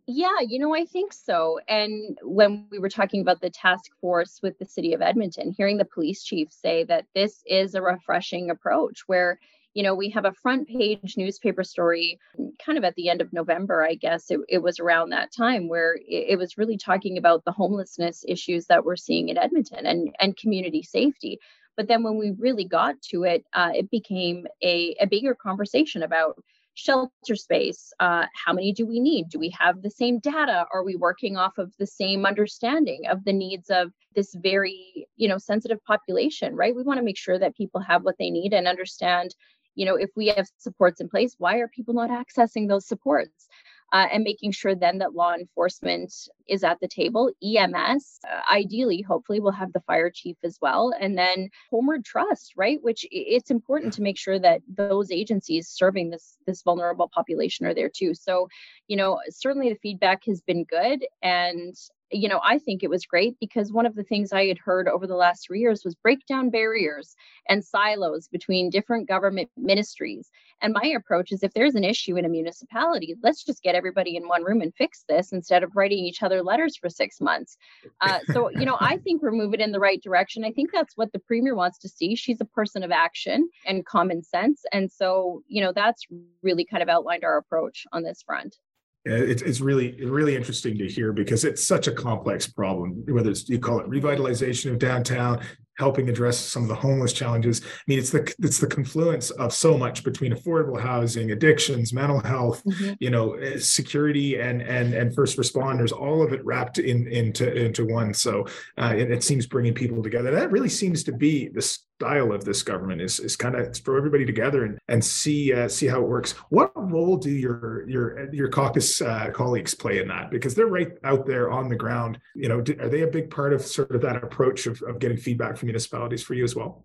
Yeah, 0.06 0.40
you 0.46 0.58
know, 0.58 0.74
I 0.74 0.84
think 0.84 1.12
so. 1.12 1.60
And 1.68 2.18
when 2.22 2.66
we 2.70 2.80
were 2.80 2.88
talking 2.88 3.20
about 3.20 3.40
the 3.40 3.50
task 3.50 3.92
force 4.00 4.40
with 4.42 4.58
the 4.58 4.64
city 4.64 4.94
of 4.94 5.00
Edmonton, 5.00 5.54
hearing 5.56 5.78
the 5.78 5.84
police 5.84 6.24
chief 6.24 6.50
say 6.50 6.82
that 6.84 7.06
this 7.14 7.42
is 7.46 7.74
a 7.74 7.82
refreshing 7.82 8.50
approach 8.50 9.04
where 9.06 9.38
you 9.74 9.82
know, 9.82 9.94
we 9.94 10.10
have 10.10 10.24
a 10.24 10.32
front 10.32 10.68
page 10.68 11.14
newspaper 11.16 11.64
story 11.64 12.18
kind 12.64 12.76
of 12.76 12.84
at 12.84 12.94
the 12.94 13.08
end 13.08 13.20
of 13.20 13.32
November, 13.32 13.84
I 13.84 13.94
guess. 13.94 14.30
It, 14.30 14.40
it 14.48 14.62
was 14.62 14.78
around 14.78 15.10
that 15.10 15.32
time 15.32 15.68
where 15.68 15.94
it, 15.94 16.26
it, 16.30 16.38
was 16.38 16.58
really 16.58 16.76
talking 16.76 17.16
about 17.16 17.44
the 17.44 17.52
homelessness 17.52 18.24
issues 18.28 18.66
that 18.66 18.84
we're 18.84 18.96
seeing 18.96 19.28
in 19.28 19.38
Edmonton 19.38 19.86
and, 19.86 20.14
and 20.20 20.36
community 20.36 20.82
safety. 20.82 21.38
But 21.76 21.88
then 21.88 22.02
when 22.02 22.18
we 22.18 22.32
really 22.38 22.64
got 22.64 23.00
to 23.10 23.24
it, 23.24 23.44
uh, 23.54 23.70
it 23.74 23.90
became 23.90 24.46
a, 24.62 24.94
a 25.00 25.06
bigger 25.06 25.34
conversation 25.34 26.02
about 26.02 26.36
shelter 26.74 27.36
space. 27.36 27.92
Uh, 28.00 28.24
how 28.34 28.52
many 28.52 28.72
do 28.72 28.86
we 28.86 28.98
need? 28.98 29.28
Do 29.28 29.38
we 29.38 29.54
have 29.58 29.82
the 29.82 29.90
same 29.90 30.18
data? 30.18 30.66
Are 30.72 30.84
we 30.84 30.96
working 30.96 31.36
off 31.36 31.58
of 31.58 31.72
the 31.78 31.86
same 31.86 32.24
understanding 32.24 33.02
of 33.10 33.24
the 33.24 33.32
needs 33.32 33.70
of 33.70 33.92
this 34.14 34.34
very 34.34 35.06
you 35.16 35.28
know 35.28 35.38
sensitive 35.38 35.82
population 35.84 36.54
right? 36.54 36.74
We 36.74 36.82
want 36.82 36.98
to 36.98 37.04
make 37.04 37.18
sure 37.18 37.38
that 37.38 37.56
people 37.56 37.80
have 37.80 38.04
what 38.04 38.16
they 38.18 38.30
need 38.30 38.52
and 38.52 38.66
understand 38.66 39.34
you 39.74 39.86
know 39.86 39.96
if 39.96 40.10
we 40.16 40.28
have 40.28 40.46
supports 40.58 41.00
in 41.00 41.08
place 41.08 41.34
why 41.38 41.56
are 41.56 41.68
people 41.68 41.94
not 41.94 42.10
accessing 42.10 42.68
those 42.68 42.86
supports 42.86 43.48
uh, 43.92 44.06
and 44.10 44.24
making 44.24 44.52
sure 44.52 44.74
then 44.74 44.98
that 44.98 45.14
law 45.14 45.34
enforcement 45.34 46.12
is 46.48 46.64
at 46.64 46.80
the 46.80 46.88
table. 46.88 47.30
EMS, 47.44 48.20
uh, 48.28 48.40
ideally, 48.50 49.02
hopefully, 49.02 49.38
we'll 49.38 49.52
have 49.52 49.72
the 49.72 49.80
fire 49.80 50.10
chief 50.10 50.36
as 50.42 50.58
well. 50.62 50.92
And 50.98 51.16
then 51.16 51.50
Homeward 51.70 52.04
Trust, 52.04 52.54
right? 52.56 52.78
Which 52.82 53.06
it's 53.10 53.50
important 53.50 53.92
to 53.94 54.02
make 54.02 54.18
sure 54.18 54.38
that 54.38 54.62
those 54.66 55.10
agencies 55.10 55.68
serving 55.68 56.10
this 56.10 56.38
this 56.46 56.62
vulnerable 56.62 57.10
population 57.14 57.66
are 57.66 57.74
there 57.74 57.90
too. 57.90 58.14
So, 58.14 58.48
you 58.88 58.96
know, 58.96 59.20
certainly 59.28 59.68
the 59.68 59.78
feedback 59.82 60.24
has 60.26 60.40
been 60.40 60.64
good, 60.64 61.04
and 61.22 61.76
you 62.12 62.28
know, 62.28 62.40
I 62.44 62.58
think 62.58 62.82
it 62.82 62.90
was 62.90 63.06
great 63.06 63.36
because 63.40 63.72
one 63.72 63.86
of 63.86 63.94
the 63.94 64.04
things 64.04 64.32
I 64.32 64.46
had 64.46 64.58
heard 64.58 64.88
over 64.88 65.06
the 65.06 65.16
last 65.16 65.46
three 65.46 65.60
years 65.60 65.82
was 65.84 65.94
break 65.94 66.26
down 66.26 66.50
barriers 66.50 67.16
and 67.48 67.64
silos 67.64 68.28
between 68.28 68.70
different 68.70 69.08
government 69.08 69.50
ministries. 69.56 70.30
And 70.60 70.74
my 70.74 70.88
approach 70.96 71.32
is 71.32 71.42
if 71.42 71.52
there's 71.54 71.74
an 71.74 71.84
issue 71.84 72.16
in 72.16 72.24
a 72.24 72.28
municipality, 72.28 73.16
let's 73.22 73.44
just 73.44 73.62
get 73.62 73.74
everybody 73.74 74.16
in 74.16 74.28
one 74.28 74.44
room 74.44 74.60
and 74.60 74.74
fix 74.74 75.04
this 75.08 75.32
instead 75.32 75.62
of 75.62 75.74
writing 75.74 75.98
each 75.98 76.22
other 76.22 76.42
letters 76.42 76.76
for 76.76 76.88
six 76.88 77.20
months. 77.20 77.56
Uh, 78.00 78.20
so, 78.32 78.50
you 78.50 78.64
know, 78.64 78.76
I 78.80 78.98
think 78.98 79.22
we're 79.22 79.32
moving 79.32 79.60
in 79.60 79.72
the 79.72 79.80
right 79.80 80.02
direction. 80.02 80.44
I 80.44 80.52
think 80.52 80.70
that's 80.72 80.96
what 80.96 81.12
the 81.12 81.18
premier 81.18 81.54
wants 81.54 81.78
to 81.78 81.88
see. 81.88 82.14
She's 82.14 82.40
a 82.40 82.46
person 82.46 82.82
of 82.82 82.90
action 82.90 83.48
and 83.66 83.84
common 83.84 84.22
sense. 84.22 84.62
And 84.72 84.90
so, 84.90 85.42
you 85.48 85.62
know, 85.62 85.72
that's 85.72 86.02
really 86.42 86.64
kind 86.64 86.82
of 86.82 86.88
outlined 86.88 87.24
our 87.24 87.38
approach 87.38 87.86
on 87.92 88.02
this 88.02 88.22
front 88.22 88.56
it's, 89.04 89.42
it's 89.42 89.60
really 89.60 90.04
really 90.04 90.36
interesting 90.36 90.78
to 90.78 90.86
hear 90.86 91.12
because 91.12 91.44
it's 91.44 91.64
such 91.64 91.86
a 91.88 91.92
complex 91.92 92.46
problem 92.46 93.04
whether 93.08 93.30
it's 93.30 93.48
you 93.48 93.58
call 93.58 93.80
it 93.80 93.88
revitalization 93.88 94.70
of 94.70 94.78
downtown 94.78 95.40
helping 95.78 96.08
address 96.08 96.38
some 96.38 96.62
of 96.62 96.68
the 96.68 96.74
homeless 96.74 97.12
challenges. 97.12 97.62
I 97.64 97.82
mean, 97.86 97.98
it's 97.98 98.10
the 98.10 98.32
it's 98.40 98.58
the 98.58 98.66
confluence 98.66 99.30
of 99.30 99.52
so 99.52 99.76
much 99.78 100.04
between 100.04 100.32
affordable 100.32 100.80
housing, 100.80 101.32
addictions, 101.32 101.92
mental 101.92 102.20
health, 102.20 102.62
mm-hmm. 102.64 102.92
you 103.00 103.10
know, 103.10 103.34
eh, 103.34 103.58
security, 103.58 104.38
and 104.40 104.62
and 104.62 104.94
and 104.94 105.14
first 105.14 105.38
responders. 105.38 105.92
All 105.92 106.22
of 106.22 106.32
it 106.32 106.44
wrapped 106.44 106.78
in 106.78 107.08
into 107.08 107.52
into 107.52 107.86
one. 107.86 108.14
So 108.14 108.46
uh, 108.78 108.94
it, 108.96 109.10
it 109.10 109.24
seems 109.24 109.46
bringing 109.46 109.74
people 109.74 110.02
together. 110.02 110.30
That 110.30 110.52
really 110.52 110.68
seems 110.68 111.02
to 111.04 111.12
be 111.12 111.48
the 111.48 111.62
style 112.02 112.32
of 112.32 112.44
this 112.44 112.62
government 112.64 113.00
is 113.00 113.20
is 113.20 113.36
kind 113.36 113.54
of 113.54 113.76
throw 113.76 113.96
everybody 113.96 114.26
together 114.26 114.64
and 114.64 114.78
and 114.88 115.04
see 115.04 115.52
uh, 115.52 115.68
see 115.68 115.86
how 115.86 116.00
it 116.02 116.08
works. 116.08 116.32
What 116.48 116.72
role 116.74 117.16
do 117.16 117.30
your 117.30 117.88
your 117.88 118.34
your 118.34 118.48
caucus 118.48 119.00
uh, 119.00 119.30
colleagues 119.32 119.72
play 119.74 120.00
in 120.00 120.08
that? 120.08 120.30
Because 120.30 120.54
they're 120.56 120.66
right 120.66 120.92
out 121.04 121.26
there 121.26 121.50
on 121.50 121.68
the 121.68 121.76
ground. 121.76 122.18
You 122.34 122.48
know, 122.48 122.60
do, 122.60 122.76
are 122.80 122.88
they 122.88 123.02
a 123.02 123.06
big 123.06 123.30
part 123.30 123.52
of 123.52 123.62
sort 123.62 123.94
of 123.94 124.00
that 124.02 124.16
approach 124.16 124.66
of, 124.66 124.82
of 124.82 124.98
getting 124.98 125.16
feedback 125.16 125.56
from 125.56 125.68
municipalities 125.68 126.24
for 126.24 126.34
you 126.34 126.42
as 126.42 126.56
well? 126.56 126.84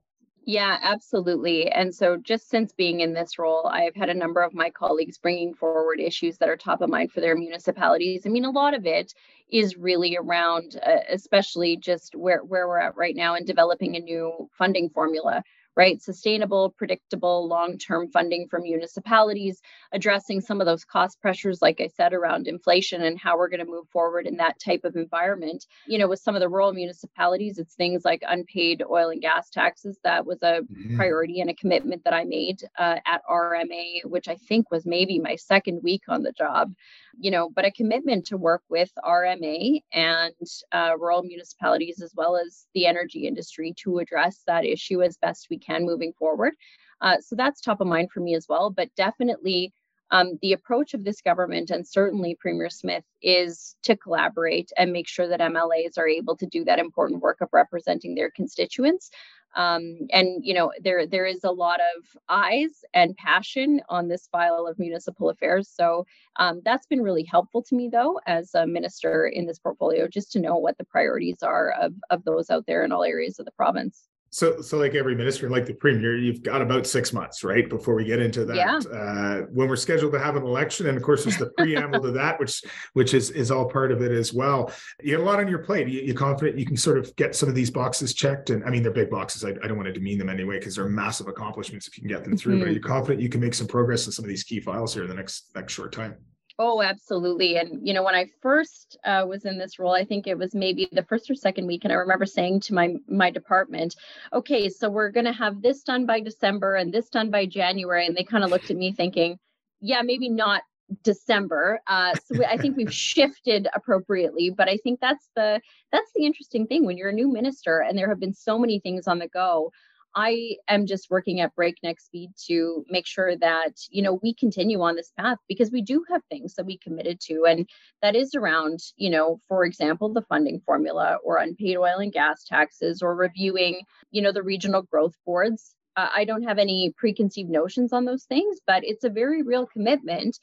Yeah, 0.50 0.80
absolutely. 0.82 1.70
And 1.70 1.94
so, 1.94 2.16
just 2.16 2.50
since 2.50 2.72
being 2.72 3.02
in 3.02 3.12
this 3.14 3.38
role, 3.38 3.68
I've 3.68 3.96
had 3.96 4.08
a 4.10 4.14
number 4.14 4.42
of 4.42 4.54
my 4.54 4.70
colleagues 4.70 5.18
bringing 5.18 5.54
forward 5.54 6.00
issues 6.00 6.38
that 6.38 6.48
are 6.48 6.56
top 6.56 6.82
of 6.82 6.90
mind 6.90 7.12
for 7.12 7.20
their 7.20 7.36
municipalities. 7.36 8.26
I 8.26 8.30
mean, 8.30 8.46
a 8.46 8.50
lot 8.50 8.74
of 8.74 8.86
it 8.86 9.14
is 9.50 9.76
really 9.76 10.16
around, 10.16 10.80
uh, 10.86 11.00
especially 11.10 11.76
just 11.76 12.16
where, 12.16 12.44
where 12.46 12.66
we're 12.68 12.80
at 12.80 12.96
right 12.96 13.16
now 13.16 13.36
in 13.36 13.44
developing 13.44 13.98
a 13.98 14.00
new 14.00 14.50
funding 14.58 14.90
formula 14.90 15.44
right? 15.78 16.02
Sustainable, 16.02 16.72
predictable, 16.72 17.48
long 17.48 17.78
term 17.78 18.10
funding 18.10 18.48
from 18.50 18.64
municipalities, 18.64 19.62
addressing 19.92 20.42
some 20.42 20.60
of 20.60 20.66
those 20.66 20.84
cost 20.84 21.22
pressures, 21.22 21.62
like 21.62 21.80
I 21.80 21.88
said, 21.88 22.14
around 22.14 22.48
inflation 22.48 23.04
and 23.04 23.20
how 23.20 23.38
we're 23.38 23.48
going 23.48 23.64
to 23.64 23.72
move 23.72 23.88
forward 23.90 24.26
in 24.26 24.38
that 24.38 24.60
type 24.60 24.82
of 24.84 24.96
environment. 24.96 25.68
You 25.86 26.00
know, 26.00 26.08
with 26.08 26.20
some 26.20 26.36
of 26.36 26.42
the 26.42 26.50
rural 26.50 26.74
municipalities, 26.74 27.60
it's 27.60 27.76
things 27.76 28.04
like 28.04 28.24
unpaid 28.28 28.84
oil 28.90 29.10
and 29.10 29.22
gas 29.22 29.52
taxes. 29.52 30.00
That 30.04 30.26
was 30.26 30.40
a 30.42 30.62
mm-hmm. 30.62 30.98
priority 30.98 31.40
and 31.42 31.52
a 31.52 31.56
commitment 31.56 32.04
that 32.06 32.14
I 32.14 32.24
made 32.24 32.64
uh, 32.80 32.96
at 33.06 33.22
RMA, 33.30 34.04
which 34.06 34.28
I 34.28 34.36
think 34.36 34.72
was 34.72 34.88
maybe 34.88 35.20
my 35.20 35.36
second 35.36 35.82
week 35.84 36.02
on 36.10 36.24
the 36.24 36.32
job 36.32 36.74
you 37.20 37.32
know, 37.32 37.50
but 37.50 37.66
a 37.66 37.72
commitment 37.72 38.26
to 38.28 38.38
work 38.38 38.62
with 38.70 38.92
RMA 39.04 39.82
and 39.94 40.34
uh, 40.72 40.92
rural 40.98 41.24
municipalities 41.24 42.02
as 42.02 42.14
well 42.16 42.38
as 42.38 42.68
the 42.74 42.86
energy 42.86 43.28
industry 43.28 43.74
to 43.84 44.00
address 44.00 44.44
that 44.46 44.66
issue 44.66 45.02
as 45.02 45.18
best 45.18 45.48
we 45.50 45.58
can 45.68 45.86
moving 45.86 46.14
forward. 46.14 46.54
Uh, 47.02 47.18
so 47.20 47.36
that's 47.36 47.62
top 47.62 47.82
of 47.82 47.88
mind 47.88 48.12
for 48.12 48.22
me 48.22 48.36
as 48.36 48.48
well. 48.48 48.70
But 48.70 48.90
definitely, 48.96 49.74
um, 50.10 50.40
the 50.42 50.54
approach 50.54 50.94
of 50.94 51.04
this 51.04 51.22
government 51.22 51.70
and 51.70 51.86
certainly 51.86 52.38
Premier 52.40 52.70
Smith 52.70 53.04
is 53.22 53.76
to 53.84 53.98
collaborate 53.98 54.72
and 54.78 54.94
make 54.94 55.08
sure 55.08 55.28
that 55.28 55.42
MLAs 55.42 55.98
are 55.98 56.08
able 56.08 56.38
to 56.38 56.46
do 56.46 56.64
that 56.64 56.80
important 56.80 57.22
work 57.22 57.42
of 57.42 57.50
representing 57.52 58.16
their 58.16 58.32
constituents 58.32 59.12
um, 59.56 59.98
and 60.12 60.46
you 60.46 60.54
know 60.54 60.72
there 60.82 61.06
there 61.08 61.26
is 61.26 61.44
a 61.44 61.52
lot 61.52 61.80
of 61.80 62.06
eyes 62.30 62.84
and 62.94 63.16
passion 63.18 63.82
on 63.90 64.08
this 64.08 64.28
file 64.32 64.68
of 64.68 64.78
municipal 64.80 65.30
affairs 65.30 65.70
so 65.74 66.06
um, 66.38 66.62
that's 66.64 66.86
been 66.86 67.02
really 67.02 67.24
helpful 67.24 67.64
to 67.64 67.76
me 67.76 67.90
though 67.90 68.20
as 68.28 68.54
a 68.56 68.68
minister 68.68 69.28
in 69.28 69.46
this 69.46 69.60
portfolio 69.60 70.08
just 70.08 70.32
to 70.32 70.40
know 70.40 70.58
what 70.58 70.78
the 70.78 70.86
priorities 70.86 71.42
are 71.44 71.72
of, 71.72 71.94
of 72.10 72.24
those 72.24 72.50
out 72.50 72.66
there 72.68 72.84
in 72.84 72.92
all 72.92 73.04
areas 73.04 73.40
of 73.40 73.46
the 73.46 73.52
province 73.52 74.08
so, 74.30 74.62
so 74.62 74.78
like 74.78 74.94
every 74.94 75.16
minister, 75.16 75.50
like 75.50 75.66
the 75.66 75.74
premier, 75.74 76.18
you've 76.18 76.44
got 76.44 76.62
about 76.62 76.86
six 76.86 77.14
months, 77.14 77.44
right, 77.44 77.68
before 77.70 77.96
we 77.96 78.04
get 78.04 78.20
into 78.20 78.46
that. 78.46 78.56
Yeah. 78.56 78.78
Uh, 78.78 79.42
when 79.54 79.70
we're 79.70 79.76
scheduled 79.76 80.12
to 80.14 80.20
have 80.20 80.36
an 80.36 80.44
election, 80.44 80.88
and 80.88 80.98
of 80.98 81.04
course, 81.04 81.24
there's 81.24 81.38
the 81.38 81.50
preamble 81.58 82.02
to 82.02 82.12
that, 82.12 82.40
which 82.40 82.62
which 82.94 83.14
is 83.14 83.32
is 83.32 83.52
all 83.52 83.70
part 83.70 83.92
of 83.92 84.02
it 84.02 84.12
as 84.12 84.34
well. 84.34 84.72
You 85.02 85.14
have 85.14 85.22
a 85.22 85.26
lot 85.26 85.40
on 85.40 85.48
your 85.48 85.60
plate. 85.60 85.88
You, 85.88 86.12
are 86.12 86.18
confident 86.18 86.60
you 86.60 86.66
can 86.66 86.78
sort 86.78 86.98
of 86.98 87.16
get 87.16 87.36
some 87.36 87.48
of 87.48 87.56
these 87.56 87.72
boxes 87.72 88.14
checked, 88.14 88.50
and 88.50 88.64
I 88.66 88.70
mean 88.70 88.84
they're 88.84 88.92
big 88.92 89.10
boxes. 89.10 89.46
I, 89.46 89.50
I 89.64 89.68
don't 89.68 89.78
want 89.78 89.88
to 89.88 89.94
demean 89.94 90.18
them 90.18 90.30
anyway 90.30 90.60
because 90.60 90.76
they're 90.76 90.90
massive 90.90 91.28
accomplishments 91.28 91.88
if 91.88 91.98
you 91.98 92.02
can 92.02 92.10
get 92.10 92.24
them 92.24 92.38
through. 92.38 92.56
Mm-hmm. 92.56 92.62
But 92.62 92.70
are 92.70 92.74
you 92.74 92.82
confident 92.82 93.22
you 93.22 93.30
can 93.30 93.42
make 93.42 93.54
some 93.54 93.68
progress 93.68 94.06
in 94.06 94.12
some 94.12 94.26
of 94.26 94.30
these 94.30 94.44
key 94.44 94.60
files 94.60 94.94
here 94.94 95.04
in 95.04 95.10
the 95.10 95.16
next 95.16 95.52
next 95.56 95.74
short 95.74 95.94
time? 95.94 96.16
Oh, 96.60 96.82
absolutely. 96.82 97.58
And, 97.58 97.88
you 97.88 97.94
know, 97.94 98.02
when 98.02 98.16
I 98.16 98.26
first 98.42 98.98
uh, 99.06 99.26
was 99.28 99.46
in 99.46 99.60
this 99.60 99.78
role, 99.78 99.94
I 99.94 100.04
think 100.04 100.26
it 100.26 100.38
was 100.38 100.56
maybe 100.56 100.90
the 100.92 101.04
first 101.04 101.30
or 101.30 101.36
second 101.36 101.68
week. 101.68 101.84
And 101.84 101.94
I 101.94 101.98
remember 101.98 102.26
saying 102.26 102.62
to 102.62 102.74
my, 102.74 102.96
my 103.08 103.30
department, 103.30 103.96
okay, 104.34 104.68
so 104.68 104.90
we're 104.90 105.12
going 105.12 105.28
to 105.28 105.34
have 105.34 105.62
this 105.62 105.84
done 105.84 106.08
by 106.08 106.20
December 106.20 106.76
and 106.76 106.92
this 106.92 107.10
done 107.10 107.30
by 107.30 107.46
January. 107.46 108.08
And 108.08 108.18
they 108.18 108.24
kind 108.24 108.44
of 108.44 108.50
looked 108.50 108.72
at 108.72 108.78
me 108.78 108.92
thinking, 108.92 109.38
yeah, 109.82 110.02
maybe 110.02 110.30
not 110.30 110.64
December. 111.04 111.80
Uh, 111.86 112.16
so 112.16 112.40
we, 112.40 112.46
I 112.46 112.58
think 112.58 112.76
we've 112.76 112.94
shifted 112.94 113.68
appropriately, 113.76 114.50
but 114.50 114.68
I 114.68 114.78
think 114.78 115.00
that's 115.00 115.30
the 115.36 115.62
that's 115.92 116.12
the 116.16 116.26
interesting 116.26 116.66
thing 116.66 116.86
when 116.86 116.98
you're 116.98 117.10
a 117.10 117.14
new 117.14 117.32
minister 117.32 117.80
and 117.80 117.98
there 117.98 118.10
have 118.10 118.20
been 118.20 118.34
so 118.34 118.58
many 118.58 118.80
things 118.80 119.08
on 119.08 119.20
the 119.20 119.28
go. 119.28 119.72
I 120.20 120.56
am 120.68 120.88
just 120.88 121.12
working 121.12 121.42
at 121.42 121.54
breakneck 121.54 122.00
speed 122.00 122.32
to 122.48 122.84
make 122.90 123.06
sure 123.06 123.38
that, 123.38 123.74
you 123.92 124.02
know, 124.02 124.20
we 124.24 124.34
continue 124.34 124.82
on 124.82 124.96
this 124.96 125.12
path 125.16 125.38
because 125.48 125.70
we 125.70 125.84
do 125.84 126.04
have 126.10 126.24
things 126.24 126.56
that 126.56 126.66
we 126.66 126.80
committed 126.80 127.20
to. 127.28 127.46
And 127.48 127.70
that 128.02 128.16
is 128.16 128.34
around, 128.34 128.80
you 128.96 129.12
know, 129.12 129.40
for 129.48 129.64
example, 129.64 130.12
the 130.12 130.24
funding 130.24 130.60
formula 130.66 131.20
or 131.24 131.38
unpaid 131.38 131.78
oil 131.78 132.00
and 132.00 132.12
gas 132.12 132.44
taxes 132.44 133.04
or 133.04 133.16
reviewing, 133.16 133.82
you 134.10 134.24
know, 134.24 134.32
the 134.32 134.42
regional 134.42 134.82
growth 134.82 135.14
boards. 135.24 135.76
Uh, 135.96 136.10
I 136.16 136.26
don't 136.26 136.44
have 136.44 136.58
any 136.58 136.96
preconceived 136.98 137.52
notions 137.52 137.94
on 137.94 138.06
those 138.06 138.24
things, 138.24 138.58
but 138.66 138.84
it's 138.84 139.04
a 139.04 139.12
very 139.12 139.44
real 139.44 139.68
commitment 139.68 140.40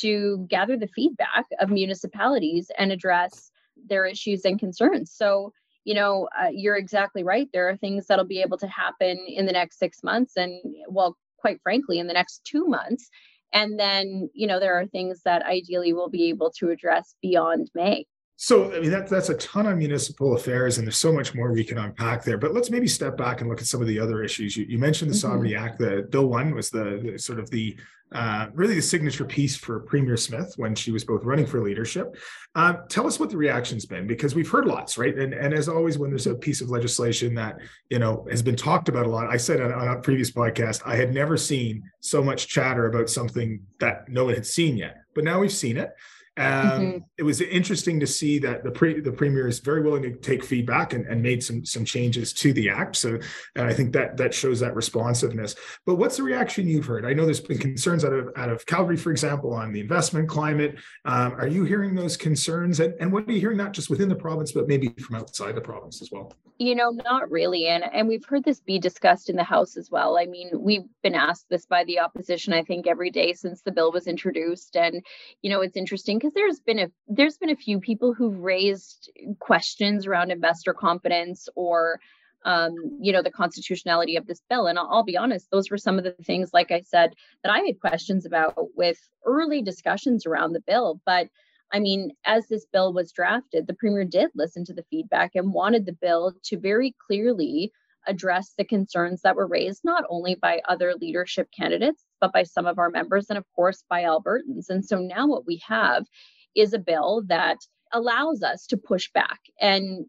to 0.00 0.46
gather 0.48 0.78
the 0.78 0.88
feedback 0.88 1.44
of 1.60 1.68
municipalities 1.68 2.70
and 2.78 2.92
address 2.92 3.50
their 3.76 4.06
issues 4.06 4.46
and 4.46 4.58
concerns. 4.58 5.12
So, 5.12 5.52
you 5.88 5.94
know, 5.94 6.28
uh, 6.38 6.50
you're 6.52 6.76
exactly 6.76 7.24
right. 7.24 7.48
There 7.50 7.66
are 7.70 7.76
things 7.78 8.06
that'll 8.06 8.26
be 8.26 8.42
able 8.42 8.58
to 8.58 8.68
happen 8.68 9.16
in 9.26 9.46
the 9.46 9.52
next 9.52 9.78
six 9.78 10.02
months, 10.02 10.36
and 10.36 10.60
well, 10.86 11.16
quite 11.38 11.62
frankly, 11.62 11.98
in 11.98 12.06
the 12.06 12.12
next 12.12 12.44
two 12.44 12.66
months. 12.66 13.08
And 13.54 13.80
then, 13.80 14.28
you 14.34 14.46
know, 14.46 14.60
there 14.60 14.78
are 14.78 14.84
things 14.84 15.22
that 15.24 15.46
ideally 15.46 15.94
we'll 15.94 16.10
be 16.10 16.28
able 16.28 16.50
to 16.58 16.68
address 16.68 17.14
beyond 17.22 17.70
May. 17.74 18.04
So, 18.40 18.72
I 18.72 18.78
mean, 18.78 18.92
that, 18.92 19.08
that's 19.08 19.30
a 19.30 19.34
ton 19.34 19.66
of 19.66 19.76
municipal 19.76 20.36
affairs, 20.36 20.78
and 20.78 20.86
there's 20.86 20.96
so 20.96 21.12
much 21.12 21.34
more 21.34 21.52
we 21.52 21.64
can 21.64 21.76
unpack 21.76 22.22
there. 22.22 22.38
But 22.38 22.54
let's 22.54 22.70
maybe 22.70 22.86
step 22.86 23.16
back 23.16 23.40
and 23.40 23.50
look 23.50 23.60
at 23.60 23.66
some 23.66 23.80
of 23.80 23.88
the 23.88 23.98
other 23.98 24.22
issues. 24.22 24.56
You, 24.56 24.64
you 24.64 24.78
mentioned 24.78 25.10
the 25.10 25.16
mm-hmm. 25.16 25.28
Sovereignty 25.28 25.56
Act. 25.56 25.80
The 25.80 26.06
Bill 26.08 26.28
One 26.28 26.54
was 26.54 26.70
the, 26.70 27.00
the 27.02 27.18
sort 27.18 27.40
of 27.40 27.50
the 27.50 27.76
uh, 28.12 28.46
really 28.54 28.76
the 28.76 28.80
signature 28.80 29.24
piece 29.24 29.56
for 29.56 29.80
Premier 29.80 30.16
Smith 30.16 30.54
when 30.56 30.76
she 30.76 30.92
was 30.92 31.04
both 31.04 31.24
running 31.24 31.46
for 31.46 31.60
leadership. 31.60 32.16
Uh, 32.54 32.74
tell 32.88 33.08
us 33.08 33.18
what 33.18 33.28
the 33.28 33.36
reaction's 33.36 33.84
been, 33.86 34.06
because 34.06 34.36
we've 34.36 34.48
heard 34.48 34.66
lots, 34.66 34.96
right? 34.96 35.18
And 35.18 35.34
and 35.34 35.52
as 35.52 35.68
always, 35.68 35.98
when 35.98 36.10
there's 36.10 36.28
a 36.28 36.34
piece 36.36 36.60
of 36.60 36.70
legislation 36.70 37.34
that 37.34 37.58
you 37.90 37.98
know 37.98 38.24
has 38.30 38.40
been 38.40 38.56
talked 38.56 38.88
about 38.88 39.06
a 39.06 39.10
lot, 39.10 39.28
I 39.28 39.36
said 39.36 39.60
on, 39.60 39.72
on 39.72 39.88
a 39.88 40.00
previous 40.00 40.30
podcast, 40.30 40.82
I 40.86 40.94
had 40.94 41.12
never 41.12 41.36
seen 41.36 41.82
so 41.98 42.22
much 42.22 42.46
chatter 42.46 42.86
about 42.86 43.10
something 43.10 43.60
that 43.80 44.08
no 44.08 44.26
one 44.26 44.34
had 44.34 44.46
seen 44.46 44.76
yet, 44.76 44.98
but 45.12 45.24
now 45.24 45.40
we've 45.40 45.52
seen 45.52 45.76
it 45.76 45.90
Um, 46.38 46.80
mm-hmm. 46.80 46.98
It 47.16 47.24
was 47.24 47.40
interesting 47.40 47.98
to 48.00 48.06
see 48.06 48.38
that 48.38 48.62
the 48.62 48.70
pre, 48.70 49.00
the 49.00 49.12
premier 49.12 49.48
is 49.48 49.58
very 49.58 49.82
willing 49.82 50.02
to 50.02 50.12
take 50.12 50.44
feedback 50.44 50.92
and, 50.92 51.04
and 51.06 51.22
made 51.22 51.42
some 51.42 51.64
some 51.64 51.84
changes 51.84 52.32
to 52.34 52.52
the 52.52 52.70
act. 52.70 52.96
So, 52.96 53.18
and 53.56 53.66
I 53.66 53.72
think 53.72 53.92
that 53.92 54.16
that 54.18 54.32
shows 54.32 54.60
that 54.60 54.74
responsiveness. 54.74 55.56
But 55.84 55.96
what's 55.96 56.16
the 56.16 56.22
reaction 56.22 56.68
you've 56.68 56.86
heard? 56.86 57.04
I 57.04 57.12
know 57.12 57.24
there's 57.24 57.40
been 57.40 57.58
concerns 57.58 58.04
out 58.04 58.12
of 58.12 58.30
out 58.36 58.50
of 58.50 58.64
Calgary, 58.66 58.96
for 58.96 59.10
example, 59.10 59.52
on 59.52 59.72
the 59.72 59.80
investment 59.80 60.28
climate. 60.28 60.76
Um, 61.04 61.34
are 61.34 61.48
you 61.48 61.64
hearing 61.64 61.94
those 61.94 62.16
concerns? 62.16 62.80
And, 62.80 62.94
and 63.00 63.12
what 63.12 63.28
are 63.28 63.32
you 63.32 63.40
hearing 63.40 63.58
not 63.58 63.72
just 63.72 63.90
within 63.90 64.08
the 64.08 64.16
province, 64.16 64.52
but 64.52 64.68
maybe 64.68 64.88
from 65.00 65.16
outside 65.16 65.54
the 65.54 65.60
province 65.60 66.00
as 66.00 66.10
well? 66.12 66.32
You 66.58 66.74
know, 66.74 66.90
not 66.90 67.30
really. 67.30 67.66
And 67.66 67.84
and 67.92 68.08
we've 68.08 68.24
heard 68.24 68.44
this 68.44 68.60
be 68.60 68.78
discussed 68.78 69.28
in 69.28 69.36
the 69.36 69.44
House 69.44 69.76
as 69.76 69.90
well. 69.90 70.18
I 70.18 70.26
mean, 70.26 70.50
we've 70.54 70.86
been 71.02 71.14
asked 71.14 71.46
this 71.48 71.66
by 71.66 71.84
the 71.84 71.98
opposition, 72.00 72.52
I 72.52 72.62
think, 72.62 72.86
every 72.86 73.10
day 73.10 73.32
since 73.32 73.62
the 73.62 73.72
bill 73.72 73.92
was 73.92 74.06
introduced. 74.06 74.76
And, 74.76 75.04
you 75.42 75.50
know, 75.50 75.60
it's 75.60 75.76
interesting 75.76 76.18
because 76.28 76.34
there's 76.34 76.60
been 76.60 76.78
a 76.78 76.90
there's 77.08 77.38
been 77.38 77.50
a 77.50 77.56
few 77.56 77.80
people 77.80 78.14
who've 78.14 78.38
raised 78.38 79.10
questions 79.38 80.06
around 80.06 80.30
investor 80.30 80.74
confidence 80.74 81.48
or 81.56 82.00
um, 82.44 82.72
you 83.00 83.12
know, 83.12 83.20
the 83.20 83.32
constitutionality 83.32 84.14
of 84.14 84.26
this 84.26 84.40
bill. 84.48 84.68
And 84.68 84.78
I'll, 84.78 84.88
I'll, 84.88 85.02
be 85.02 85.16
honest, 85.16 85.50
those 85.50 85.72
were 85.72 85.76
some 85.76 85.98
of 85.98 86.04
the 86.04 86.12
things, 86.22 86.50
like 86.52 86.70
I 86.70 86.82
said, 86.82 87.14
that 87.42 87.52
I 87.52 87.58
had 87.58 87.80
questions 87.80 88.24
about 88.24 88.54
with 88.76 88.96
early 89.26 89.60
discussions 89.60 90.24
around 90.24 90.52
the 90.52 90.62
bill. 90.64 91.00
But 91.04 91.28
I 91.72 91.80
mean, 91.80 92.12
as 92.24 92.46
this 92.46 92.64
bill 92.72 92.92
was 92.92 93.10
drafted, 93.10 93.66
the 93.66 93.74
premier 93.74 94.04
did 94.04 94.30
listen 94.36 94.64
to 94.66 94.72
the 94.72 94.84
feedback 94.88 95.32
and 95.34 95.52
wanted 95.52 95.84
the 95.84 95.98
bill 96.00 96.32
to 96.44 96.58
very 96.58 96.94
clearly 97.04 97.72
address 98.06 98.54
the 98.56 98.64
concerns 98.64 99.22
that 99.22 99.34
were 99.34 99.48
raised 99.48 99.80
not 99.82 100.04
only 100.08 100.36
by 100.36 100.62
other 100.68 100.94
leadership 100.94 101.48
candidates, 101.50 102.04
but 102.20 102.32
by 102.32 102.42
some 102.42 102.66
of 102.66 102.78
our 102.78 102.90
members 102.90 103.26
and, 103.28 103.38
of 103.38 103.44
course, 103.54 103.84
by 103.88 104.02
Albertans. 104.02 104.68
And 104.68 104.84
so 104.84 104.98
now 104.98 105.26
what 105.26 105.46
we 105.46 105.60
have 105.66 106.06
is 106.54 106.72
a 106.72 106.78
bill 106.78 107.22
that 107.26 107.58
allows 107.92 108.42
us 108.42 108.66
to 108.66 108.76
push 108.76 109.10
back 109.12 109.40
and, 109.60 110.06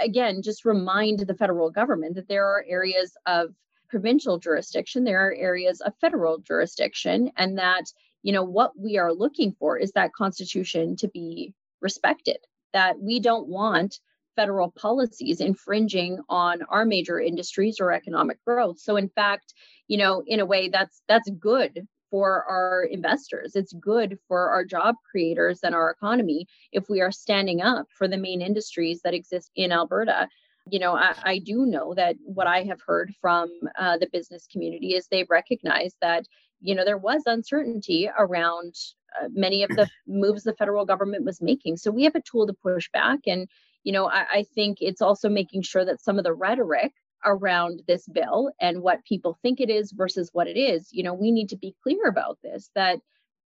again, 0.00 0.42
just 0.42 0.64
remind 0.64 1.20
the 1.20 1.34
federal 1.34 1.70
government 1.70 2.14
that 2.14 2.28
there 2.28 2.46
are 2.46 2.64
areas 2.68 3.16
of 3.26 3.54
provincial 3.88 4.38
jurisdiction, 4.38 5.04
there 5.04 5.26
are 5.26 5.34
areas 5.34 5.80
of 5.80 5.92
federal 6.00 6.38
jurisdiction, 6.38 7.30
and 7.36 7.58
that, 7.58 7.84
you 8.22 8.32
know, 8.32 8.44
what 8.44 8.72
we 8.78 8.98
are 8.98 9.12
looking 9.12 9.52
for 9.58 9.76
is 9.76 9.92
that 9.92 10.12
constitution 10.12 10.96
to 10.96 11.08
be 11.08 11.52
respected, 11.80 12.38
that 12.72 13.00
we 13.00 13.18
don't 13.18 13.48
want 13.48 13.98
federal 14.40 14.70
policies 14.70 15.38
infringing 15.38 16.18
on 16.30 16.62
our 16.70 16.86
major 16.86 17.20
industries 17.20 17.76
or 17.78 17.92
economic 17.92 18.42
growth. 18.46 18.78
So 18.80 18.96
in 18.96 19.10
fact, 19.10 19.52
you 19.86 19.98
know, 19.98 20.22
in 20.26 20.40
a 20.40 20.46
way 20.46 20.70
that's 20.70 21.02
that's 21.08 21.28
good 21.38 21.86
for 22.10 22.44
our 22.48 22.84
investors. 22.84 23.54
It's 23.54 23.74
good 23.74 24.18
for 24.26 24.48
our 24.48 24.64
job 24.64 24.94
creators 25.10 25.60
and 25.62 25.74
our 25.74 25.90
economy 25.90 26.46
if 26.72 26.88
we 26.88 27.02
are 27.02 27.12
standing 27.12 27.60
up 27.60 27.86
for 27.90 28.08
the 28.08 28.16
main 28.16 28.40
industries 28.40 29.02
that 29.04 29.12
exist 29.12 29.50
in 29.56 29.72
Alberta. 29.72 30.26
You 30.70 30.78
know, 30.78 30.94
I, 30.94 31.14
I 31.22 31.38
do 31.38 31.66
know 31.66 31.92
that 31.94 32.16
what 32.24 32.46
I 32.46 32.62
have 32.62 32.80
heard 32.86 33.12
from 33.20 33.50
uh, 33.78 33.98
the 33.98 34.08
business 34.10 34.48
community 34.50 34.94
is 34.94 35.06
they 35.06 35.26
recognize 35.28 35.94
that, 36.00 36.24
you 36.62 36.74
know, 36.74 36.84
there 36.86 36.98
was 36.98 37.24
uncertainty 37.26 38.08
around 38.18 38.74
uh, 39.20 39.28
many 39.30 39.64
of 39.64 39.70
the 39.70 39.86
moves 40.06 40.44
the 40.44 40.54
federal 40.54 40.86
government 40.86 41.26
was 41.26 41.42
making. 41.42 41.76
So 41.76 41.90
we 41.90 42.04
have 42.04 42.14
a 42.14 42.22
tool 42.22 42.46
to 42.46 42.54
push 42.54 42.88
back. 42.90 43.20
And, 43.26 43.46
you 43.84 43.92
know, 43.92 44.08
I, 44.08 44.26
I 44.32 44.44
think 44.54 44.78
it's 44.80 45.02
also 45.02 45.28
making 45.28 45.62
sure 45.62 45.84
that 45.84 46.02
some 46.02 46.18
of 46.18 46.24
the 46.24 46.34
rhetoric 46.34 46.92
around 47.24 47.82
this 47.86 48.06
bill 48.06 48.50
and 48.60 48.82
what 48.82 49.04
people 49.04 49.38
think 49.42 49.60
it 49.60 49.70
is 49.70 49.92
versus 49.92 50.30
what 50.32 50.46
it 50.46 50.58
is, 50.58 50.88
you 50.92 51.02
know, 51.02 51.14
we 51.14 51.30
need 51.30 51.50
to 51.50 51.56
be 51.56 51.74
clear 51.82 52.06
about 52.06 52.38
this 52.42 52.70
that, 52.74 52.98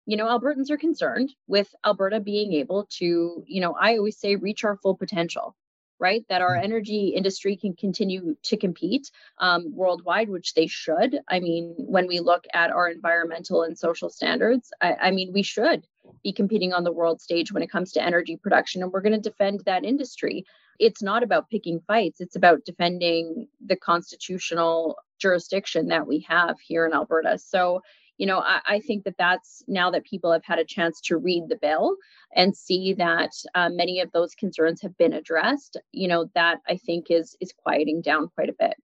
you 0.07 0.17
know, 0.17 0.27
Albertans 0.27 0.71
are 0.71 0.77
concerned 0.77 1.33
with 1.47 1.69
Alberta 1.85 2.21
being 2.21 2.53
able 2.55 2.87
to, 2.99 3.43
you 3.47 3.61
know, 3.61 3.75
I 3.79 3.97
always 3.97 4.19
say 4.19 4.37
reach 4.37 4.65
our 4.65 4.77
full 4.77 4.97
potential, 4.97 5.57
right? 6.01 6.25
That 6.29 6.43
our 6.43 6.57
mm. 6.57 6.65
energy 6.65 7.09
industry 7.17 7.57
can 7.57 7.75
continue 7.75 8.37
to 8.45 8.57
compete 8.57 9.11
um, 9.39 9.75
worldwide, 9.75 10.29
which 10.29 10.55
they 10.55 10.67
should. 10.67 11.21
I 11.29 11.41
mean, 11.41 11.75
when 11.79 12.09
we 12.09 12.21
look 12.21 12.45
at 12.53 12.71
our 12.71 12.89
environmental 12.89 13.63
and 13.63 13.79
social 13.79 14.11
standards, 14.11 14.71
I, 14.81 14.95
I 14.95 15.11
mean, 15.13 15.33
we 15.33 15.43
should 15.43 15.87
be 16.23 16.33
competing 16.33 16.73
on 16.73 16.85
the 16.85 16.93
world 16.93 17.21
stage 17.21 17.53
when 17.53 17.63
it 17.63 17.71
comes 17.71 17.93
to 17.93 18.03
energy 18.03 18.37
production, 18.37 18.83
and 18.83 18.93
we're 18.93 19.01
going 19.01 19.13
to 19.13 19.31
defend 19.31 19.63
that 19.67 19.85
industry. 19.85 20.45
It's 20.79 21.03
not 21.03 21.23
about 21.23 21.51
picking 21.51 21.81
fights 21.87 22.21
it's 22.21 22.37
about 22.37 22.65
defending 22.65 23.49
the 23.65 23.77
constitutional 23.77 24.97
jurisdiction 25.19 25.89
that 25.89 26.07
we 26.07 26.27
have 26.29 26.59
here 26.61 26.87
in 26.87 26.93
alberta. 26.93 27.39
So 27.39 27.83
you 28.19 28.27
know 28.27 28.39
I, 28.39 28.61
I, 28.67 28.81
think 28.81 29.05
that 29.05 29.17
that's 29.19 29.65
now 29.67 29.91
that 29.91 30.05
people 30.05 30.33
have 30.33 30.45
had 30.45 30.59
a 30.59 30.65
chance 30.65 31.01
to 31.03 31.17
read 31.17 31.45
the 31.49 31.57
bill 31.57 31.97
and 32.35 32.57
see 32.57 32.95
that 32.95 33.33
uh, 33.55 33.69
many 33.69 34.01
of 34.01 34.13
those 34.13 34.35
concerns 34.35 34.81
have 34.83 34.97
been 34.97 35.15
addressed 35.15 35.77
you 35.93 36.09
know 36.09 36.31
that 36.35 36.59
i 36.69 36.77
think 36.77 37.11
is 37.11 37.37
is 37.41 37.53
quieting 37.57 38.01
down 38.01 38.29
quite 38.35 38.49
a 38.49 38.55
bit. 38.59 38.75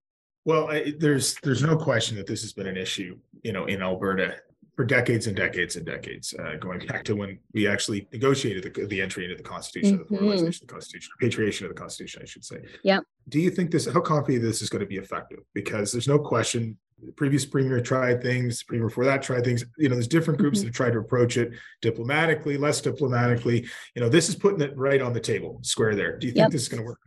Well 0.45 0.69
I, 0.69 0.93
there's 0.99 1.35
there's 1.43 1.63
no 1.63 1.77
question 1.77 2.17
that 2.17 2.27
this 2.27 2.41
has 2.41 2.53
been 2.53 2.67
an 2.67 2.77
issue 2.77 3.17
you 3.43 3.53
know 3.53 3.65
in 3.65 3.81
alberta 3.81 4.35
for 4.79 4.85
decades 4.85 5.27
and 5.27 5.35
decades 5.35 5.75
and 5.75 5.85
decades, 5.85 6.33
uh, 6.39 6.55
going 6.55 6.79
back 6.87 7.03
to 7.03 7.13
when 7.13 7.37
we 7.53 7.67
actually 7.67 8.07
negotiated 8.13 8.63
the, 8.63 8.85
the 8.85 9.01
entry 9.01 9.25
into 9.25 9.35
the 9.35 9.43
Constitution, 9.43 9.99
mm-hmm. 9.99 10.15
the 10.15 10.21
formalization 10.21 10.61
of 10.61 10.67
the 10.69 10.73
Constitution, 10.73 11.11
repatriation 11.19 11.65
of 11.65 11.75
the 11.75 11.77
Constitution, 11.77 12.21
I 12.23 12.25
should 12.25 12.45
say. 12.45 12.61
Yeah. 12.81 13.01
Do 13.27 13.41
you 13.41 13.49
think 13.51 13.71
this? 13.71 13.87
How 13.87 13.99
confident 13.99 14.41
this 14.41 14.61
is 14.61 14.69
going 14.69 14.79
to 14.79 14.85
be 14.85 14.95
effective? 14.95 15.39
Because 15.53 15.91
there's 15.91 16.07
no 16.07 16.17
question. 16.17 16.77
The 17.05 17.11
previous 17.11 17.45
premier 17.45 17.81
tried 17.81 18.21
things. 18.21 18.63
Premier 18.63 18.87
before 18.87 19.03
that 19.03 19.21
tried 19.21 19.43
things. 19.43 19.65
You 19.77 19.89
know, 19.89 19.95
there's 19.95 20.07
different 20.07 20.39
groups 20.39 20.59
mm-hmm. 20.59 20.67
that 20.67 20.69
have 20.69 20.75
tried 20.75 20.93
to 20.93 20.99
approach 20.99 21.35
it 21.35 21.51
diplomatically, 21.81 22.55
less 22.57 22.79
diplomatically. 22.79 23.67
You 23.95 24.01
know, 24.01 24.07
this 24.07 24.29
is 24.29 24.35
putting 24.35 24.61
it 24.61 24.77
right 24.77 25.01
on 25.01 25.11
the 25.11 25.19
table, 25.19 25.59
square 25.61 25.93
there. 25.93 26.17
Do 26.17 26.25
you 26.25 26.31
think 26.31 26.43
yep. 26.43 26.51
this 26.51 26.61
is 26.61 26.69
going 26.69 26.83
to 26.83 26.85
work? 26.85 26.99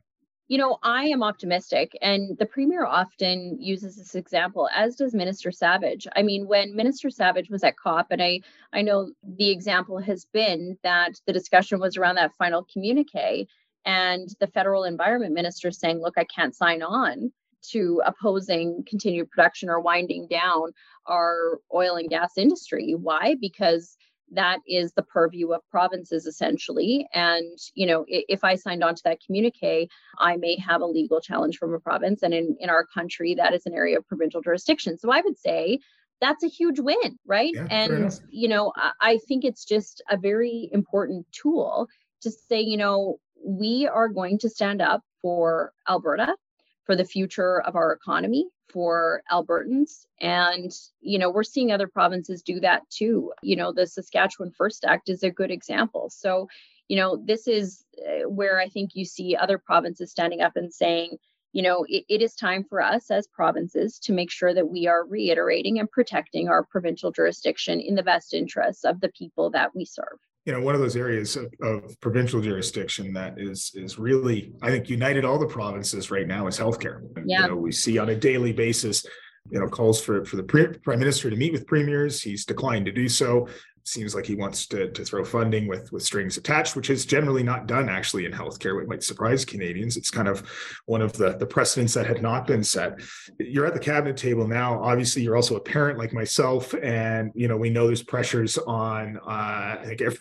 You 0.52 0.58
know, 0.58 0.76
I 0.82 1.04
am 1.04 1.22
optimistic, 1.22 1.96
and 2.02 2.36
the 2.36 2.44
premier 2.44 2.84
often 2.84 3.56
uses 3.58 3.96
this 3.96 4.14
example, 4.14 4.68
as 4.76 4.96
does 4.96 5.14
Minister 5.14 5.50
Savage. 5.50 6.06
I 6.14 6.22
mean, 6.22 6.46
when 6.46 6.76
Minister 6.76 7.08
Savage 7.08 7.48
was 7.48 7.64
at 7.64 7.78
COP, 7.78 8.08
and 8.10 8.22
I 8.22 8.40
I 8.70 8.82
know 8.82 9.12
the 9.22 9.48
example 9.48 9.96
has 9.96 10.26
been 10.26 10.76
that 10.82 11.18
the 11.26 11.32
discussion 11.32 11.80
was 11.80 11.96
around 11.96 12.16
that 12.16 12.34
final 12.36 12.66
communique, 12.70 13.48
and 13.86 14.28
the 14.40 14.46
federal 14.46 14.84
environment 14.84 15.32
minister 15.32 15.70
saying, 15.70 16.02
"Look, 16.02 16.18
I 16.18 16.24
can't 16.24 16.54
sign 16.54 16.82
on." 16.82 17.32
to 17.70 18.02
opposing 18.04 18.84
continued 18.88 19.30
production 19.30 19.70
or 19.70 19.78
winding 19.78 20.26
down 20.26 20.72
our 21.06 21.60
oil 21.72 21.94
and 21.94 22.10
gas 22.10 22.36
industry. 22.36 22.96
Why? 22.96 23.36
Because 23.40 23.96
that 24.35 24.61
is 24.66 24.92
the 24.92 25.03
purview 25.03 25.53
of 25.53 25.61
provinces 25.71 26.27
essentially. 26.27 27.07
And 27.14 27.59
you 27.75 27.87
know 27.87 28.05
if 28.09 28.45
i 28.45 28.55
signed 28.55 28.83
on 28.85 28.95
to 28.95 29.03
that 29.05 29.18
communique 29.25 29.88
i 30.18 30.37
may 30.37 30.57
have 30.59 30.81
a 30.81 30.87
legal 30.87 31.21
challenge 31.21 31.59
from 31.59 31.75
a 31.75 31.81
province 31.81 32.23
and 32.23 32.35
in, 32.35 32.57
in 32.61 32.71
our 32.71 32.87
country 32.87 33.35
that 33.35 33.55
is 33.55 33.66
an 33.66 33.75
area 33.75 33.99
of 33.99 34.07
provincial 34.07 34.40
jurisdiction. 34.40 34.99
So 34.99 35.11
i 35.11 35.21
would 35.21 35.38
say 35.38 35.79
that's 36.21 36.45
a 36.45 36.49
huge 36.49 36.79
win 36.81 37.18
right? 37.27 37.53
Yeah, 37.55 37.66
and 37.71 38.12
you 38.31 38.49
know 38.49 38.73
I, 38.77 38.92
I 39.01 39.18
think 39.29 39.45
it's 39.45 39.64
just 39.64 40.03
a 40.11 40.16
very 40.16 40.68
important 40.73 41.27
tool 41.33 41.88
to 42.23 42.31
say 42.31 42.61
you 42.61 42.77
know 42.77 43.18
we 43.45 43.88
are 43.92 44.09
going 44.09 44.38
to 44.38 44.49
stand 44.49 44.81
up 44.81 45.03
for 45.21 45.73
alberta 45.88 46.37
for 46.85 46.97
the 46.97 47.05
future 47.05 47.61
of 47.62 47.77
our 47.77 47.92
economy 47.92 48.47
for 48.73 49.23
Albertans. 49.31 50.07
And, 50.21 50.73
you 51.01 51.18
know, 51.18 51.31
we're 51.31 51.42
seeing 51.42 51.71
other 51.71 51.87
provinces 51.87 52.42
do 52.42 52.61
that 52.61 52.88
too. 52.90 53.33
You 53.42 53.57
know, 53.57 53.73
the 53.73 53.87
Saskatchewan 53.87 54.53
First 54.57 54.85
Act 54.85 55.09
is 55.09 55.23
a 55.23 55.31
good 55.31 55.51
example. 55.51 56.11
So, 56.11 56.49
you 56.88 56.97
know, 56.97 57.23
this 57.25 57.47
is 57.47 57.85
uh, 57.99 58.29
where 58.29 58.59
I 58.61 58.68
think 58.68 58.90
you 58.95 59.05
see 59.05 59.37
other 59.37 59.59
provinces 59.59 60.11
standing 60.11 60.40
up 60.40 60.57
and 60.57 60.73
saying, 60.73 61.16
you 61.53 61.62
know, 61.62 61.85
it, 61.88 62.05
it 62.09 62.23
is 62.23 62.35
time 62.35 62.64
for 62.64 62.83
us 62.83 63.11
as 63.11 63.27
provinces 63.29 63.99
to 64.01 64.12
make 64.12 64.31
sure 64.31 64.55
that 64.55 64.68
we 64.68 64.87
are 64.87 65.07
reiterating 65.07 65.79
and 65.79 65.90
protecting 65.90 66.49
our 66.49 66.64
provincial 66.64 67.12
jurisdiction 67.12 67.81
in 67.81 67.95
the 67.95 68.03
best 68.03 68.33
interests 68.33 68.85
of 68.85 69.01
the 69.01 69.11
people 69.11 69.51
that 69.51 69.75
we 69.77 69.85
serve 69.85 70.18
you 70.44 70.52
know 70.52 70.61
one 70.61 70.74
of 70.74 70.81
those 70.81 70.96
areas 70.96 71.37
of, 71.37 71.52
of, 71.62 72.00
provincial 72.00 72.40
jurisdiction 72.40 73.12
that 73.12 73.35
is 73.38 73.70
is 73.74 73.98
really 73.98 74.52
i 74.62 74.70
think 74.70 74.90
united 74.90 75.24
all 75.24 75.38
the 75.38 75.46
provinces 75.46 76.11
right 76.11 76.26
now 76.26 76.46
is 76.46 76.59
healthcare. 76.59 77.00
Yeah. 77.24 77.42
you 77.42 77.48
know 77.48 77.57
we 77.57 77.72
see 77.72 77.98
on 77.98 78.09
a 78.09 78.16
daily 78.16 78.52
basis 78.52 79.07
you 79.50 79.61
know 79.61 79.68
calls 79.68 80.00
for 80.00 80.24
for 80.24 80.37
the 80.37 80.42
prime 80.42 80.98
minister 80.98 81.31
to 81.31 81.37
meet 81.37 81.52
with 81.52 81.66
premiers. 81.66 82.22
He's 82.22 82.44
declined 82.44 82.87
to 82.87 82.92
do 82.92 83.09
so. 83.09 83.48
Seems 83.85 84.14
like 84.14 84.24
he 84.24 84.37
wants 84.37 84.68
to, 84.68 84.92
to 84.92 85.05
throw 85.05 85.24
funding 85.24 85.66
with 85.66 85.90
with 85.90 86.05
strings 86.05 86.37
attached 86.37 86.76
which 86.76 86.88
is 86.88 87.05
generally 87.05 87.42
not 87.42 87.66
done 87.66 87.88
actually 87.88 88.26
in 88.26 88.33
healthcare. 88.33 88.81
It 88.81 88.88
might 88.88 89.02
surprise 89.02 89.44
canadians. 89.44 89.96
It's 89.96 90.11
kind 90.11 90.28
of 90.28 90.48
one 90.87 91.02
of 91.02 91.12
the 91.14 91.37
the 91.37 91.46
precedents 91.46 91.92
that 91.94 92.07
had 92.07 92.22
not 92.22 92.46
been 92.46 92.62
set. 92.62 93.00
You're 93.40 93.66
at 93.66 93.74
the 93.74 93.81
cabinet 93.81 94.16
table 94.16 94.46
now. 94.46 94.81
Obviously 94.81 95.22
you're 95.22 95.37
also 95.37 95.57
a 95.57 95.61
parent 95.61 95.98
like 95.98 96.12
myself. 96.12 96.74
And 96.81 97.33
you 97.35 97.48
know 97.48 97.57
we 97.57 97.70
know 97.70 97.88
there's 97.88 98.02
pressures 98.02 98.57
on 98.59 99.18
uh, 99.26 99.78
i 99.81 99.85
think 99.85 100.00
every 100.00 100.18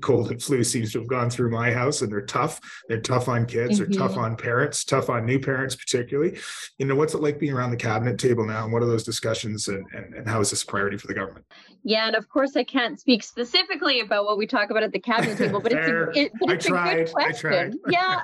cold 0.00 0.30
and 0.30 0.42
flu 0.42 0.62
seems 0.64 0.92
to 0.92 0.98
have 0.98 1.08
gone 1.08 1.30
through 1.30 1.50
my 1.50 1.72
house 1.72 2.02
and 2.02 2.10
they're 2.10 2.26
tough. 2.26 2.60
They're 2.88 3.00
tough 3.00 3.28
on 3.28 3.46
kids, 3.46 3.80
mm-hmm. 3.80 3.90
they're 3.90 4.00
tough 4.00 4.16
on 4.16 4.36
parents, 4.36 4.84
tough 4.84 5.10
on 5.10 5.26
new 5.26 5.38
parents, 5.38 5.74
particularly. 5.74 6.38
You 6.78 6.86
know, 6.86 6.94
what's 6.94 7.14
it 7.14 7.22
like 7.22 7.38
being 7.38 7.52
around 7.52 7.70
the 7.70 7.76
cabinet 7.76 8.18
table 8.18 8.46
now? 8.46 8.64
And 8.64 8.72
what 8.72 8.82
are 8.82 8.86
those 8.86 9.04
discussions 9.04 9.68
and, 9.68 9.84
and, 9.92 10.14
and 10.14 10.28
how 10.28 10.40
is 10.40 10.50
this 10.50 10.62
a 10.62 10.66
priority 10.66 10.96
for 10.96 11.06
the 11.06 11.14
government? 11.14 11.44
Yeah, 11.82 12.06
and 12.06 12.16
of 12.16 12.28
course 12.28 12.56
I 12.56 12.64
can't 12.64 12.98
speak 12.98 13.22
specifically 13.22 14.00
about 14.00 14.24
what 14.24 14.38
we 14.38 14.46
talk 14.46 14.70
about 14.70 14.82
at 14.82 14.92
the 14.92 15.00
cabinet 15.00 15.38
table, 15.38 15.60
but 15.60 15.72
it's 15.72 15.88
a, 15.88 16.10
it, 16.18 16.32
but 16.40 16.50
it's 16.50 16.66
tried, 16.66 17.00
a 17.00 17.04
good 17.04 17.12
question. 17.12 17.80
Yeah. 17.88 18.22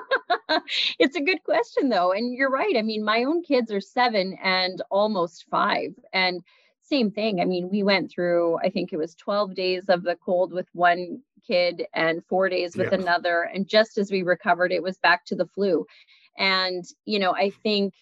it's 0.98 1.16
a 1.16 1.20
good 1.20 1.42
question 1.44 1.88
though. 1.88 2.12
And 2.12 2.32
you're 2.34 2.50
right. 2.50 2.74
I 2.76 2.82
mean, 2.82 3.04
my 3.04 3.24
own 3.24 3.42
kids 3.42 3.70
are 3.72 3.80
seven 3.80 4.36
and 4.42 4.82
almost 4.90 5.46
five. 5.50 5.90
And 6.12 6.42
same 6.82 7.10
thing. 7.10 7.40
I 7.40 7.44
mean, 7.44 7.70
we 7.70 7.82
went 7.82 8.10
through, 8.10 8.58
I 8.58 8.70
think 8.70 8.92
it 8.92 8.98
was 8.98 9.14
12 9.14 9.54
days 9.54 9.84
of 9.88 10.02
the 10.02 10.16
cold 10.16 10.52
with 10.52 10.66
one 10.72 11.22
kid 11.46 11.84
and 11.94 12.24
four 12.28 12.48
days 12.48 12.76
with 12.76 12.92
yeah. 12.92 12.98
another. 12.98 13.42
And 13.42 13.66
just 13.66 13.98
as 13.98 14.10
we 14.10 14.22
recovered, 14.22 14.72
it 14.72 14.82
was 14.82 14.98
back 14.98 15.24
to 15.26 15.36
the 15.36 15.46
flu. 15.46 15.86
And, 16.38 16.84
you 17.04 17.18
know, 17.18 17.34
I 17.34 17.50
think, 17.50 17.94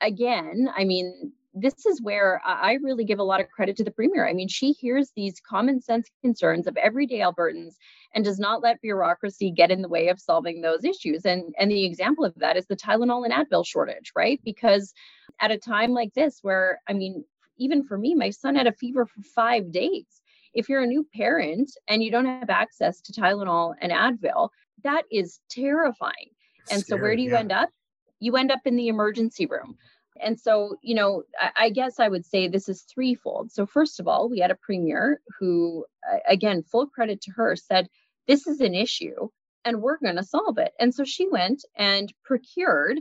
again, 0.00 0.68
I 0.76 0.84
mean, 0.84 1.32
this 1.54 1.86
is 1.86 2.00
where 2.02 2.40
I 2.44 2.74
really 2.82 3.04
give 3.04 3.18
a 3.18 3.24
lot 3.24 3.40
of 3.40 3.50
credit 3.50 3.76
to 3.78 3.84
the 3.84 3.90
premier. 3.90 4.28
I 4.28 4.32
mean, 4.32 4.48
she 4.48 4.72
hears 4.72 5.10
these 5.16 5.40
common 5.40 5.80
sense 5.80 6.08
concerns 6.22 6.66
of 6.66 6.76
everyday 6.76 7.18
Albertans 7.18 7.74
and 8.14 8.24
does 8.24 8.38
not 8.38 8.62
let 8.62 8.80
bureaucracy 8.80 9.50
get 9.50 9.70
in 9.70 9.82
the 9.82 9.88
way 9.88 10.08
of 10.08 10.20
solving 10.20 10.60
those 10.60 10.84
issues. 10.84 11.24
And 11.24 11.54
and 11.58 11.70
the 11.70 11.84
example 11.84 12.24
of 12.24 12.34
that 12.36 12.56
is 12.56 12.66
the 12.66 12.76
Tylenol 12.76 13.24
and 13.24 13.34
Advil 13.34 13.66
shortage, 13.66 14.12
right? 14.14 14.40
Because 14.44 14.92
at 15.40 15.50
a 15.50 15.58
time 15.58 15.92
like 15.92 16.14
this 16.14 16.38
where 16.42 16.80
I 16.88 16.92
mean, 16.92 17.24
even 17.58 17.84
for 17.84 17.98
me, 17.98 18.14
my 18.14 18.30
son 18.30 18.54
had 18.54 18.66
a 18.66 18.72
fever 18.72 19.06
for 19.06 19.22
5 19.22 19.72
days. 19.72 20.06
If 20.54 20.68
you're 20.68 20.82
a 20.82 20.86
new 20.86 21.06
parent 21.14 21.70
and 21.88 22.02
you 22.02 22.10
don't 22.10 22.26
have 22.26 22.50
access 22.50 23.00
to 23.02 23.12
Tylenol 23.12 23.74
and 23.80 23.92
Advil, 23.92 24.50
that 24.84 25.04
is 25.10 25.40
terrifying. 25.50 26.30
And 26.70 26.80
Scary, 26.80 26.98
so 26.98 27.02
where 27.02 27.16
do 27.16 27.22
you 27.22 27.32
yeah. 27.32 27.38
end 27.38 27.52
up? 27.52 27.70
You 28.20 28.36
end 28.36 28.50
up 28.50 28.60
in 28.64 28.76
the 28.76 28.88
emergency 28.88 29.46
room. 29.46 29.76
And 30.20 30.38
so, 30.38 30.76
you 30.82 30.94
know, 30.94 31.22
I, 31.40 31.50
I, 31.56 31.70
guess 31.70 32.00
I 32.00 32.08
would 32.08 32.26
say 32.26 32.48
this 32.48 32.68
is 32.68 32.82
threefold. 32.82 33.52
So, 33.52 33.66
first 33.66 34.00
of 34.00 34.08
all, 34.08 34.28
we 34.28 34.40
had 34.40 34.50
a 34.50 34.56
premier 34.56 35.20
who, 35.38 35.86
again, 36.28 36.64
full 36.64 36.88
credit 36.88 37.20
to 37.22 37.30
her, 37.32 37.54
said, 37.54 37.88
This 38.26 38.48
is 38.48 38.60
an 38.60 38.74
issue 38.74 39.28
and 39.64 39.82
we're 39.82 39.98
going 39.98 40.16
to 40.16 40.24
solve 40.24 40.58
it. 40.58 40.72
And 40.80 40.94
so 40.94 41.04
she 41.04 41.28
went 41.28 41.64
and 41.76 42.12
procured 42.24 43.00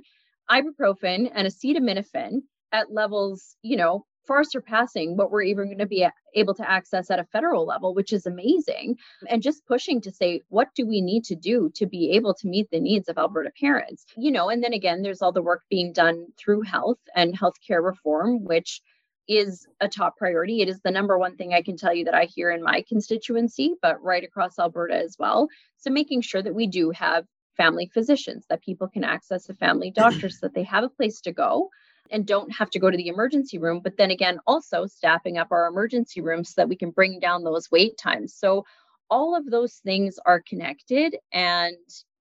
ibuprofen 0.49 1.31
and 1.33 1.47
acetaminophen 1.47 2.41
at 2.71 2.91
levels, 2.91 3.55
you 3.61 3.77
know, 3.77 4.05
far 4.27 4.43
surpassing 4.43 5.15
what 5.15 5.31
we're 5.31 5.41
even 5.41 5.65
going 5.65 5.77
to 5.77 5.85
be 5.85 6.07
able 6.35 6.53
to 6.53 6.69
access 6.69 7.09
at 7.09 7.19
a 7.19 7.23
federal 7.23 7.65
level, 7.65 7.93
which 7.93 8.13
is 8.13 8.25
amazing. 8.25 8.97
And 9.27 9.41
just 9.41 9.65
pushing 9.65 10.01
to 10.01 10.11
say, 10.11 10.41
what 10.49 10.67
do 10.75 10.85
we 10.85 11.01
need 11.01 11.23
to 11.25 11.35
do 11.35 11.71
to 11.75 11.85
be 11.85 12.11
able 12.11 12.33
to 12.35 12.47
meet 12.47 12.69
the 12.69 12.79
needs 12.79 13.09
of 13.09 13.17
Alberta 13.17 13.51
parents? 13.59 14.05
You 14.17 14.31
know, 14.31 14.49
and 14.49 14.63
then 14.63 14.73
again, 14.73 15.01
there's 15.01 15.21
all 15.21 15.31
the 15.31 15.41
work 15.41 15.63
being 15.69 15.93
done 15.93 16.27
through 16.37 16.61
health 16.63 16.99
and 17.15 17.37
healthcare 17.37 17.83
reform, 17.83 18.43
which 18.43 18.81
is 19.27 19.67
a 19.81 19.87
top 19.87 20.17
priority. 20.17 20.61
It 20.61 20.69
is 20.69 20.79
the 20.81 20.91
number 20.91 21.17
one 21.17 21.35
thing 21.35 21.53
I 21.53 21.61
can 21.61 21.75
tell 21.75 21.93
you 21.93 22.05
that 22.05 22.15
I 22.15 22.25
hear 22.25 22.51
in 22.51 22.63
my 22.63 22.83
constituency, 22.87 23.75
but 23.81 24.01
right 24.01 24.23
across 24.23 24.59
Alberta 24.59 24.95
as 24.95 25.17
well. 25.19 25.47
So 25.77 25.89
making 25.89 26.21
sure 26.21 26.41
that 26.41 26.55
we 26.55 26.67
do 26.67 26.91
have 26.91 27.25
family 27.57 27.89
physicians, 27.93 28.45
that 28.49 28.61
people 28.61 28.87
can 28.87 29.03
access 29.03 29.49
a 29.49 29.53
family 29.53 29.91
doctor 29.91 30.29
so 30.29 30.37
that 30.43 30.53
they 30.53 30.63
have 30.63 30.83
a 30.83 30.89
place 30.89 31.19
to 31.21 31.33
go 31.33 31.69
and 32.11 32.25
don't 32.25 32.51
have 32.51 32.69
to 32.71 32.79
go 32.79 32.89
to 32.89 32.97
the 32.97 33.07
emergency 33.07 33.57
room. 33.57 33.81
But 33.83 33.97
then 33.97 34.11
again, 34.11 34.39
also 34.47 34.85
staffing 34.85 35.37
up 35.37 35.47
our 35.51 35.67
emergency 35.67 36.21
rooms 36.21 36.49
so 36.49 36.61
that 36.61 36.69
we 36.69 36.75
can 36.75 36.91
bring 36.91 37.19
down 37.19 37.43
those 37.43 37.71
wait 37.71 37.97
times. 37.97 38.33
So 38.33 38.65
all 39.09 39.35
of 39.35 39.45
those 39.49 39.75
things 39.75 40.19
are 40.25 40.41
connected 40.41 41.17
and 41.31 41.77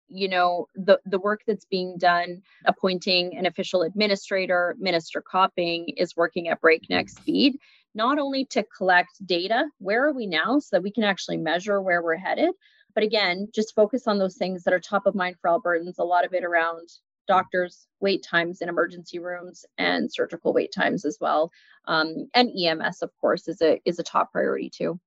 you 0.08 0.28
know 0.28 0.66
the 0.74 1.00
the 1.06 1.18
work 1.18 1.40
that's 1.46 1.64
being 1.64 1.96
done 1.96 2.42
appointing 2.66 3.36
an 3.36 3.46
official 3.46 3.82
administrator 3.82 4.76
minister 4.78 5.22
copping 5.22 5.88
is 5.96 6.16
working 6.16 6.48
at 6.48 6.60
breakneck 6.60 7.08
speed 7.08 7.56
not 7.94 8.18
only 8.18 8.44
to 8.44 8.64
collect 8.76 9.24
data 9.24 9.64
where 9.78 10.06
are 10.06 10.12
we 10.12 10.26
now 10.26 10.58
so 10.58 10.76
that 10.76 10.82
we 10.82 10.90
can 10.90 11.04
actually 11.04 11.36
measure 11.36 11.80
where 11.80 12.02
we're 12.02 12.16
headed 12.16 12.50
but 12.94 13.04
again 13.04 13.48
just 13.54 13.74
focus 13.74 14.06
on 14.06 14.18
those 14.18 14.36
things 14.36 14.64
that 14.64 14.74
are 14.74 14.80
top 14.80 15.06
of 15.06 15.14
mind 15.14 15.36
for 15.40 15.48
albertans 15.48 15.98
a 15.98 16.04
lot 16.04 16.26
of 16.26 16.34
it 16.34 16.44
around 16.44 16.88
doctors 17.26 17.86
wait 18.00 18.22
times 18.22 18.60
in 18.60 18.68
emergency 18.68 19.18
rooms 19.18 19.64
and 19.78 20.12
surgical 20.12 20.52
wait 20.52 20.72
times 20.72 21.04
as 21.04 21.18
well. 21.20 21.50
Um, 21.86 22.28
and 22.34 22.50
ems 22.56 23.02
of 23.02 23.10
course 23.20 23.48
is 23.48 23.60
a 23.62 23.80
is 23.84 23.98
a 23.98 24.02
top 24.02 24.32
priority 24.32 24.70
too. 24.70 25.00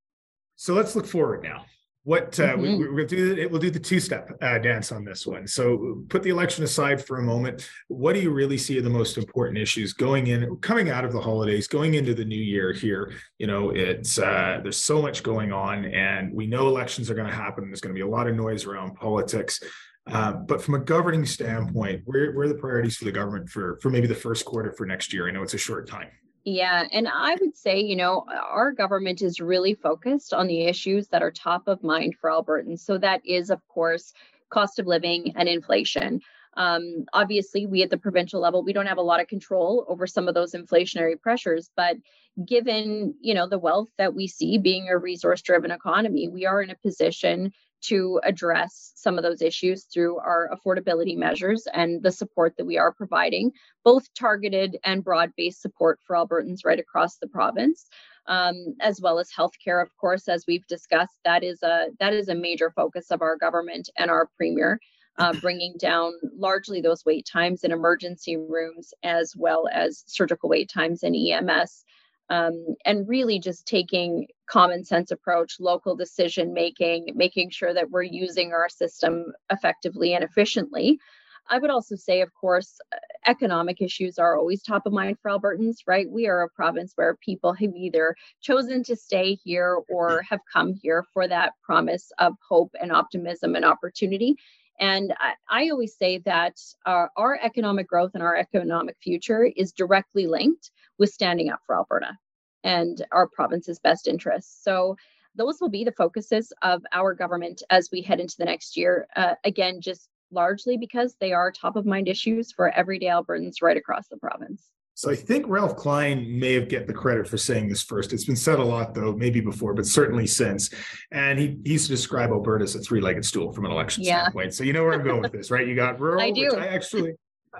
So 0.55 0.73
let's 0.73 0.95
look 0.95 1.05
forward 1.05 1.43
now. 1.43 1.65
What 2.03 2.39
uh, 2.39 2.55
mm-hmm. 2.55 2.77
we, 2.79 2.87
will 2.89 3.07
do 3.07 3.35
it 3.35 3.49
we'll 3.49 3.59
do 3.59 3.71
the 3.71 3.79
two 3.79 3.99
step 3.99 4.29
uh, 4.39 4.59
dance 4.59 4.91
on 4.91 5.03
this 5.03 5.25
one. 5.25 5.47
So 5.47 6.03
put 6.07 6.21
the 6.21 6.29
election 6.29 6.63
aside 6.63 7.03
for 7.03 7.17
a 7.17 7.23
moment. 7.23 7.67
What 7.87 8.13
do 8.13 8.21
you 8.21 8.29
really 8.29 8.59
see 8.59 8.77
are 8.77 8.83
the 8.83 8.91
most 8.91 9.17
important 9.17 9.57
issues 9.57 9.91
going 9.91 10.27
in 10.27 10.55
coming 10.57 10.91
out 10.91 11.03
of 11.03 11.13
the 11.13 11.19
holidays 11.19 11.67
going 11.67 11.95
into 11.95 12.13
the 12.13 12.23
new 12.23 12.41
year 12.41 12.73
here? 12.73 13.11
You 13.39 13.47
know 13.47 13.71
it's 13.71 14.19
uh, 14.19 14.59
there's 14.61 14.77
so 14.77 15.01
much 15.01 15.23
going 15.23 15.51
on 15.51 15.85
and 15.85 16.31
we 16.31 16.45
know 16.45 16.67
elections 16.67 17.09
are 17.09 17.15
going 17.15 17.29
to 17.29 17.35
happen. 17.35 17.65
There's 17.65 17.81
going 17.81 17.95
to 17.95 17.97
be 17.97 18.07
a 18.07 18.07
lot 18.07 18.27
of 18.27 18.35
noise 18.35 18.65
around 18.65 18.95
politics 18.95 19.59
uh, 20.07 20.33
but 20.33 20.61
from 20.61 20.75
a 20.75 20.79
governing 20.79 21.25
standpoint, 21.25 22.01
where, 22.05 22.31
where 22.33 22.45
are 22.45 22.47
the 22.47 22.55
priorities 22.55 22.97
for 22.97 23.05
the 23.05 23.11
government 23.11 23.49
for, 23.49 23.79
for 23.81 23.89
maybe 23.89 24.07
the 24.07 24.15
first 24.15 24.45
quarter 24.45 24.71
for 24.71 24.85
next 24.85 25.11
year? 25.11 25.27
I 25.27 25.31
know 25.31 25.41
it's 25.41 25.53
a 25.53 25.59
short 25.59 25.87
time. 25.87 26.09
Yeah, 26.43 26.85
and 26.91 27.07
I 27.07 27.35
would 27.41 27.57
say, 27.57 27.79
you 27.79 27.95
know, 27.95 28.23
our 28.29 28.71
government 28.71 29.23
is 29.23 29.39
really 29.39 29.73
focused 29.73 30.31
on 30.31 30.45
the 30.45 30.65
issues 30.65 31.07
that 31.07 31.23
are 31.23 31.31
top 31.31 31.67
of 31.67 31.83
mind 31.83 32.15
for 32.21 32.29
Albertans. 32.29 32.81
So 32.81 32.99
that 32.99 33.25
is, 33.25 33.49
of 33.49 33.67
course, 33.67 34.13
cost 34.51 34.77
of 34.77 34.85
living 34.85 35.33
and 35.35 35.49
inflation. 35.49 36.21
Um, 36.55 37.05
obviously, 37.11 37.65
we 37.65 37.81
at 37.81 37.89
the 37.89 37.97
provincial 37.97 38.39
level, 38.39 38.63
we 38.63 38.73
don't 38.73 38.85
have 38.85 38.99
a 38.99 39.01
lot 39.01 39.19
of 39.19 39.27
control 39.27 39.85
over 39.89 40.05
some 40.05 40.27
of 40.27 40.35
those 40.35 40.53
inflationary 40.53 41.19
pressures, 41.19 41.71
but 41.75 41.97
given 42.45 43.15
you 43.21 43.33
know 43.33 43.47
the 43.47 43.59
wealth 43.59 43.89
that 43.97 44.13
we 44.13 44.27
see 44.27 44.57
being 44.57 44.89
a 44.89 44.97
resource 44.97 45.41
driven 45.41 45.71
economy 45.71 46.27
we 46.27 46.45
are 46.45 46.61
in 46.61 46.69
a 46.69 46.75
position 46.75 47.51
to 47.83 48.19
address 48.23 48.91
some 48.95 49.17
of 49.17 49.23
those 49.23 49.41
issues 49.41 49.85
through 49.85 50.17
our 50.17 50.49
affordability 50.51 51.15
measures 51.15 51.67
and 51.73 52.01
the 52.01 52.11
support 52.11 52.55
that 52.57 52.65
we 52.65 52.77
are 52.77 52.93
providing, 52.93 53.51
both 53.83 54.11
targeted 54.13 54.77
and 54.83 55.03
broad 55.03 55.31
based 55.37 55.61
support 55.61 55.99
for 56.05 56.15
Albertans 56.15 56.65
right 56.65 56.79
across 56.79 57.17
the 57.17 57.27
province. 57.27 57.87
Um, 58.27 58.75
as 58.81 58.99
well 58.99 59.19
as 59.19 59.29
healthcare, 59.31 59.83
of 59.83 59.95
course, 59.97 60.27
as 60.27 60.45
we've 60.47 60.65
discussed, 60.65 61.13
that 61.25 61.43
is 61.43 61.61
a 61.61 61.89
that 61.99 62.11
is 62.11 62.27
a 62.27 62.33
major 62.33 62.71
focus 62.75 63.11
of 63.11 63.21
our 63.21 63.37
government 63.37 63.87
and 63.99 64.09
our 64.09 64.29
premier, 64.35 64.79
uh, 65.19 65.33
bringing 65.41 65.75
down 65.77 66.13
largely 66.35 66.81
those 66.81 67.05
wait 67.05 67.27
times 67.31 67.63
in 67.63 67.71
emergency 67.71 68.35
rooms 68.35 68.95
as 69.03 69.35
well 69.37 69.69
as 69.71 70.03
surgical 70.07 70.49
wait 70.49 70.71
times 70.73 71.03
in 71.03 71.13
EMS 71.13 71.85
um, 72.29 72.75
and 72.85 73.07
really 73.07 73.39
just 73.39 73.67
taking 73.67 74.27
common 74.47 74.83
sense 74.83 75.11
approach 75.11 75.59
local 75.59 75.95
decision 75.95 76.53
making 76.53 77.07
making 77.15 77.49
sure 77.49 77.73
that 77.73 77.89
we're 77.89 78.03
using 78.03 78.53
our 78.53 78.69
system 78.69 79.25
effectively 79.51 80.13
and 80.13 80.23
efficiently. 80.23 80.99
I 81.47 81.59
would 81.59 81.69
also 81.69 81.95
say 81.95 82.21
of 82.21 82.33
course 82.33 82.79
uh, 82.93 82.97
economic 83.27 83.81
issues 83.81 84.17
are 84.17 84.37
always 84.37 84.61
top 84.61 84.85
of 84.85 84.93
mind 84.93 85.17
for 85.21 85.31
albertans 85.31 85.77
right? 85.87 86.09
We 86.09 86.27
are 86.27 86.43
a 86.43 86.49
province 86.49 86.93
where 86.95 87.15
people 87.15 87.53
have 87.53 87.75
either 87.75 88.15
chosen 88.41 88.83
to 88.83 88.95
stay 88.95 89.35
here 89.35 89.79
or 89.89 90.21
have 90.29 90.39
come 90.51 90.73
here 90.73 91.05
for 91.13 91.27
that 91.27 91.53
promise 91.63 92.11
of 92.19 92.33
hope 92.47 92.71
and 92.79 92.91
optimism 92.91 93.55
and 93.55 93.65
opportunity. 93.65 94.35
And 94.79 95.13
I, 95.19 95.33
I 95.49 95.69
always 95.69 95.95
say 95.95 96.17
that 96.25 96.59
our, 96.85 97.09
our 97.15 97.39
economic 97.41 97.87
growth 97.87 98.11
and 98.13 98.23
our 98.23 98.35
economic 98.35 98.97
future 99.01 99.45
is 99.45 99.71
directly 99.71 100.27
linked 100.27 100.71
with 100.99 101.11
standing 101.11 101.49
up 101.49 101.61
for 101.65 101.75
Alberta 101.77 102.17
and 102.65 103.05
our 103.13 103.27
province's 103.27 103.79
best 103.79 104.07
interests. 104.07 104.61
So 104.63 104.97
those 105.35 105.61
will 105.61 105.69
be 105.69 105.85
the 105.85 105.91
focuses 105.93 106.51
of 106.61 106.81
our 106.91 107.13
government 107.13 107.61
as 107.69 107.89
we 107.91 108.01
head 108.01 108.19
into 108.19 108.35
the 108.37 108.45
next 108.45 108.75
year. 108.75 109.07
Uh, 109.15 109.35
again, 109.45 109.79
just 109.79 110.09
largely 110.31 110.75
because 110.75 111.15
they 111.21 111.31
are 111.31 111.51
top 111.51 111.75
of 111.75 111.85
mind 111.85 112.09
issues 112.09 112.51
for 112.51 112.69
everyday 112.71 113.05
Albertans 113.05 113.61
right 113.61 113.77
across 113.77 114.07
the 114.07 114.17
province. 114.17 114.63
So 114.97 115.11
I 115.11 115.15
think 115.15 115.45
Ralph 115.49 115.75
Klein 115.75 116.39
may 116.39 116.53
have 116.53 116.69
get 116.69 116.87
the 116.87 116.93
credit 116.93 117.27
for 117.27 117.37
saying 117.37 117.67
this 117.67 117.83
first. 117.83 118.13
It's 118.13 118.23
been 118.23 118.37
said 118.37 118.59
a 118.59 118.63
lot 118.63 118.93
though, 118.93 119.11
maybe 119.11 119.41
before, 119.41 119.73
but 119.73 119.85
certainly 119.85 120.25
since. 120.25 120.69
And 121.11 121.37
he, 121.37 121.57
he 121.65 121.73
used 121.73 121.87
to 121.87 121.91
describe 121.91 122.29
Alberta 122.29 122.63
as 122.63 122.75
a 122.75 122.79
three-legged 122.79 123.25
stool 123.25 123.51
from 123.51 123.65
an 123.65 123.71
election 123.71 124.03
yeah. 124.03 124.21
standpoint. 124.21 124.53
So 124.53 124.63
you 124.63 124.71
know 124.71 124.83
where 124.83 124.93
I'm 124.93 125.03
going 125.03 125.21
with 125.21 125.33
this, 125.33 125.51
right? 125.51 125.67
You 125.67 125.75
got 125.75 125.99
rural, 125.99 126.21
I 126.21 126.31
do. 126.31 126.55
I 126.55 126.67
actually 126.67 127.13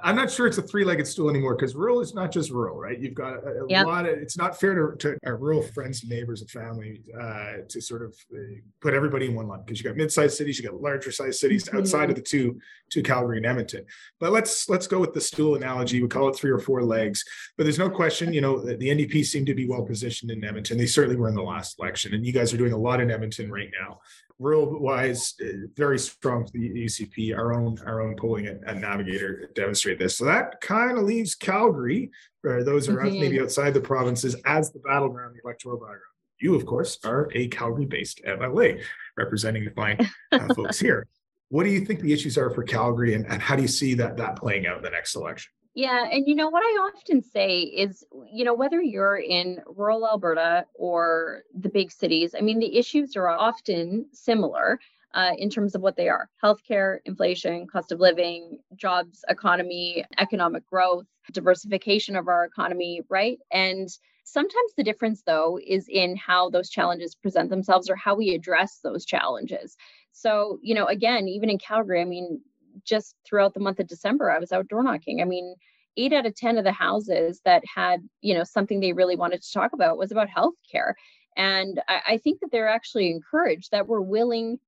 I'm 0.04 0.16
not 0.16 0.32
sure 0.32 0.48
it's 0.48 0.58
a 0.58 0.62
three-legged 0.62 1.08
stool 1.08 1.30
anymore 1.30 1.56
because 1.56 1.76
rural 1.76 2.02
is 2.02 2.14
not 2.14 2.32
just 2.32 2.52
rural, 2.52 2.78
right? 2.78 3.00
You've 3.00 3.14
got 3.14 3.34
a, 3.34 3.64
a 3.64 3.68
yep. 3.68 3.86
lot 3.86 4.06
of. 4.06 4.18
It's 4.18 4.38
not 4.38 4.60
fair 4.60 4.92
to, 4.92 4.98
to 4.98 5.18
our 5.26 5.38
rural 5.38 5.62
friends, 5.62 6.02
and 6.02 6.12
neighbors, 6.12 6.42
and 6.42 6.50
family 6.50 7.02
uh, 7.20 7.54
to 7.68 7.82
sort 7.82 8.02
of 8.02 8.16
uh, 8.34 8.56
put 8.82 8.94
everybody 8.94 9.28
in 9.28 9.36
one 9.36 9.48
lump 9.48 9.66
because 9.66 9.80
you 9.80 9.90
got 9.90 9.98
mid-sized 9.98 10.38
cities, 10.38 10.60
you 10.60 10.70
got 10.70 10.82
larger-sized 10.82 11.40
cities 11.40 11.66
mm-hmm. 11.66 11.78
outside 11.78 12.10
of 12.10 12.16
the 12.16 12.22
two, 12.22 12.60
two 12.90 13.04
Calgary 13.04 13.38
and 13.38 13.46
Edmonton. 13.46 13.86
But 14.20 14.32
let's 14.32 14.70
let's 14.70 14.88
go 14.88 15.00
with 15.00 15.14
the 15.14 15.22
stool 15.22 15.56
analogy. 15.56 16.02
We 16.02 16.08
call 16.08 16.30
it 16.30 16.36
three 16.36 16.52
or 16.52 16.60
four 16.60 16.84
legs, 16.84 17.24
but 17.58 17.64
there's 17.64 17.80
no 17.80 17.90
question. 17.90 18.34
You 18.34 18.42
know, 18.42 18.60
the, 18.60 18.78
the 18.78 18.90
NDP 18.90 19.26
seem 19.26 19.46
to 19.46 19.54
be 19.54 19.68
well 19.68 19.84
positioned 19.84 20.32
in 20.32 20.44
Edmonton. 20.44 20.78
They 20.78 20.86
certainly 20.86 21.18
were 21.18 21.30
in 21.30 21.36
the 21.36 21.44
last 21.44 21.80
election, 21.80 22.14
and 22.14 22.26
you 22.26 22.34
guys 22.34 22.54
are 22.54 22.58
doing 22.58 22.74
a 22.74 22.78
lot 22.78 23.02
in 23.02 23.12
Edmonton 23.12 23.52
right 23.52 23.70
now 23.80 24.00
rural 24.40 24.80
wise 24.80 25.34
uh, 25.42 25.68
very 25.76 25.98
strong 25.98 26.46
for 26.46 26.52
the 26.52 26.86
UCP. 26.86 27.36
Our 27.36 27.54
own 27.54 27.78
our 27.86 28.02
own 28.02 28.16
polling 28.18 28.48
at, 28.48 28.64
at 28.66 28.78
Navigator 28.78 29.50
demonstrate 29.56 30.00
this. 30.00 30.18
So 30.18 30.26
that 30.26 30.60
kind 30.62 30.98
of 30.98 31.06
leaves 31.06 31.36
Calgary, 31.36 32.12
or 32.44 32.64
those 32.64 32.90
are 32.90 32.98
mm-hmm. 32.98 33.20
maybe 33.20 33.40
outside 33.40 33.74
the 33.74 33.82
provinces, 33.82 34.36
as 34.46 34.72
the 34.72 34.80
battleground, 34.80 35.36
the 35.36 35.42
electoral 35.44 35.78
battleground. 35.78 36.02
You, 36.40 36.56
of 36.56 36.66
course, 36.66 37.00
are 37.06 37.30
a 37.34 37.48
Calgary-based 37.48 38.22
MLA 38.28 38.84
representing 39.18 39.64
the 39.64 39.72
fine 39.72 39.98
uh, 40.34 40.54
folks 40.56 40.80
here. 40.80 41.08
What 41.48 41.64
do 41.64 41.70
you 41.70 41.86
think 41.86 42.02
the 42.02 42.12
issues 42.12 42.38
are 42.38 42.50
for 42.50 42.64
Calgary, 42.64 43.14
and, 43.14 43.26
and 43.28 43.42
how 43.42 43.56
do 43.56 43.62
you 43.62 43.68
see 43.68 43.94
that 43.96 44.18
that 44.18 44.36
playing 44.36 44.68
out 44.68 44.78
in 44.78 44.84
the 44.84 44.90
next 44.90 45.16
election? 45.16 45.52
Yeah. 45.76 46.06
And 46.10 46.26
you 46.26 46.36
know, 46.36 46.50
what 46.50 46.64
I 46.64 46.90
often 46.94 47.22
say 47.22 47.60
is, 47.60 48.06
you 48.32 48.46
know, 48.46 48.54
whether 48.54 48.82
you're 48.82 49.18
in 49.18 49.60
rural 49.68 50.08
Alberta 50.08 50.66
or 50.74 51.44
the 51.54 51.70
big 51.70 51.92
cities, 51.92 52.34
I 52.38 52.42
mean, 52.42 52.60
the 52.60 52.78
issues 52.78 53.16
are 53.18 53.28
often 53.28 54.06
similar 54.14 54.80
uh, 55.14 55.34
in 55.38 55.50
terms 55.50 55.76
of 55.76 55.82
what 55.82 55.98
they 55.98 56.08
are 56.08 56.30
healthcare, 56.44 57.00
inflation, 57.06 57.68
cost 57.68 57.92
of 57.92 58.00
living, 58.00 58.60
jobs, 58.78 59.24
economy, 59.28 60.06
economic 60.18 60.66
growth, 60.66 61.06
diversification 61.34 62.16
of 62.16 62.30
our 62.30 62.46
economy, 62.46 63.02
right? 63.10 63.40
And 63.52 63.90
sometimes 64.24 64.74
the 64.78 64.84
difference, 64.84 65.24
though, 65.26 65.60
is 65.66 65.88
in 65.90 66.16
how 66.16 66.50
those 66.50 66.70
challenges 66.70 67.16
present 67.16 67.50
themselves 67.50 67.90
or 67.90 67.98
how 67.98 68.16
we 68.16 68.30
address 68.34 68.80
those 68.82 69.06
challenges. 69.06 69.76
So, 70.14 70.58
you 70.62 70.74
know, 70.74 70.86
again, 70.86 71.28
even 71.28 71.50
in 71.50 71.58
Calgary, 71.58 72.02
I 72.02 72.06
mean, 72.06 72.42
just 72.84 73.16
throughout 73.26 73.54
the 73.54 73.60
month 73.60 73.80
of 73.80 73.88
December, 73.88 74.32
I 74.32 74.40
was 74.40 74.52
out 74.52 74.68
door 74.68 74.84
knocking. 74.84 75.22
I 75.22 75.26
mean, 75.26 75.56
eight 75.98 76.14
out 76.14 76.26
of 76.26 76.36
10 76.36 76.58
of 76.58 76.64
the 76.64 76.72
houses 76.72 77.42
that 77.46 77.64
had, 77.74 78.02
you 78.22 78.34
know, 78.34 78.44
something 78.44 78.80
they 78.80 78.94
really 78.94 79.16
wanted 79.16 79.42
to 79.42 79.54
talk 79.54 79.74
about 79.74 79.98
was 79.98 80.12
about 80.12 80.28
healthcare. 80.28 80.94
And 81.38 81.82
I, 81.88 82.02
I 82.08 82.18
think 82.18 82.40
that 82.42 82.52
they're 82.52 82.70
actually 82.70 83.12
encouraged 83.12 83.72
that 83.72 83.88
we're 83.88 84.02
willing 84.02 84.60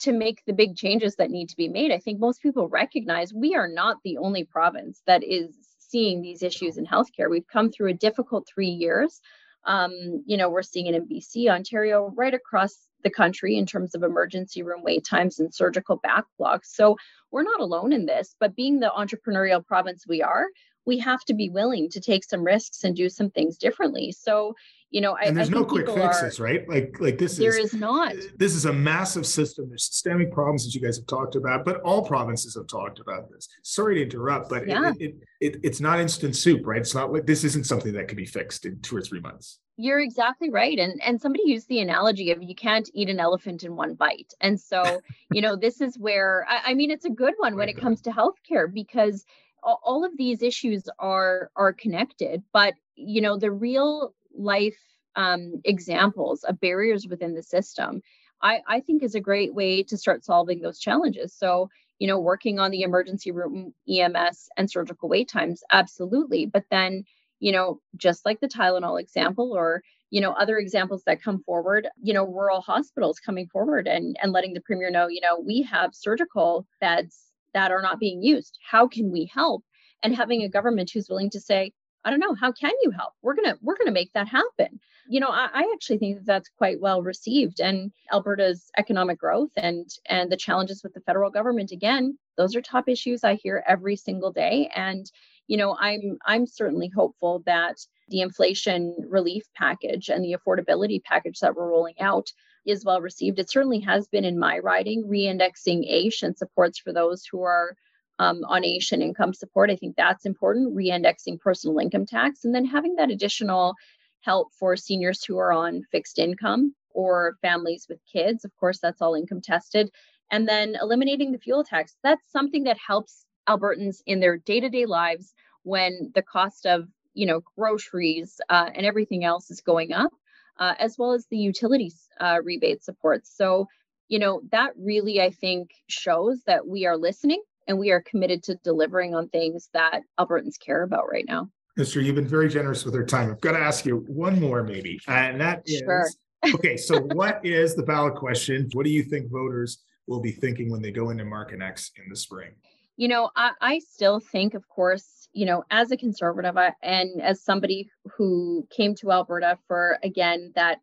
to 0.00 0.12
make 0.12 0.42
the 0.46 0.52
big 0.52 0.76
changes 0.76 1.16
that 1.16 1.30
need 1.30 1.48
to 1.48 1.56
be 1.56 1.68
made. 1.68 1.92
I 1.92 1.98
think 1.98 2.18
most 2.18 2.42
people 2.42 2.68
recognize 2.68 3.32
we 3.32 3.54
are 3.54 3.68
not 3.68 3.98
the 4.04 4.18
only 4.18 4.44
province 4.44 5.02
that 5.06 5.22
is 5.22 5.56
seeing 5.78 6.20
these 6.20 6.42
issues 6.42 6.76
in 6.76 6.86
healthcare. 6.86 7.30
We've 7.30 7.46
come 7.46 7.70
through 7.70 7.90
a 7.90 7.94
difficult 7.94 8.46
three 8.46 8.68
years. 8.68 9.20
Um, 9.64 10.22
you 10.26 10.36
know, 10.36 10.50
we're 10.50 10.62
seeing 10.62 10.86
it 10.86 10.94
in 10.94 11.08
BC, 11.08 11.48
Ontario, 11.48 12.12
right 12.16 12.34
across 12.34 12.76
the 13.04 13.10
country 13.10 13.56
in 13.56 13.66
terms 13.66 13.94
of 13.94 14.02
emergency 14.02 14.62
room 14.62 14.82
wait 14.82 15.04
times 15.04 15.38
and 15.38 15.54
surgical 15.54 16.00
backlogs. 16.00 16.64
So 16.64 16.96
we're 17.30 17.44
not 17.44 17.60
alone 17.60 17.92
in 17.92 18.06
this, 18.06 18.34
but 18.40 18.56
being 18.56 18.80
the 18.80 18.92
entrepreneurial 18.96 19.64
province 19.64 20.04
we 20.08 20.22
are, 20.22 20.46
we 20.86 20.98
have 20.98 21.24
to 21.24 21.34
be 21.34 21.48
willing 21.48 21.88
to 21.90 22.00
take 22.00 22.24
some 22.24 22.44
risks 22.44 22.84
and 22.84 22.96
do 22.96 23.08
some 23.08 23.30
things 23.30 23.56
differently. 23.56 24.12
So, 24.12 24.54
you 24.94 25.00
know, 25.00 25.16
and 25.16 25.36
there's 25.36 25.48
I 25.48 25.54
no 25.54 25.64
quick 25.64 25.90
fixes, 25.90 26.38
are, 26.38 26.44
right? 26.44 26.68
Like, 26.68 27.00
like 27.00 27.18
this 27.18 27.36
there 27.36 27.58
is, 27.58 27.74
is 27.74 27.80
not. 27.80 28.14
This 28.36 28.54
is 28.54 28.64
a 28.64 28.72
massive 28.72 29.26
system. 29.26 29.68
There's 29.68 29.86
systemic 29.86 30.30
problems 30.30 30.64
that 30.64 30.72
you 30.72 30.80
guys 30.80 30.98
have 30.98 31.08
talked 31.08 31.34
about, 31.34 31.64
but 31.64 31.80
all 31.80 32.06
provinces 32.06 32.54
have 32.54 32.68
talked 32.68 33.00
about 33.00 33.28
this. 33.28 33.48
Sorry 33.64 33.96
to 33.96 34.02
interrupt, 34.02 34.50
but 34.50 34.68
yeah. 34.68 34.92
it, 35.00 35.00
it, 35.00 35.14
it, 35.40 35.60
it's 35.64 35.80
not 35.80 35.98
instant 35.98 36.36
soup, 36.36 36.64
right? 36.64 36.80
It's 36.80 36.94
not 36.94 37.12
like 37.12 37.26
this 37.26 37.42
isn't 37.42 37.66
something 37.66 37.92
that 37.94 38.06
can 38.06 38.14
be 38.14 38.24
fixed 38.24 38.66
in 38.66 38.78
two 38.82 38.96
or 38.96 39.00
three 39.00 39.18
months. 39.18 39.58
You're 39.76 39.98
exactly 39.98 40.48
right. 40.48 40.78
And 40.78 41.02
and 41.02 41.20
somebody 41.20 41.42
used 41.44 41.66
the 41.66 41.80
analogy 41.80 42.30
of 42.30 42.40
you 42.40 42.54
can't 42.54 42.88
eat 42.94 43.10
an 43.10 43.18
elephant 43.18 43.64
in 43.64 43.74
one 43.74 43.94
bite. 43.94 44.32
And 44.40 44.60
so, 44.60 45.00
you 45.32 45.42
know, 45.42 45.56
this 45.56 45.80
is 45.80 45.98
where 45.98 46.46
I, 46.48 46.70
I 46.70 46.74
mean 46.74 46.92
it's 46.92 47.04
a 47.04 47.10
good 47.10 47.34
one 47.38 47.56
when 47.56 47.68
it 47.68 47.76
comes 47.76 48.00
to 48.02 48.10
healthcare 48.10 48.72
because 48.72 49.24
all 49.64 50.04
of 50.04 50.16
these 50.16 50.42
issues 50.42 50.90
are 50.98 51.50
are 51.56 51.72
connected 51.72 52.42
but 52.52 52.74
you 52.96 53.22
know 53.22 53.38
the 53.38 53.50
real 53.50 54.12
life 54.36 54.78
um, 55.16 55.60
examples 55.64 56.42
of 56.44 56.60
barriers 56.60 57.06
within 57.06 57.34
the 57.34 57.42
system 57.42 58.02
I, 58.44 58.60
I 58.68 58.80
think 58.80 59.02
is 59.02 59.14
a 59.14 59.20
great 59.20 59.54
way 59.54 59.82
to 59.84 59.96
start 59.96 60.24
solving 60.24 60.60
those 60.60 60.78
challenges. 60.78 61.34
So 61.34 61.70
you 61.98 62.08
know 62.08 62.18
working 62.18 62.58
on 62.58 62.70
the 62.70 62.82
emergency 62.82 63.30
room 63.30 63.72
ems 63.88 64.48
and 64.56 64.70
surgical 64.70 65.08
wait 65.08 65.28
times 65.28 65.62
absolutely. 65.72 66.46
But 66.46 66.64
then 66.70 67.04
you 67.40 67.52
know 67.52 67.80
just 67.96 68.24
like 68.24 68.40
the 68.40 68.48
tylenol 68.48 69.00
example 69.00 69.52
or 69.52 69.82
you 70.10 70.20
know 70.20 70.32
other 70.32 70.58
examples 70.58 71.02
that 71.06 71.22
come 71.22 71.42
forward 71.42 71.88
you 72.00 72.12
know 72.14 72.24
rural 72.24 72.60
hospitals 72.60 73.18
coming 73.18 73.48
forward 73.48 73.88
and 73.88 74.16
and 74.22 74.32
letting 74.32 74.54
the 74.54 74.60
premier 74.60 74.90
know 74.90 75.08
you 75.08 75.20
know 75.20 75.40
we 75.40 75.62
have 75.62 75.94
surgical 75.94 76.66
beds 76.80 77.32
that 77.54 77.70
are 77.70 77.82
not 77.82 78.00
being 78.00 78.22
used. 78.22 78.58
How 78.68 78.86
can 78.86 79.10
we 79.10 79.30
help? 79.32 79.64
And 80.02 80.14
having 80.14 80.42
a 80.42 80.48
government 80.48 80.90
who's 80.92 81.08
willing 81.08 81.30
to 81.30 81.40
say 81.40 81.72
i 82.04 82.10
don't 82.10 82.20
know 82.20 82.34
how 82.34 82.52
can 82.52 82.72
you 82.82 82.90
help 82.90 83.12
we're 83.22 83.34
gonna 83.34 83.56
we're 83.62 83.76
gonna 83.76 83.90
make 83.90 84.12
that 84.12 84.28
happen 84.28 84.80
you 85.08 85.20
know 85.20 85.28
i, 85.28 85.48
I 85.52 85.70
actually 85.74 85.98
think 85.98 86.18
that 86.18 86.26
that's 86.26 86.48
quite 86.56 86.80
well 86.80 87.02
received 87.02 87.60
and 87.60 87.92
alberta's 88.12 88.70
economic 88.78 89.18
growth 89.18 89.50
and 89.56 89.88
and 90.08 90.30
the 90.30 90.36
challenges 90.36 90.82
with 90.82 90.94
the 90.94 91.00
federal 91.00 91.30
government 91.30 91.70
again 91.72 92.18
those 92.36 92.54
are 92.56 92.62
top 92.62 92.88
issues 92.88 93.24
i 93.24 93.34
hear 93.34 93.62
every 93.66 93.96
single 93.96 94.32
day 94.32 94.70
and 94.74 95.10
you 95.46 95.56
know 95.56 95.76
i'm 95.80 96.18
i'm 96.26 96.46
certainly 96.46 96.90
hopeful 96.94 97.42
that 97.46 97.76
the 98.08 98.20
inflation 98.20 98.94
relief 99.08 99.44
package 99.56 100.08
and 100.08 100.24
the 100.24 100.36
affordability 100.36 101.02
package 101.02 101.38
that 101.40 101.54
we're 101.54 101.68
rolling 101.68 101.98
out 102.00 102.30
is 102.66 102.84
well 102.84 103.00
received. 103.00 103.38
It 103.38 103.50
certainly 103.50 103.80
has 103.80 104.08
been 104.08 104.24
in 104.24 104.38
my 104.38 104.58
riding, 104.58 105.08
re-indexing 105.08 105.84
AISH 105.84 106.22
and 106.22 106.36
supports 106.36 106.78
for 106.78 106.92
those 106.92 107.24
who 107.30 107.42
are 107.42 107.76
um, 108.18 108.42
on 108.46 108.64
Asian 108.64 109.02
income 109.02 109.34
support. 109.34 109.70
I 109.70 109.76
think 109.76 109.96
that's 109.96 110.26
important, 110.26 110.74
re-indexing 110.74 111.38
personal 111.38 111.78
income 111.78 112.06
tax, 112.06 112.44
and 112.44 112.54
then 112.54 112.64
having 112.64 112.96
that 112.96 113.10
additional 113.10 113.74
help 114.20 114.48
for 114.58 114.76
seniors 114.76 115.24
who 115.24 115.38
are 115.38 115.52
on 115.52 115.82
fixed 115.92 116.18
income 116.18 116.74
or 116.90 117.36
families 117.42 117.86
with 117.88 117.98
kids. 118.10 118.44
Of 118.44 118.54
course, 118.56 118.78
that's 118.80 119.02
all 119.02 119.14
income 119.14 119.40
tested. 119.40 119.90
And 120.30 120.48
then 120.48 120.76
eliminating 120.80 121.32
the 121.32 121.38
fuel 121.38 121.64
tax. 121.64 121.96
That's 122.02 122.32
something 122.32 122.64
that 122.64 122.78
helps 122.78 123.26
Albertans 123.48 123.98
in 124.06 124.20
their 124.20 124.38
day-to-day 124.38 124.86
lives 124.86 125.34
when 125.64 126.10
the 126.14 126.22
cost 126.22 126.66
of 126.66 126.88
you 127.12 127.26
know 127.26 127.42
groceries 127.56 128.40
uh, 128.48 128.70
and 128.74 128.86
everything 128.86 129.24
else 129.24 129.50
is 129.50 129.60
going 129.60 129.92
up 129.92 130.12
uh, 130.58 130.74
as 130.78 130.96
well 130.98 131.12
as 131.12 131.26
the 131.26 131.38
utilities 131.38 132.08
uh, 132.20 132.38
rebate 132.42 132.82
supports. 132.82 133.34
So, 133.36 133.68
you 134.08 134.18
know, 134.18 134.42
that 134.52 134.72
really, 134.78 135.20
I 135.20 135.30
think, 135.30 135.70
shows 135.88 136.42
that 136.46 136.66
we 136.66 136.86
are 136.86 136.96
listening 136.96 137.42
and 137.66 137.78
we 137.78 137.90
are 137.90 138.02
committed 138.02 138.42
to 138.44 138.56
delivering 138.56 139.14
on 139.14 139.28
things 139.28 139.68
that 139.72 140.02
Albertans 140.18 140.58
care 140.58 140.82
about 140.82 141.10
right 141.10 141.24
now. 141.26 141.48
Mr. 141.78 142.02
You've 142.02 142.14
been 142.14 142.28
very 142.28 142.48
generous 142.48 142.84
with 142.84 142.94
your 142.94 143.04
time. 143.04 143.30
I've 143.30 143.40
got 143.40 143.52
to 143.52 143.58
ask 143.58 143.84
you 143.84 144.04
one 144.06 144.40
more, 144.40 144.62
maybe, 144.62 145.00
and 145.08 145.40
that 145.40 145.62
is 145.66 145.78
sure. 145.78 146.08
okay. 146.54 146.76
So, 146.76 147.00
what 147.00 147.44
is 147.44 147.74
the 147.74 147.82
ballot 147.82 148.14
question? 148.14 148.68
What 148.72 148.84
do 148.84 148.90
you 148.90 149.02
think 149.02 149.30
voters 149.30 149.82
will 150.06 150.20
be 150.20 150.30
thinking 150.30 150.70
when 150.70 150.82
they 150.82 150.92
go 150.92 151.10
into 151.10 151.24
Markinex 151.24 151.90
in 151.96 152.08
the 152.08 152.16
spring? 152.16 152.50
You 152.96 153.08
know, 153.08 153.30
I, 153.34 153.50
I 153.60 153.78
still 153.80 154.20
think, 154.20 154.54
of 154.54 154.68
course, 154.68 155.28
you 155.32 155.46
know, 155.46 155.64
as 155.70 155.90
a 155.90 155.96
conservative 155.96 156.56
uh, 156.56 156.70
and 156.82 157.20
as 157.20 157.42
somebody 157.42 157.90
who 158.16 158.68
came 158.70 158.94
to 158.96 159.10
Alberta 159.10 159.58
for, 159.66 159.98
again, 160.04 160.52
that 160.54 160.78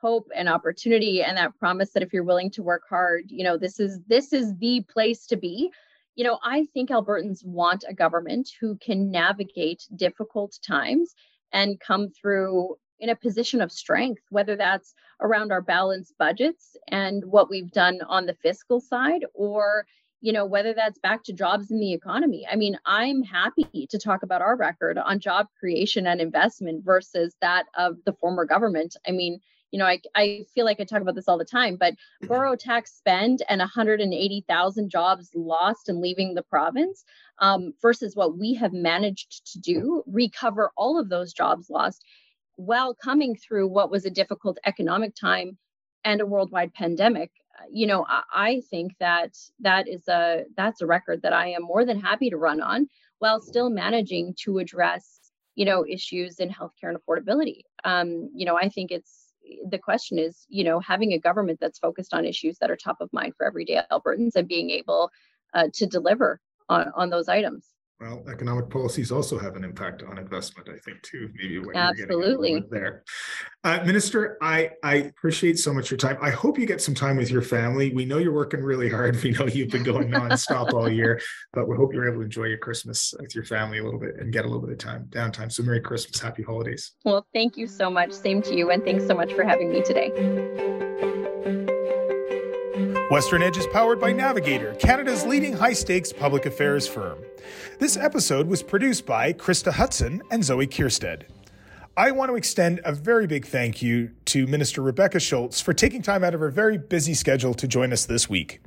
hope 0.00 0.28
and 0.34 0.48
opportunity 0.48 1.22
and 1.24 1.36
that 1.36 1.58
promise 1.58 1.90
that 1.90 2.02
if 2.02 2.12
you're 2.12 2.22
willing 2.22 2.50
to 2.52 2.62
work 2.62 2.82
hard, 2.88 3.24
you 3.28 3.42
know, 3.42 3.56
this 3.56 3.80
is 3.80 3.98
this 4.06 4.32
is 4.32 4.56
the 4.58 4.84
place 4.88 5.26
to 5.26 5.36
be. 5.36 5.72
You 6.16 6.24
know, 6.24 6.38
I 6.42 6.66
think 6.72 6.90
Albertans 6.90 7.44
want 7.44 7.84
a 7.88 7.94
government 7.94 8.50
who 8.60 8.76
can 8.76 9.10
navigate 9.10 9.86
difficult 9.94 10.58
times 10.66 11.14
and 11.52 11.78
come 11.78 12.08
through 12.08 12.76
in 12.98 13.10
a 13.10 13.16
position 13.16 13.60
of 13.60 13.70
strength, 13.70 14.22
whether 14.30 14.56
that's 14.56 14.94
around 15.20 15.52
our 15.52 15.60
balanced 15.60 16.14
budgets 16.18 16.76
and 16.88 17.24
what 17.26 17.50
we've 17.50 17.70
done 17.70 18.00
on 18.08 18.24
the 18.26 18.34
fiscal 18.34 18.80
side, 18.80 19.24
or 19.34 19.86
you 20.22 20.32
know, 20.32 20.46
whether 20.46 20.72
that's 20.72 20.98
back 20.98 21.22
to 21.24 21.32
jobs 21.32 21.70
in 21.70 21.78
the 21.78 21.92
economy. 21.92 22.46
I 22.50 22.56
mean, 22.56 22.78
I'm 22.86 23.22
happy 23.22 23.86
to 23.90 23.98
talk 23.98 24.22
about 24.22 24.40
our 24.40 24.56
record 24.56 24.98
on 24.98 25.20
job 25.20 25.46
creation 25.60 26.06
and 26.06 26.20
investment 26.20 26.84
versus 26.84 27.36
that 27.42 27.66
of 27.76 27.98
the 28.06 28.14
former 28.14 28.46
government. 28.46 28.96
I 29.06 29.12
mean, 29.12 29.40
you 29.70 29.78
know, 29.78 29.86
I, 29.86 30.00
I 30.14 30.44
feel 30.54 30.64
like 30.64 30.80
I 30.80 30.84
talk 30.84 31.02
about 31.02 31.14
this 31.14 31.28
all 31.28 31.38
the 31.38 31.44
time, 31.44 31.76
but 31.76 31.94
borough 32.22 32.56
tax 32.56 32.92
spend 32.92 33.42
and 33.48 33.58
180,000 33.58 34.90
jobs 34.90 35.30
lost 35.34 35.88
and 35.88 36.00
leaving 36.00 36.34
the 36.34 36.42
province 36.42 37.04
um, 37.40 37.74
versus 37.82 38.16
what 38.16 38.38
we 38.38 38.54
have 38.54 38.72
managed 38.72 39.52
to 39.52 39.60
do, 39.60 40.02
recover 40.06 40.70
all 40.76 40.98
of 40.98 41.08
those 41.08 41.32
jobs 41.32 41.70
lost 41.70 42.04
while 42.56 42.94
coming 42.94 43.36
through 43.36 43.68
what 43.68 43.90
was 43.90 44.06
a 44.06 44.10
difficult 44.10 44.58
economic 44.64 45.14
time 45.14 45.58
and 46.04 46.20
a 46.20 46.26
worldwide 46.26 46.72
pandemic 46.72 47.30
you 47.70 47.86
know 47.86 48.06
I, 48.06 48.22
I 48.32 48.62
think 48.70 48.92
that 49.00 49.34
that 49.60 49.88
is 49.88 50.06
a 50.08 50.44
that's 50.56 50.82
a 50.82 50.86
record 50.86 51.22
that 51.22 51.32
i 51.32 51.48
am 51.48 51.62
more 51.62 51.86
than 51.86 51.98
happy 51.98 52.30
to 52.30 52.36
run 52.36 52.60
on 52.60 52.88
while 53.18 53.40
still 53.40 53.70
managing 53.70 54.34
to 54.44 54.58
address, 54.58 55.20
you 55.54 55.64
know, 55.64 55.84
issues 55.88 56.38
in 56.38 56.50
healthcare 56.50 56.90
and 56.90 56.98
affordability. 56.98 57.62
Um, 57.84 58.30
you 58.34 58.44
know, 58.44 58.56
I 58.56 58.68
think 58.68 58.90
it's 58.90 59.25
the 59.68 59.78
question 59.78 60.18
is, 60.18 60.46
you 60.48 60.64
know, 60.64 60.80
having 60.80 61.12
a 61.12 61.18
government 61.18 61.58
that's 61.60 61.78
focused 61.78 62.14
on 62.14 62.24
issues 62.24 62.58
that 62.58 62.70
are 62.70 62.76
top 62.76 62.98
of 63.00 63.12
mind 63.12 63.34
for 63.36 63.46
everyday 63.46 63.80
Albertans 63.90 64.36
and 64.36 64.48
being 64.48 64.70
able 64.70 65.10
uh, 65.54 65.68
to 65.74 65.86
deliver 65.86 66.40
on, 66.68 66.90
on 66.94 67.10
those 67.10 67.28
items. 67.28 67.66
Well, 67.98 68.22
economic 68.30 68.68
policies 68.68 69.10
also 69.10 69.38
have 69.38 69.56
an 69.56 69.64
impact 69.64 70.02
on 70.02 70.18
investment, 70.18 70.68
I 70.68 70.76
think, 70.84 71.00
too. 71.00 71.30
Maybe 71.34 71.58
what 71.58 71.74
absolutely 71.76 72.62
there. 72.70 73.04
Uh, 73.64 73.82
Minister, 73.86 74.36
I 74.42 74.72
I 74.82 74.96
appreciate 74.96 75.58
so 75.58 75.72
much 75.72 75.90
your 75.90 75.96
time. 75.96 76.18
I 76.20 76.28
hope 76.28 76.58
you 76.58 76.66
get 76.66 76.82
some 76.82 76.94
time 76.94 77.16
with 77.16 77.30
your 77.30 77.40
family. 77.40 77.94
We 77.94 78.04
know 78.04 78.18
you're 78.18 78.34
working 78.34 78.62
really 78.62 78.90
hard. 78.90 79.16
We 79.26 79.30
know 79.30 79.46
you've 79.46 79.70
been 79.70 79.82
going 79.82 80.10
nonstop 80.10 80.74
all 80.74 80.90
year, 80.90 81.20
but 81.54 81.66
we 81.68 81.76
hope 81.76 81.94
you're 81.94 82.06
able 82.06 82.18
to 82.18 82.24
enjoy 82.24 82.44
your 82.44 82.58
Christmas 82.58 83.14
with 83.18 83.34
your 83.34 83.44
family 83.44 83.78
a 83.78 83.84
little 83.84 83.98
bit 83.98 84.16
and 84.18 84.30
get 84.30 84.44
a 84.44 84.48
little 84.48 84.62
bit 84.62 84.72
of 84.72 84.78
time 84.78 85.06
downtime. 85.08 85.50
So, 85.50 85.62
Merry 85.62 85.80
Christmas, 85.80 86.20
Happy 86.20 86.42
Holidays. 86.42 86.92
Well, 87.04 87.26
thank 87.32 87.56
you 87.56 87.66
so 87.66 87.90
much. 87.90 88.12
Same 88.12 88.42
to 88.42 88.54
you, 88.54 88.70
and 88.70 88.84
thanks 88.84 89.06
so 89.06 89.14
much 89.14 89.32
for 89.32 89.42
having 89.42 89.72
me 89.72 89.82
today. 89.82 90.75
Western 93.08 93.40
Edge 93.40 93.56
is 93.56 93.68
powered 93.68 94.00
by 94.00 94.12
Navigator, 94.12 94.74
Canada's 94.80 95.24
leading 95.24 95.52
high 95.52 95.74
stakes 95.74 96.12
public 96.12 96.44
affairs 96.44 96.88
firm. 96.88 97.18
This 97.78 97.96
episode 97.96 98.48
was 98.48 98.64
produced 98.64 99.06
by 99.06 99.32
Krista 99.32 99.72
Hudson 99.72 100.22
and 100.32 100.42
Zoe 100.42 100.66
Kierstead. 100.66 101.22
I 101.96 102.10
want 102.10 102.32
to 102.32 102.36
extend 102.36 102.80
a 102.84 102.92
very 102.92 103.28
big 103.28 103.46
thank 103.46 103.80
you 103.80 104.10
to 104.24 104.48
Minister 104.48 104.82
Rebecca 104.82 105.20
Schulz 105.20 105.60
for 105.60 105.72
taking 105.72 106.02
time 106.02 106.24
out 106.24 106.34
of 106.34 106.40
her 106.40 106.50
very 106.50 106.78
busy 106.78 107.14
schedule 107.14 107.54
to 107.54 107.68
join 107.68 107.92
us 107.92 108.06
this 108.06 108.28
week. 108.28 108.60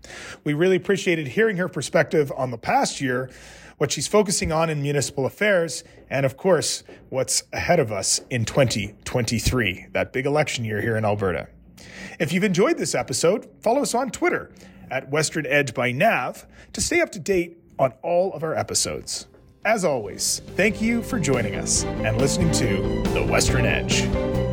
We 0.45 0.53
really 0.53 0.77
appreciated 0.77 1.27
hearing 1.27 1.57
her 1.57 1.67
perspective 1.67 2.31
on 2.37 2.51
the 2.51 2.57
past 2.57 3.01
year, 3.01 3.29
what 3.77 3.91
she's 3.91 4.07
focusing 4.07 4.53
on 4.53 4.69
in 4.69 4.81
municipal 4.81 5.25
affairs, 5.25 5.83
and 6.09 6.25
of 6.25 6.37
course, 6.37 6.85
what's 7.09 7.43
ahead 7.51 7.81
of 7.81 7.91
us 7.91 8.21
in 8.29 8.45
2023, 8.45 9.87
that 9.91 10.13
big 10.13 10.25
election 10.25 10.63
year 10.63 10.79
here 10.79 10.95
in 10.95 11.03
Alberta. 11.03 11.49
If 12.19 12.33
you've 12.33 12.43
enjoyed 12.43 12.77
this 12.77 12.95
episode, 12.95 13.49
follow 13.61 13.81
us 13.81 13.93
on 13.93 14.11
Twitter 14.11 14.51
at 14.91 15.09
Western 15.09 15.45
Edge 15.45 15.73
by 15.73 15.91
Nav 15.91 16.45
to 16.73 16.81
stay 16.81 17.01
up 17.01 17.11
to 17.13 17.19
date 17.19 17.57
on 17.77 17.93
all 18.01 18.33
of 18.33 18.43
our 18.43 18.55
episodes. 18.55 19.27
As 19.65 19.85
always, 19.85 20.41
thank 20.55 20.81
you 20.81 21.03
for 21.03 21.19
joining 21.19 21.55
us 21.55 21.83
and 21.83 22.17
listening 22.17 22.51
to 22.53 23.03
The 23.13 23.25
Western 23.29 23.65
Edge. 23.65 24.48